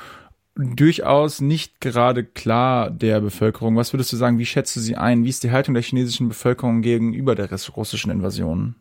durchaus 0.55 1.41
nicht 1.41 1.81
gerade 1.81 2.25
klar 2.25 2.91
der 2.91 3.21
Bevölkerung. 3.21 3.77
Was 3.77 3.93
würdest 3.93 4.13
du 4.13 4.17
sagen, 4.17 4.39
wie 4.39 4.47
schätzt 4.47 4.77
du 4.77 4.81
sie 4.81 4.97
ein? 4.97 5.25
Wie 5.25 5.29
ist 5.29 5.43
die 5.43 5.51
Haltung 5.51 5.75
der 5.75 5.83
chinesischen 5.83 6.29
Bevölkerung 6.29 6.83
gegenüber 6.83 7.35
der 7.35 7.49
russischen 7.75 8.11
Invasion? 8.11 8.77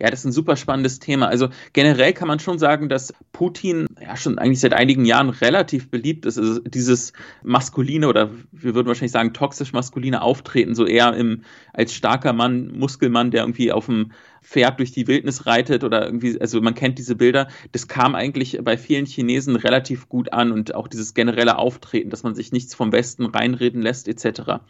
Ja, 0.00 0.10
das 0.10 0.20
ist 0.20 0.26
ein 0.26 0.32
super 0.32 0.56
spannendes 0.56 0.98
Thema. 0.98 1.28
Also 1.28 1.48
generell 1.72 2.12
kann 2.12 2.28
man 2.28 2.40
schon 2.40 2.58
sagen, 2.58 2.88
dass 2.88 3.14
Putin 3.32 3.86
ja 4.00 4.16
schon 4.16 4.38
eigentlich 4.38 4.60
seit 4.60 4.72
einigen 4.72 5.04
Jahren 5.04 5.30
relativ 5.30 5.90
beliebt 5.90 6.26
ist. 6.26 6.38
Also 6.38 6.60
dieses 6.60 7.12
maskuline 7.42 8.08
oder 8.08 8.30
wir 8.52 8.74
würden 8.74 8.88
wahrscheinlich 8.88 9.12
sagen 9.12 9.32
toxisch 9.32 9.72
maskuline 9.72 10.22
Auftreten, 10.22 10.74
so 10.74 10.86
eher 10.86 11.14
im 11.14 11.42
als 11.72 11.94
starker 11.94 12.32
Mann, 12.32 12.76
Muskelmann, 12.78 13.30
der 13.30 13.42
irgendwie 13.42 13.72
auf 13.72 13.86
dem 13.86 14.12
Pferd 14.44 14.78
durch 14.78 14.92
die 14.92 15.06
Wildnis 15.06 15.46
reitet 15.46 15.84
oder 15.84 16.04
irgendwie, 16.04 16.40
also 16.40 16.60
man 16.60 16.74
kennt 16.74 16.98
diese 16.98 17.16
Bilder, 17.16 17.48
das 17.72 17.88
kam 17.88 18.14
eigentlich 18.14 18.58
bei 18.62 18.76
vielen 18.76 19.06
Chinesen 19.06 19.56
relativ 19.56 20.08
gut 20.08 20.32
an 20.32 20.52
und 20.52 20.74
auch 20.74 20.86
dieses 20.86 21.14
generelle 21.14 21.58
Auftreten, 21.58 22.10
dass 22.10 22.22
man 22.22 22.34
sich 22.34 22.52
nichts 22.52 22.74
vom 22.74 22.92
Westen 22.92 23.24
reinreden 23.24 23.80
lässt 23.80 24.06
etc. 24.06 24.60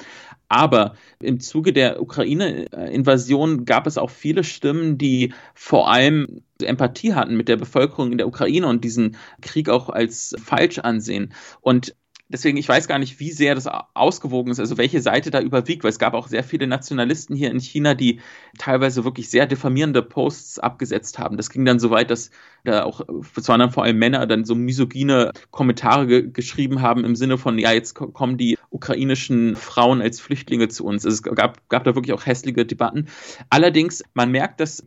Aber 0.49 0.95
im 1.20 1.41
Zuge 1.41 1.72
der 1.72 2.01
Ukraine-Invasion 2.01 3.64
gab 3.64 3.87
es 3.87 3.99
auch 3.99 4.11
viele 4.11 4.45
Stimmen, 4.45 4.97
die 4.97 5.35
vor 5.55 5.91
allem 5.91 6.43
Empathie 6.62 7.14
hatten 7.14 7.37
mit 7.37 7.49
der 7.49 7.57
Bevölkerung 7.57 8.12
in 8.12 8.18
der 8.18 8.29
Ukraine 8.29 8.68
und 8.68 8.85
diesen 8.85 9.16
Krieg 9.43 9.68
auch 9.68 9.89
als 9.89 10.37
falsch 10.43 10.79
ansehen. 10.79 11.33
Und 11.61 11.97
deswegen, 12.29 12.57
ich 12.57 12.68
weiß 12.68 12.89
gar 12.89 12.99
nicht, 12.99 13.20
wie 13.20 13.31
sehr 13.31 13.55
das 13.55 13.66
ausgewogen 13.66 14.51
ist, 14.51 14.61
also 14.61 14.79
welche 14.79 15.01
Seite 15.01 15.31
da 15.31 15.41
überwiegt, 15.41 15.85
weil 15.85 15.91
es 15.91 15.99
gab 15.99 16.14
auch 16.14 16.29
sehr 16.29 16.45
viele 16.45 16.66
Nationalisten 16.66 17.37
hier 17.37 17.51
in 17.51 17.61
China, 17.61 17.95
die 17.95 18.20
teilweise 18.59 19.05
wirklich 19.05 19.29
sehr 19.31 19.47
diffamierende 19.47 20.03
Posts 20.03 20.59
abgesetzt 20.59 21.18
haben. 21.18 21.37
Das 21.37 21.51
ging 21.51 21.64
dann 21.64 21.79
so 21.79 21.91
weit, 21.91 22.11
dass 22.11 22.31
da 22.64 22.85
auch, 22.85 23.03
es 23.37 23.49
waren 23.49 23.61
dann 23.61 23.70
vor 23.70 23.85
allem 23.85 23.99
Männer, 23.99 24.27
dann 24.27 24.45
so 24.45 24.55
misogyne 24.55 25.33
Kommentare 25.51 26.07
ge 26.07 26.31
geschrieben 26.33 26.81
haben 26.81 27.05
im 27.05 27.14
Sinne 27.14 27.37
von, 27.37 27.59
ja, 27.59 27.72
jetzt 27.72 27.95
kommen 27.95 28.39
die 28.39 28.59
ukrainischen 28.70 29.55
Frauen 29.57 30.01
als 30.01 30.20
Flüchtlinge 30.20 30.68
zu 30.68 30.85
uns. 30.85 31.05
Also 31.05 31.14
es 31.14 31.22
gab, 31.37 31.68
gab 31.68 31.85
da 31.85 31.95
wirklich 31.95 32.14
auch 32.14 32.27
hässliche 32.27 32.64
Debatten. 32.64 33.09
Allerdings, 33.51 34.03
man 34.14 34.31
merkt, 34.31 34.61
dass 34.61 34.87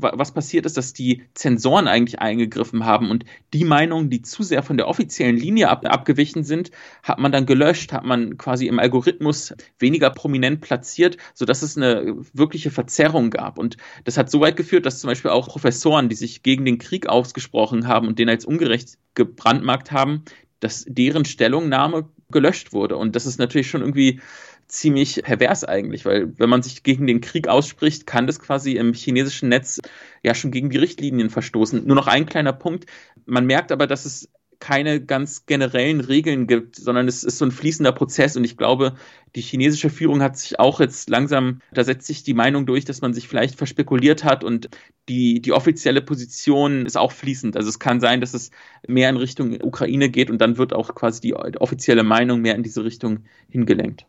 was 0.00 0.32
passiert 0.32 0.66
ist, 0.66 0.76
dass 0.76 0.92
die 0.92 1.22
Zensoren 1.34 1.88
eigentlich 1.88 2.20
eingegriffen 2.20 2.84
haben 2.84 3.10
und 3.10 3.24
die 3.52 3.64
Meinungen, 3.64 4.10
die 4.10 4.22
zu 4.22 4.42
sehr 4.42 4.62
von 4.62 4.76
der 4.76 4.88
offiziellen 4.88 5.36
Linie 5.36 5.68
ab, 5.68 5.84
abgewichen 5.86 6.44
sind, 6.44 6.70
hat 7.02 7.18
man 7.18 7.32
dann 7.32 7.46
gelöscht, 7.46 7.92
hat 7.92 8.04
man 8.04 8.38
quasi 8.38 8.66
im 8.66 8.78
Algorithmus 8.78 9.54
weniger 9.78 10.10
prominent 10.10 10.60
platziert, 10.60 11.16
sodass 11.34 11.62
es 11.62 11.76
eine 11.76 12.16
wirkliche 12.32 12.70
Verzerrung 12.70 13.30
gab. 13.30 13.58
Und 13.58 13.76
das 14.04 14.16
hat 14.16 14.30
so 14.30 14.40
weit 14.40 14.56
geführt, 14.56 14.86
dass 14.86 15.00
zum 15.00 15.08
Beispiel 15.08 15.30
auch 15.30 15.48
Professoren, 15.48 16.08
die 16.08 16.16
sich 16.16 16.42
gegen 16.42 16.64
den 16.64 16.78
Krieg 16.78 17.08
ausgesprochen 17.08 17.86
haben 17.88 18.08
und 18.08 18.18
den 18.18 18.28
als 18.28 18.44
ungerecht 18.44 18.98
gebrandmarkt 19.14 19.92
haben, 19.92 20.24
dass 20.60 20.84
deren 20.88 21.24
Stellungnahme 21.24 22.08
gelöscht 22.30 22.72
wurde. 22.72 22.96
Und 22.96 23.16
das 23.16 23.26
ist 23.26 23.38
natürlich 23.38 23.70
schon 23.70 23.80
irgendwie 23.80 24.20
ziemlich 24.68 25.22
pervers 25.22 25.64
eigentlich, 25.64 26.04
weil 26.04 26.38
wenn 26.38 26.50
man 26.50 26.62
sich 26.62 26.82
gegen 26.82 27.06
den 27.06 27.20
Krieg 27.20 27.48
ausspricht, 27.48 28.06
kann 28.06 28.26
das 28.26 28.38
quasi 28.38 28.72
im 28.72 28.92
chinesischen 28.92 29.48
Netz 29.48 29.80
ja 30.22 30.34
schon 30.34 30.50
gegen 30.50 30.70
die 30.70 30.78
Richtlinien 30.78 31.30
verstoßen. 31.30 31.86
Nur 31.86 31.96
noch 31.96 32.06
ein 32.06 32.26
kleiner 32.26 32.52
Punkt. 32.52 32.86
Man 33.26 33.46
merkt 33.46 33.72
aber, 33.72 33.86
dass 33.86 34.04
es 34.04 34.28
keine 34.60 35.00
ganz 35.00 35.46
generellen 35.46 36.00
Regeln 36.00 36.46
gibt, 36.46 36.76
sondern 36.76 37.08
es 37.08 37.24
ist 37.24 37.38
so 37.38 37.44
ein 37.44 37.52
fließender 37.52 37.92
Prozess 37.92 38.36
und 38.36 38.44
ich 38.44 38.56
glaube, 38.56 38.94
die 39.34 39.40
chinesische 39.40 39.90
Führung 39.90 40.22
hat 40.22 40.38
sich 40.38 40.58
auch 40.58 40.80
jetzt 40.80 41.10
langsam, 41.10 41.60
da 41.72 41.84
setzt 41.84 42.06
sich 42.06 42.22
die 42.22 42.34
Meinung 42.34 42.66
durch, 42.66 42.84
dass 42.84 43.00
man 43.00 43.14
sich 43.14 43.28
vielleicht 43.28 43.56
verspekuliert 43.56 44.24
hat 44.24 44.44
und 44.44 44.68
die, 45.08 45.40
die 45.40 45.52
offizielle 45.52 46.02
Position 46.02 46.86
ist 46.86 46.96
auch 46.96 47.12
fließend. 47.12 47.56
Also 47.56 47.68
es 47.68 47.78
kann 47.78 48.00
sein, 48.00 48.20
dass 48.20 48.34
es 48.34 48.50
mehr 48.86 49.08
in 49.08 49.16
Richtung 49.16 49.58
Ukraine 49.62 50.10
geht 50.10 50.30
und 50.30 50.38
dann 50.40 50.58
wird 50.58 50.72
auch 50.72 50.94
quasi 50.94 51.20
die 51.20 51.34
offizielle 51.34 52.02
Meinung 52.02 52.40
mehr 52.40 52.54
in 52.54 52.62
diese 52.62 52.84
Richtung 52.84 53.20
hingelenkt. 53.48 54.06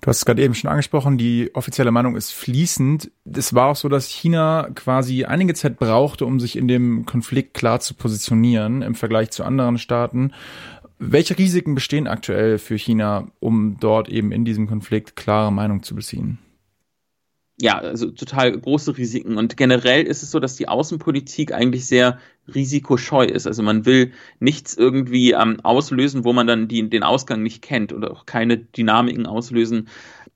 Du 0.00 0.08
hast 0.08 0.18
es 0.18 0.24
gerade 0.24 0.42
eben 0.42 0.54
schon 0.54 0.68
angesprochen, 0.68 1.16
die 1.16 1.50
offizielle 1.54 1.92
Meinung 1.92 2.16
ist 2.16 2.32
fließend. 2.32 3.12
Es 3.24 3.54
war 3.54 3.68
auch 3.68 3.76
so, 3.76 3.88
dass 3.88 4.08
China 4.08 4.68
quasi 4.74 5.24
einige 5.24 5.54
Zeit 5.54 5.78
brauchte, 5.78 6.26
um 6.26 6.40
sich 6.40 6.56
in 6.56 6.66
dem 6.66 7.06
Konflikt 7.06 7.54
klar 7.54 7.80
zu 7.80 7.94
positionieren 7.94 8.82
im 8.82 8.94
Vergleich 8.94 9.30
zu 9.30 9.44
anderen 9.44 9.78
Staaten. 9.78 10.32
Welche 11.04 11.36
Risiken 11.36 11.74
bestehen 11.74 12.06
aktuell 12.06 12.58
für 12.58 12.76
China, 12.76 13.28
um 13.40 13.78
dort 13.80 14.08
eben 14.08 14.30
in 14.30 14.44
diesem 14.44 14.68
Konflikt 14.68 15.16
klare 15.16 15.52
Meinung 15.52 15.82
zu 15.82 15.94
beziehen? 15.94 16.38
ja, 17.62 17.78
also 17.78 18.10
total 18.10 18.58
große 18.58 18.96
Risiken. 18.98 19.36
Und 19.36 19.56
generell 19.56 20.02
ist 20.02 20.24
es 20.24 20.32
so, 20.32 20.40
dass 20.40 20.56
die 20.56 20.66
Außenpolitik 20.66 21.52
eigentlich 21.52 21.86
sehr 21.86 22.18
risikoscheu 22.52 23.24
ist. 23.24 23.46
Also 23.46 23.62
man 23.62 23.86
will 23.86 24.12
nichts 24.40 24.76
irgendwie 24.76 25.30
ähm, 25.30 25.60
auslösen, 25.62 26.24
wo 26.24 26.32
man 26.32 26.48
dann 26.48 26.66
die, 26.66 26.90
den 26.90 27.04
Ausgang 27.04 27.40
nicht 27.42 27.62
kennt 27.62 27.92
oder 27.92 28.10
auch 28.10 28.26
keine 28.26 28.58
Dynamiken 28.58 29.26
auslösen. 29.26 29.88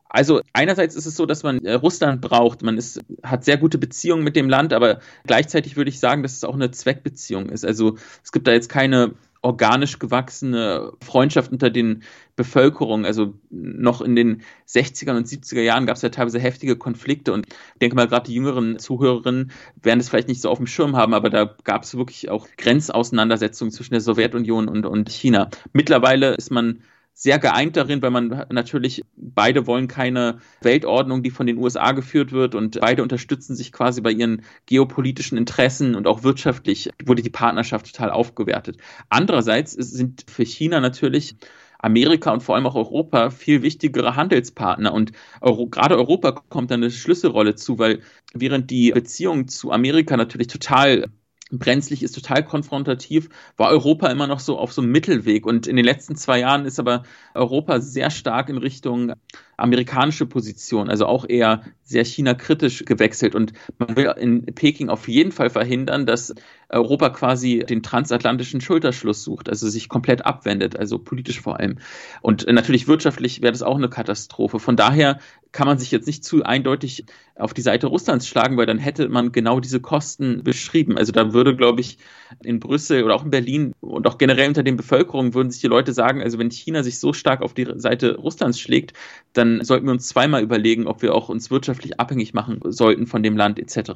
Also 0.08 0.40
einerseits 0.52 0.94
ist 0.94 1.06
es 1.06 1.16
so, 1.16 1.26
dass 1.26 1.42
man 1.42 1.64
äh, 1.64 1.72
Russland 1.72 2.20
braucht. 2.20 2.62
Man 2.62 2.78
ist, 2.78 3.00
hat 3.24 3.44
sehr 3.44 3.56
gute 3.56 3.78
Beziehungen 3.78 4.22
mit 4.22 4.36
dem 4.36 4.48
Land, 4.48 4.72
aber 4.72 5.00
gleichzeitig 5.26 5.76
würde 5.76 5.90
ich 5.90 5.98
sagen, 5.98 6.22
dass 6.22 6.34
es 6.34 6.44
auch 6.44 6.54
eine 6.54 6.70
Zweckbeziehung 6.70 7.48
ist. 7.48 7.64
Also 7.64 7.96
es 8.22 8.30
gibt 8.30 8.46
da 8.46 8.52
jetzt 8.52 8.68
keine 8.68 9.14
organisch 9.46 10.00
gewachsene 10.00 10.92
Freundschaft 11.00 11.52
unter 11.52 11.70
den 11.70 12.02
Bevölkerungen. 12.34 13.06
Also 13.06 13.34
noch 13.48 14.00
in 14.00 14.16
den 14.16 14.42
60er 14.66 15.16
und 15.16 15.28
70er 15.28 15.60
Jahren 15.60 15.86
gab 15.86 15.94
es 15.94 16.02
ja 16.02 16.08
teilweise 16.08 16.40
heftige 16.40 16.76
Konflikte 16.76 17.32
und 17.32 17.46
ich 17.46 17.78
denke 17.80 17.94
mal, 17.94 18.08
gerade 18.08 18.26
die 18.26 18.34
jüngeren 18.34 18.80
Zuhörerinnen 18.80 19.52
werden 19.80 20.00
es 20.00 20.08
vielleicht 20.08 20.26
nicht 20.26 20.42
so 20.42 20.50
auf 20.50 20.58
dem 20.58 20.66
Schirm 20.66 20.96
haben, 20.96 21.14
aber 21.14 21.30
da 21.30 21.54
gab 21.62 21.84
es 21.84 21.96
wirklich 21.96 22.28
auch 22.28 22.48
Grenzauseinandersetzungen 22.56 23.70
zwischen 23.70 23.94
der 23.94 24.00
Sowjetunion 24.00 24.68
und, 24.68 24.84
und 24.84 25.10
China. 25.10 25.48
Mittlerweile 25.72 26.34
ist 26.34 26.50
man 26.50 26.80
sehr 27.18 27.38
geeint 27.38 27.78
darin, 27.78 28.02
weil 28.02 28.10
man 28.10 28.44
natürlich 28.50 29.02
beide 29.16 29.66
wollen 29.66 29.88
keine 29.88 30.40
Weltordnung, 30.60 31.22
die 31.22 31.30
von 31.30 31.46
den 31.46 31.56
USA 31.56 31.92
geführt 31.92 32.30
wird 32.30 32.54
und 32.54 32.78
beide 32.78 33.02
unterstützen 33.02 33.56
sich 33.56 33.72
quasi 33.72 34.02
bei 34.02 34.10
ihren 34.10 34.42
geopolitischen 34.66 35.38
Interessen 35.38 35.94
und 35.94 36.06
auch 36.06 36.24
wirtschaftlich 36.24 36.90
wurde 37.06 37.22
die 37.22 37.30
Partnerschaft 37.30 37.86
total 37.86 38.10
aufgewertet. 38.10 38.76
Andererseits 39.08 39.72
sind 39.72 40.26
für 40.28 40.44
China 40.44 40.80
natürlich 40.80 41.36
Amerika 41.78 42.32
und 42.32 42.42
vor 42.42 42.54
allem 42.54 42.66
auch 42.66 42.74
Europa 42.74 43.30
viel 43.30 43.62
wichtigere 43.62 44.14
Handelspartner. 44.14 44.92
Und 44.92 45.12
Euro, 45.40 45.68
gerade 45.68 45.96
Europa 45.96 46.32
kommt 46.32 46.70
da 46.70 46.74
eine 46.74 46.90
Schlüsselrolle 46.90 47.54
zu, 47.54 47.78
weil 47.78 48.00
während 48.34 48.70
die 48.70 48.90
Beziehung 48.90 49.48
zu 49.48 49.72
Amerika 49.72 50.18
natürlich 50.18 50.48
total 50.48 51.06
brenzlig 51.50 52.02
ist, 52.02 52.12
total 52.12 52.44
konfrontativ, 52.44 53.28
war 53.56 53.70
Europa 53.70 54.08
immer 54.08 54.26
noch 54.26 54.40
so 54.40 54.58
auf 54.58 54.72
so 54.72 54.82
einem 54.82 54.90
Mittelweg. 54.90 55.46
Und 55.46 55.66
in 55.66 55.76
den 55.76 55.84
letzten 55.84 56.16
zwei 56.16 56.40
Jahren 56.40 56.64
ist 56.64 56.80
aber 56.80 57.04
Europa 57.34 57.80
sehr 57.80 58.10
stark 58.10 58.48
in 58.48 58.58
Richtung 58.58 59.12
amerikanische 59.56 60.26
Position, 60.26 60.90
also 60.90 61.06
auch 61.06 61.24
eher 61.28 61.62
sehr 61.82 62.04
China-kritisch 62.04 62.84
gewechselt. 62.84 63.34
Und 63.34 63.52
man 63.78 63.96
will 63.96 64.12
in 64.18 64.44
Peking 64.46 64.88
auf 64.88 65.08
jeden 65.08 65.32
Fall 65.32 65.50
verhindern, 65.50 66.04
dass 66.04 66.34
Europa 66.68 67.10
quasi 67.10 67.64
den 67.68 67.82
transatlantischen 67.82 68.60
Schulterschluss 68.60 69.22
sucht, 69.22 69.48
also 69.48 69.68
sich 69.68 69.88
komplett 69.88 70.26
abwendet, 70.26 70.76
also 70.76 70.98
politisch 70.98 71.40
vor 71.40 71.58
allem. 71.60 71.78
Und 72.22 72.46
natürlich 72.46 72.88
wirtschaftlich 72.88 73.42
wäre 73.42 73.52
das 73.52 73.62
auch 73.62 73.76
eine 73.76 73.88
Katastrophe. 73.88 74.58
Von 74.58 74.76
daher 74.76 75.18
kann 75.52 75.66
man 75.66 75.78
sich 75.78 75.90
jetzt 75.90 76.06
nicht 76.06 76.24
zu 76.24 76.44
eindeutig 76.44 77.06
auf 77.34 77.54
die 77.54 77.62
Seite 77.62 77.86
Russlands 77.86 78.26
schlagen, 78.26 78.56
weil 78.56 78.66
dann 78.66 78.78
hätte 78.78 79.08
man 79.08 79.32
genau 79.32 79.60
diese 79.60 79.80
Kosten 79.80 80.42
beschrieben. 80.42 80.98
Also 80.98 81.12
da 81.12 81.32
würde, 81.32 81.56
glaube 81.56 81.80
ich, 81.80 81.98
in 82.42 82.60
Brüssel 82.60 83.04
oder 83.04 83.14
auch 83.14 83.24
in 83.24 83.30
Berlin 83.30 83.72
und 83.80 84.06
auch 84.06 84.18
generell 84.18 84.48
unter 84.48 84.62
den 84.62 84.76
Bevölkerungen 84.76 85.34
würden 85.34 85.50
sich 85.50 85.60
die 85.60 85.66
Leute 85.66 85.92
sagen, 85.92 86.20
also 86.20 86.38
wenn 86.38 86.50
China 86.50 86.82
sich 86.82 86.98
so 86.98 87.12
stark 87.12 87.42
auf 87.42 87.54
die 87.54 87.66
Seite 87.76 88.16
Russlands 88.16 88.60
schlägt, 88.60 88.92
dann 89.32 89.64
sollten 89.64 89.86
wir 89.86 89.92
uns 89.92 90.08
zweimal 90.08 90.42
überlegen, 90.42 90.86
ob 90.86 91.00
wir 91.02 91.14
auch 91.14 91.28
uns 91.28 91.50
wirtschaftlich 91.50 92.00
abhängig 92.00 92.34
machen 92.34 92.60
sollten 92.64 93.06
von 93.06 93.22
dem 93.22 93.36
Land 93.36 93.58
etc. 93.58 93.92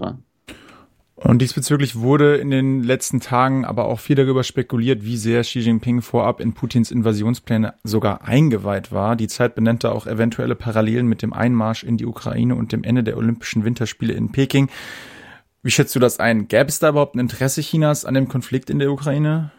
Und 1.23 1.43
diesbezüglich 1.43 1.97
wurde 1.97 2.37
in 2.37 2.51
den 2.51 2.83
letzten 2.83 3.21
Tagen 3.21 3.66
aber 3.66 3.85
auch 3.85 4.01
viel 4.01 4.16
darüber 4.16 4.43
spekuliert, 4.43 5.05
wie 5.05 5.18
sehr 5.18 5.43
Xi 5.43 5.61
Jinping 5.61 6.01
vorab 6.01 6.41
in 6.41 6.55
Putins 6.55 6.91
Invasionspläne 6.91 7.75
sogar 7.85 8.25
eingeweiht 8.25 8.91
war. 8.91 9.16
Die 9.16 9.29
Zeit 9.29 9.55
benennt 9.55 9.85
da 9.85 9.93
auch 9.93 10.07
eventuelle 10.07 10.55
Parallelen 10.55 11.07
mit 11.07 11.21
dem 11.21 11.35
Einmarsch 11.35 11.85
in 11.85 11.99
die 11.99 12.07
Ukraine 12.07 12.55
und 12.55 12.73
dem 12.73 12.85
Ende 12.85 13.05
der 13.05 13.18
Olympischen 13.18 13.64
Winterspiele 13.64 14.14
in 14.14 14.33
Peking. 14.33 14.71
Wie 15.62 15.71
schätzt 15.71 15.95
du 15.95 15.99
das 15.99 16.18
ein? 16.21 16.49
Gäbe 16.49 16.68
es 16.68 16.79
da 16.79 16.89
überhaupt 16.89 17.14
ein 17.14 17.21
Interesse 17.21 17.61
Chinas 17.61 18.07
an 18.07 18.14
dem 18.14 18.29
Konflikt 18.29 18.71
in 18.71 18.79
der 18.79 18.91
Ukraine? 18.91 19.53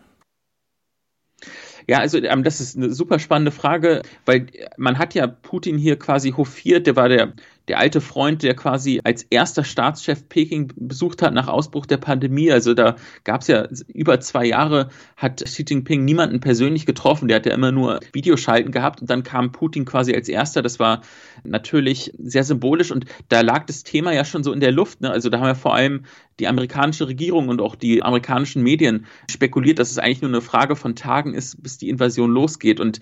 Ja, 1.87 1.99
also 1.99 2.17
ähm, 2.17 2.43
das 2.43 2.59
ist 2.59 2.75
eine 2.75 2.91
super 2.91 3.19
spannende 3.19 3.51
Frage, 3.51 4.01
weil 4.25 4.47
man 4.77 4.97
hat 4.97 5.13
ja 5.13 5.27
Putin 5.27 5.77
hier 5.77 5.97
quasi 5.97 6.31
hofiert, 6.31 6.87
der 6.87 6.95
war 6.95 7.09
der 7.09 7.33
der 7.71 7.79
alte 7.79 8.01
Freund, 8.01 8.43
der 8.43 8.53
quasi 8.53 8.99
als 9.01 9.23
erster 9.29 9.63
Staatschef 9.63 10.27
Peking 10.27 10.73
besucht 10.75 11.21
hat 11.21 11.33
nach 11.33 11.47
Ausbruch 11.47 11.85
der 11.85 11.95
Pandemie. 11.95 12.51
Also 12.51 12.73
da 12.73 12.97
gab 13.23 13.43
es 13.43 13.47
ja 13.47 13.65
über 13.87 14.19
zwei 14.19 14.43
Jahre, 14.43 14.89
hat 15.15 15.41
Xi 15.41 15.63
Jinping 15.65 16.03
niemanden 16.03 16.41
persönlich 16.41 16.85
getroffen. 16.85 17.29
Der 17.29 17.37
hat 17.37 17.45
ja 17.45 17.53
immer 17.53 17.71
nur 17.71 18.01
Videoschalten 18.11 18.73
gehabt 18.73 18.99
und 18.99 19.09
dann 19.09 19.23
kam 19.23 19.53
Putin 19.53 19.85
quasi 19.85 20.13
als 20.13 20.27
erster. 20.27 20.61
Das 20.61 20.79
war 20.79 20.99
natürlich 21.45 22.13
sehr 22.17 22.43
symbolisch 22.43 22.91
und 22.91 23.05
da 23.29 23.39
lag 23.39 23.65
das 23.67 23.83
Thema 23.83 24.11
ja 24.11 24.25
schon 24.25 24.43
so 24.43 24.51
in 24.51 24.59
der 24.59 24.73
Luft. 24.73 24.99
Ne? 24.99 25.09
Also 25.09 25.29
da 25.29 25.39
haben 25.39 25.47
ja 25.47 25.55
vor 25.55 25.73
allem 25.73 26.03
die 26.41 26.49
amerikanische 26.49 27.07
Regierung 27.07 27.47
und 27.47 27.61
auch 27.61 27.75
die 27.75 28.03
amerikanischen 28.03 28.63
Medien 28.63 29.05
spekuliert, 29.29 29.79
dass 29.79 29.91
es 29.91 29.97
eigentlich 29.97 30.21
nur 30.21 30.31
eine 30.31 30.41
Frage 30.41 30.75
von 30.75 30.97
Tagen 30.97 31.33
ist, 31.33 31.63
bis 31.63 31.77
die 31.77 31.87
Invasion 31.87 32.31
losgeht. 32.31 32.81
Und 32.81 32.99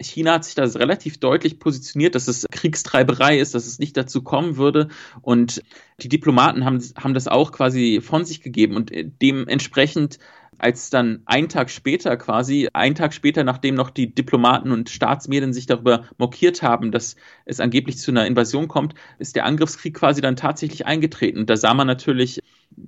China 0.00 0.34
hat 0.34 0.44
sich 0.44 0.54
da 0.54 0.64
relativ 0.64 1.18
deutlich 1.18 1.58
positioniert, 1.58 2.14
dass 2.14 2.28
es 2.28 2.46
Kriegstreiberei 2.50 3.38
ist, 3.38 3.54
dass 3.54 3.66
es 3.66 3.78
nicht 3.78 3.96
dazu 3.96 4.22
kommen 4.22 4.56
würde. 4.56 4.88
Und 5.22 5.62
die 6.00 6.08
Diplomaten 6.08 6.64
haben, 6.64 6.80
haben 6.96 7.14
das 7.14 7.28
auch 7.28 7.52
quasi 7.52 8.00
von 8.02 8.24
sich 8.24 8.40
gegeben. 8.40 8.76
Und 8.76 8.92
dementsprechend, 9.20 10.18
als 10.58 10.90
dann 10.90 11.22
ein 11.26 11.48
Tag 11.48 11.70
später 11.70 12.16
quasi, 12.16 12.68
ein 12.72 12.94
Tag 12.94 13.12
später, 13.12 13.44
nachdem 13.44 13.74
noch 13.74 13.90
die 13.90 14.14
Diplomaten 14.14 14.70
und 14.70 14.90
Staatsmedien 14.90 15.52
sich 15.52 15.66
darüber 15.66 16.04
mokiert 16.18 16.62
haben, 16.62 16.92
dass 16.92 17.16
es 17.44 17.60
angeblich 17.60 17.98
zu 17.98 18.10
einer 18.10 18.26
Invasion 18.26 18.68
kommt, 18.68 18.94
ist 19.18 19.36
der 19.36 19.44
Angriffskrieg 19.44 19.94
quasi 19.94 20.20
dann 20.20 20.36
tatsächlich 20.36 20.86
eingetreten. 20.86 21.40
Und 21.40 21.50
da 21.50 21.56
sah 21.56 21.74
man 21.74 21.86
natürlich 21.86 22.40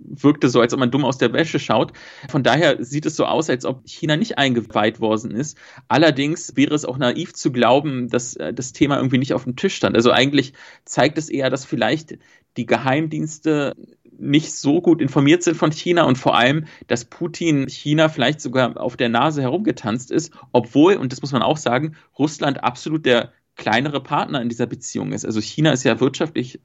wirkte 0.08 0.48
so, 0.48 0.60
als 0.60 0.72
ob 0.72 0.80
man 0.80 0.90
dumm 0.90 1.04
aus 1.04 1.18
der 1.18 1.32
Wäsche 1.32 1.58
schaut. 1.58 1.92
Von 2.28 2.42
daher 2.42 2.84
sieht 2.84 3.06
es 3.06 3.16
so 3.16 3.24
aus, 3.24 3.50
als 3.50 3.64
ob 3.64 3.86
China 3.86 4.16
nicht 4.16 4.38
eingeweiht 4.38 5.00
worden 5.00 5.32
ist. 5.32 5.56
Allerdings 5.88 6.56
wäre 6.56 6.74
es 6.74 6.84
auch 6.84 6.98
naiv 6.98 7.34
zu 7.34 7.52
glauben, 7.52 8.08
dass 8.08 8.36
äh, 8.36 8.52
das 8.52 8.72
Thema 8.72 8.96
irgendwie 8.96 9.18
nicht 9.18 9.34
auf 9.34 9.44
dem 9.44 9.56
Tisch 9.56 9.74
stand. 9.74 9.96
Also 9.96 10.10
eigentlich 10.10 10.52
zeigt 10.84 11.18
es 11.18 11.28
eher, 11.28 11.50
dass 11.50 11.64
vielleicht 11.64 12.18
die 12.56 12.66
Geheimdienste 12.66 13.76
nicht 14.18 14.52
so 14.52 14.82
gut 14.82 15.00
informiert 15.00 15.42
sind 15.42 15.56
von 15.56 15.72
China 15.72 16.04
und 16.04 16.18
vor 16.18 16.36
allem, 16.36 16.66
dass 16.86 17.06
Putin 17.06 17.68
China 17.68 18.08
vielleicht 18.08 18.40
sogar 18.40 18.78
auf 18.78 18.96
der 18.96 19.08
Nase 19.08 19.40
herumgetanzt 19.40 20.10
ist, 20.10 20.32
obwohl, 20.52 20.96
und 20.96 21.12
das 21.12 21.22
muss 21.22 21.32
man 21.32 21.42
auch 21.42 21.56
sagen, 21.56 21.96
Russland 22.18 22.62
absolut 22.62 23.06
der 23.06 23.32
kleinere 23.56 24.02
Partner 24.02 24.40
in 24.40 24.48
dieser 24.48 24.66
Beziehung 24.66 25.12
ist. 25.12 25.24
Also 25.24 25.40
China 25.40 25.72
ist 25.72 25.84
ja 25.84 26.00
wirtschaftlich 26.00 26.60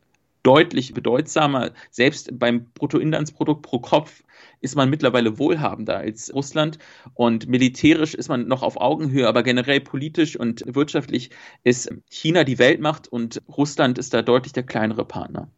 deutlich 0.46 0.94
bedeutsamer. 0.94 1.72
Selbst 1.90 2.38
beim 2.38 2.66
Bruttoinlandsprodukt 2.74 3.64
pro 3.64 3.80
Kopf 3.80 4.24
ist 4.62 4.76
man 4.76 4.90
mittlerweile 4.90 5.40
wohlhabender 5.40 5.98
als 5.98 6.34
Russland 6.34 6.78
und 7.14 7.48
militärisch 7.48 8.14
ist 8.14 8.30
man 8.30 8.48
noch 8.48 8.64
auf 8.64 8.78
Augenhöhe, 8.78 9.28
aber 9.28 9.44
generell 9.44 9.82
politisch 9.82 10.38
und 10.38 10.64
wirtschaftlich 10.68 11.32
ist 11.64 11.92
China 12.10 12.44
die 12.44 12.60
Weltmacht 12.60 13.08
und 13.08 13.42
Russland 13.48 13.98
ist 13.98 14.14
da 14.14 14.22
deutlich 14.22 14.54
der 14.54 14.64
kleinere 14.64 15.06
Partner. 15.06 15.50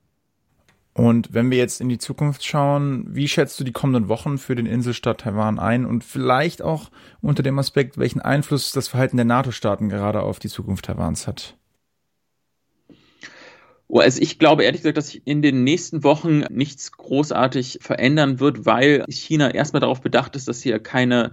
Und 0.93 1.31
wenn 1.31 1.51
wir 1.51 1.59
jetzt 1.59 1.79
in 1.79 1.89
die 1.89 1.99
Zukunft 1.99 2.43
schauen, 2.43 3.05
wie 3.07 3.27
schätzt 3.27 3.59
du 3.59 3.63
die 3.63 3.71
kommenden 3.71 4.09
Wochen 4.09 4.39
für 4.39 4.55
den 4.55 4.65
Inselstaat 4.65 5.19
Taiwan 5.19 5.59
ein 5.59 5.85
und 5.85 6.03
vielleicht 6.03 6.63
auch 6.63 6.89
unter 7.21 7.43
dem 7.43 7.59
Aspekt, 7.59 7.99
welchen 7.99 8.19
Einfluss 8.19 8.71
das 8.71 8.87
Verhalten 8.87 9.17
der 9.17 9.25
NATO-Staaten 9.25 9.89
gerade 9.89 10.21
auf 10.21 10.39
die 10.39 10.49
Zukunft 10.49 10.85
Taiwans 10.85 11.27
hat? 11.27 11.56
Oh, 13.89 13.99
also 13.99 14.21
ich 14.21 14.37
glaube 14.37 14.63
ehrlich 14.63 14.81
gesagt, 14.81 14.97
dass 14.97 15.09
sich 15.09 15.21
in 15.25 15.41
den 15.41 15.63
nächsten 15.63 16.03
Wochen 16.03 16.39
nichts 16.49 16.91
großartig 16.91 17.79
verändern 17.81 18.39
wird, 18.41 18.65
weil 18.65 19.05
China 19.09 19.53
erstmal 19.53 19.79
darauf 19.79 20.01
bedacht 20.01 20.35
ist, 20.35 20.47
dass 20.49 20.61
hier 20.61 20.79
keine 20.79 21.31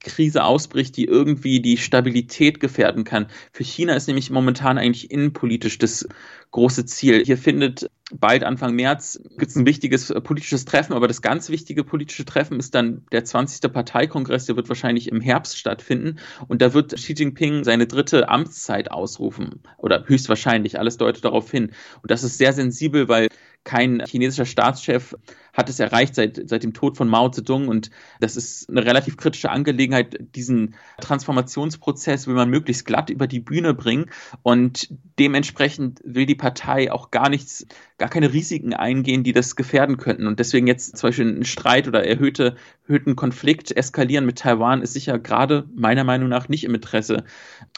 Krise 0.00 0.44
ausbricht, 0.44 0.96
die 0.98 1.06
irgendwie 1.06 1.60
die 1.60 1.78
Stabilität 1.78 2.60
gefährden 2.60 3.04
kann. 3.04 3.28
Für 3.52 3.64
China 3.64 3.94
ist 3.94 4.06
nämlich 4.06 4.30
momentan 4.30 4.76
eigentlich 4.76 5.10
innenpolitisch 5.10 5.78
das 5.78 6.06
große 6.50 6.84
Ziel. 6.84 7.24
Hier 7.24 7.38
findet 7.38 7.90
bald 8.18 8.44
Anfang 8.44 8.74
März 8.74 9.20
gibt 9.38 9.50
es 9.50 9.56
ein 9.56 9.66
wichtiges 9.66 10.12
politisches 10.22 10.64
Treffen, 10.64 10.92
aber 10.92 11.08
das 11.08 11.22
ganz 11.22 11.50
wichtige 11.50 11.84
politische 11.84 12.24
Treffen 12.24 12.58
ist 12.58 12.74
dann 12.74 13.04
der 13.12 13.24
20. 13.24 13.72
Parteikongress, 13.72 14.46
der 14.46 14.56
wird 14.56 14.68
wahrscheinlich 14.68 15.08
im 15.08 15.20
Herbst 15.20 15.58
stattfinden 15.58 16.18
und 16.48 16.62
da 16.62 16.74
wird 16.74 16.94
Xi 16.94 17.14
Jinping 17.14 17.64
seine 17.64 17.86
dritte 17.86 18.28
Amtszeit 18.28 18.90
ausrufen 18.90 19.60
oder 19.78 20.04
höchstwahrscheinlich, 20.06 20.78
alles 20.78 20.96
deutet 20.96 21.24
darauf 21.24 21.50
hin. 21.50 21.72
Und 22.02 22.10
das 22.10 22.24
ist 22.24 22.38
sehr 22.38 22.52
sensibel, 22.52 23.08
weil 23.08 23.28
kein 23.64 24.02
chinesischer 24.06 24.44
Staatschef 24.44 25.14
hat 25.54 25.68
es 25.68 25.80
erreicht 25.80 26.14
seit, 26.14 26.48
seit 26.48 26.64
dem 26.64 26.74
Tod 26.74 26.96
von 26.96 27.08
Mao 27.08 27.30
Zedong. 27.30 27.68
Und 27.68 27.90
das 28.20 28.36
ist 28.36 28.68
eine 28.68 28.84
relativ 28.84 29.16
kritische 29.16 29.50
Angelegenheit. 29.50 30.18
Diesen 30.34 30.74
Transformationsprozess 31.00 32.26
will 32.26 32.34
man 32.34 32.50
möglichst 32.50 32.84
glatt 32.84 33.08
über 33.08 33.26
die 33.26 33.40
Bühne 33.40 33.72
bringen. 33.72 34.10
Und 34.42 34.88
dementsprechend 35.18 36.00
will 36.04 36.26
die 36.26 36.34
Partei 36.34 36.92
auch 36.92 37.10
gar 37.10 37.30
nichts, 37.30 37.66
gar 37.98 38.08
keine 38.08 38.32
Risiken 38.32 38.74
eingehen, 38.74 39.22
die 39.22 39.32
das 39.32 39.56
gefährden 39.56 39.96
könnten. 39.96 40.26
Und 40.26 40.40
deswegen 40.40 40.66
jetzt 40.66 40.98
zum 40.98 41.08
Beispiel 41.08 41.38
ein 41.38 41.44
Streit 41.44 41.88
oder 41.88 42.04
erhöhte, 42.04 42.56
erhöhten 42.86 43.16
Konflikt 43.16 43.74
eskalieren 43.74 44.26
mit 44.26 44.40
Taiwan 44.40 44.82
ist 44.82 44.92
sicher 44.92 45.18
gerade 45.18 45.68
meiner 45.74 46.04
Meinung 46.04 46.28
nach 46.28 46.48
nicht 46.48 46.64
im 46.64 46.74
Interesse 46.74 47.24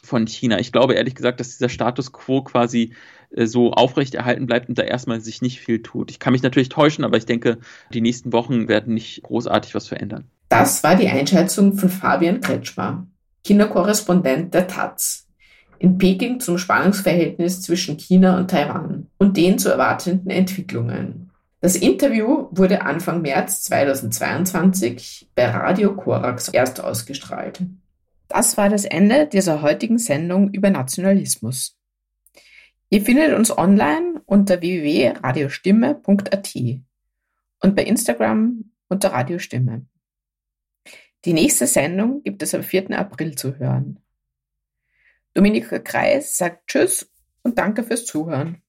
von 0.03 0.26
China. 0.26 0.59
Ich 0.59 0.72
glaube 0.72 0.95
ehrlich 0.95 1.14
gesagt, 1.14 1.41
dass 1.41 1.53
dieser 1.53 1.68
Status 1.68 2.12
quo 2.12 2.43
quasi 2.43 2.95
so 3.45 3.72
aufrechterhalten 3.72 4.47
bleibt 4.47 4.68
und 4.68 4.78
da 4.78 4.82
erstmal 4.82 5.20
sich 5.20 5.43
nicht 5.43 5.61
viel 5.61 5.82
tut. 5.82 6.11
Ich 6.11 6.18
kann 6.18 6.32
mich 6.32 6.43
natürlich 6.43 6.70
täuschen, 6.70 7.05
aber 7.05 7.16
ich 7.16 7.26
denke, 7.26 7.59
die 7.93 8.01
nächsten 8.01 8.32
Wochen 8.32 8.68
werden 8.68 8.95
nicht 8.95 9.22
großartig 9.22 9.74
was 9.74 9.89
verändern. 9.89 10.24
Das 10.49 10.82
war 10.82 10.97
die 10.97 11.09
Einschätzung 11.09 11.74
von 11.74 11.91
Fabian 11.91 12.41
Kretschmer, 12.41 13.07
China-Korrespondent 13.45 14.55
der 14.55 14.66
Taz, 14.66 15.26
in 15.78 15.99
Peking 15.99 16.41
zum 16.41 16.57
Spannungsverhältnis 16.57 17.62
zwischen 17.62 17.99
China 17.99 18.39
und 18.39 18.51
Taiwan 18.51 19.09
und 19.18 19.37
den 19.37 19.59
zu 19.59 19.70
erwartenden 19.70 20.30
Entwicklungen. 20.30 21.30
Das 21.61 21.74
Interview 21.74 22.49
wurde 22.51 22.82
Anfang 22.82 23.22
März 23.22 23.62
2022 23.64 25.28
bei 25.34 25.47
Radio 25.47 25.95
Korax 25.95 26.49
erst 26.49 26.82
ausgestrahlt. 26.82 27.61
Das 28.28 28.57
war 28.57 28.68
das 28.68 28.84
Ende 28.84 29.26
dieser 29.26 29.62
heutigen 29.62 29.99
Sendung 29.99 30.51
über 30.51 30.70
Nationalismus. 30.70 31.76
Ihr 32.89 33.03
findet 33.03 33.34
uns 33.34 33.57
online 33.57 34.22
unter 34.26 34.61
www.radiostimme.at 34.61 36.55
und 37.62 37.74
bei 37.74 37.82
Instagram 37.82 38.70
unter 38.89 39.12
Radiostimme. 39.12 39.87
Die 41.24 41.32
nächste 41.32 41.66
Sendung 41.66 42.22
gibt 42.22 42.43
es 42.43 42.55
am 42.55 42.62
4. 42.62 42.97
April 42.97 43.34
zu 43.34 43.59
hören. 43.59 43.99
Dominika 45.34 45.80
Kreis 45.80 46.37
sagt 46.37 46.68
Tschüss 46.68 47.12
und 47.43 47.59
danke 47.59 47.82
fürs 47.82 48.07
Zuhören. 48.07 48.62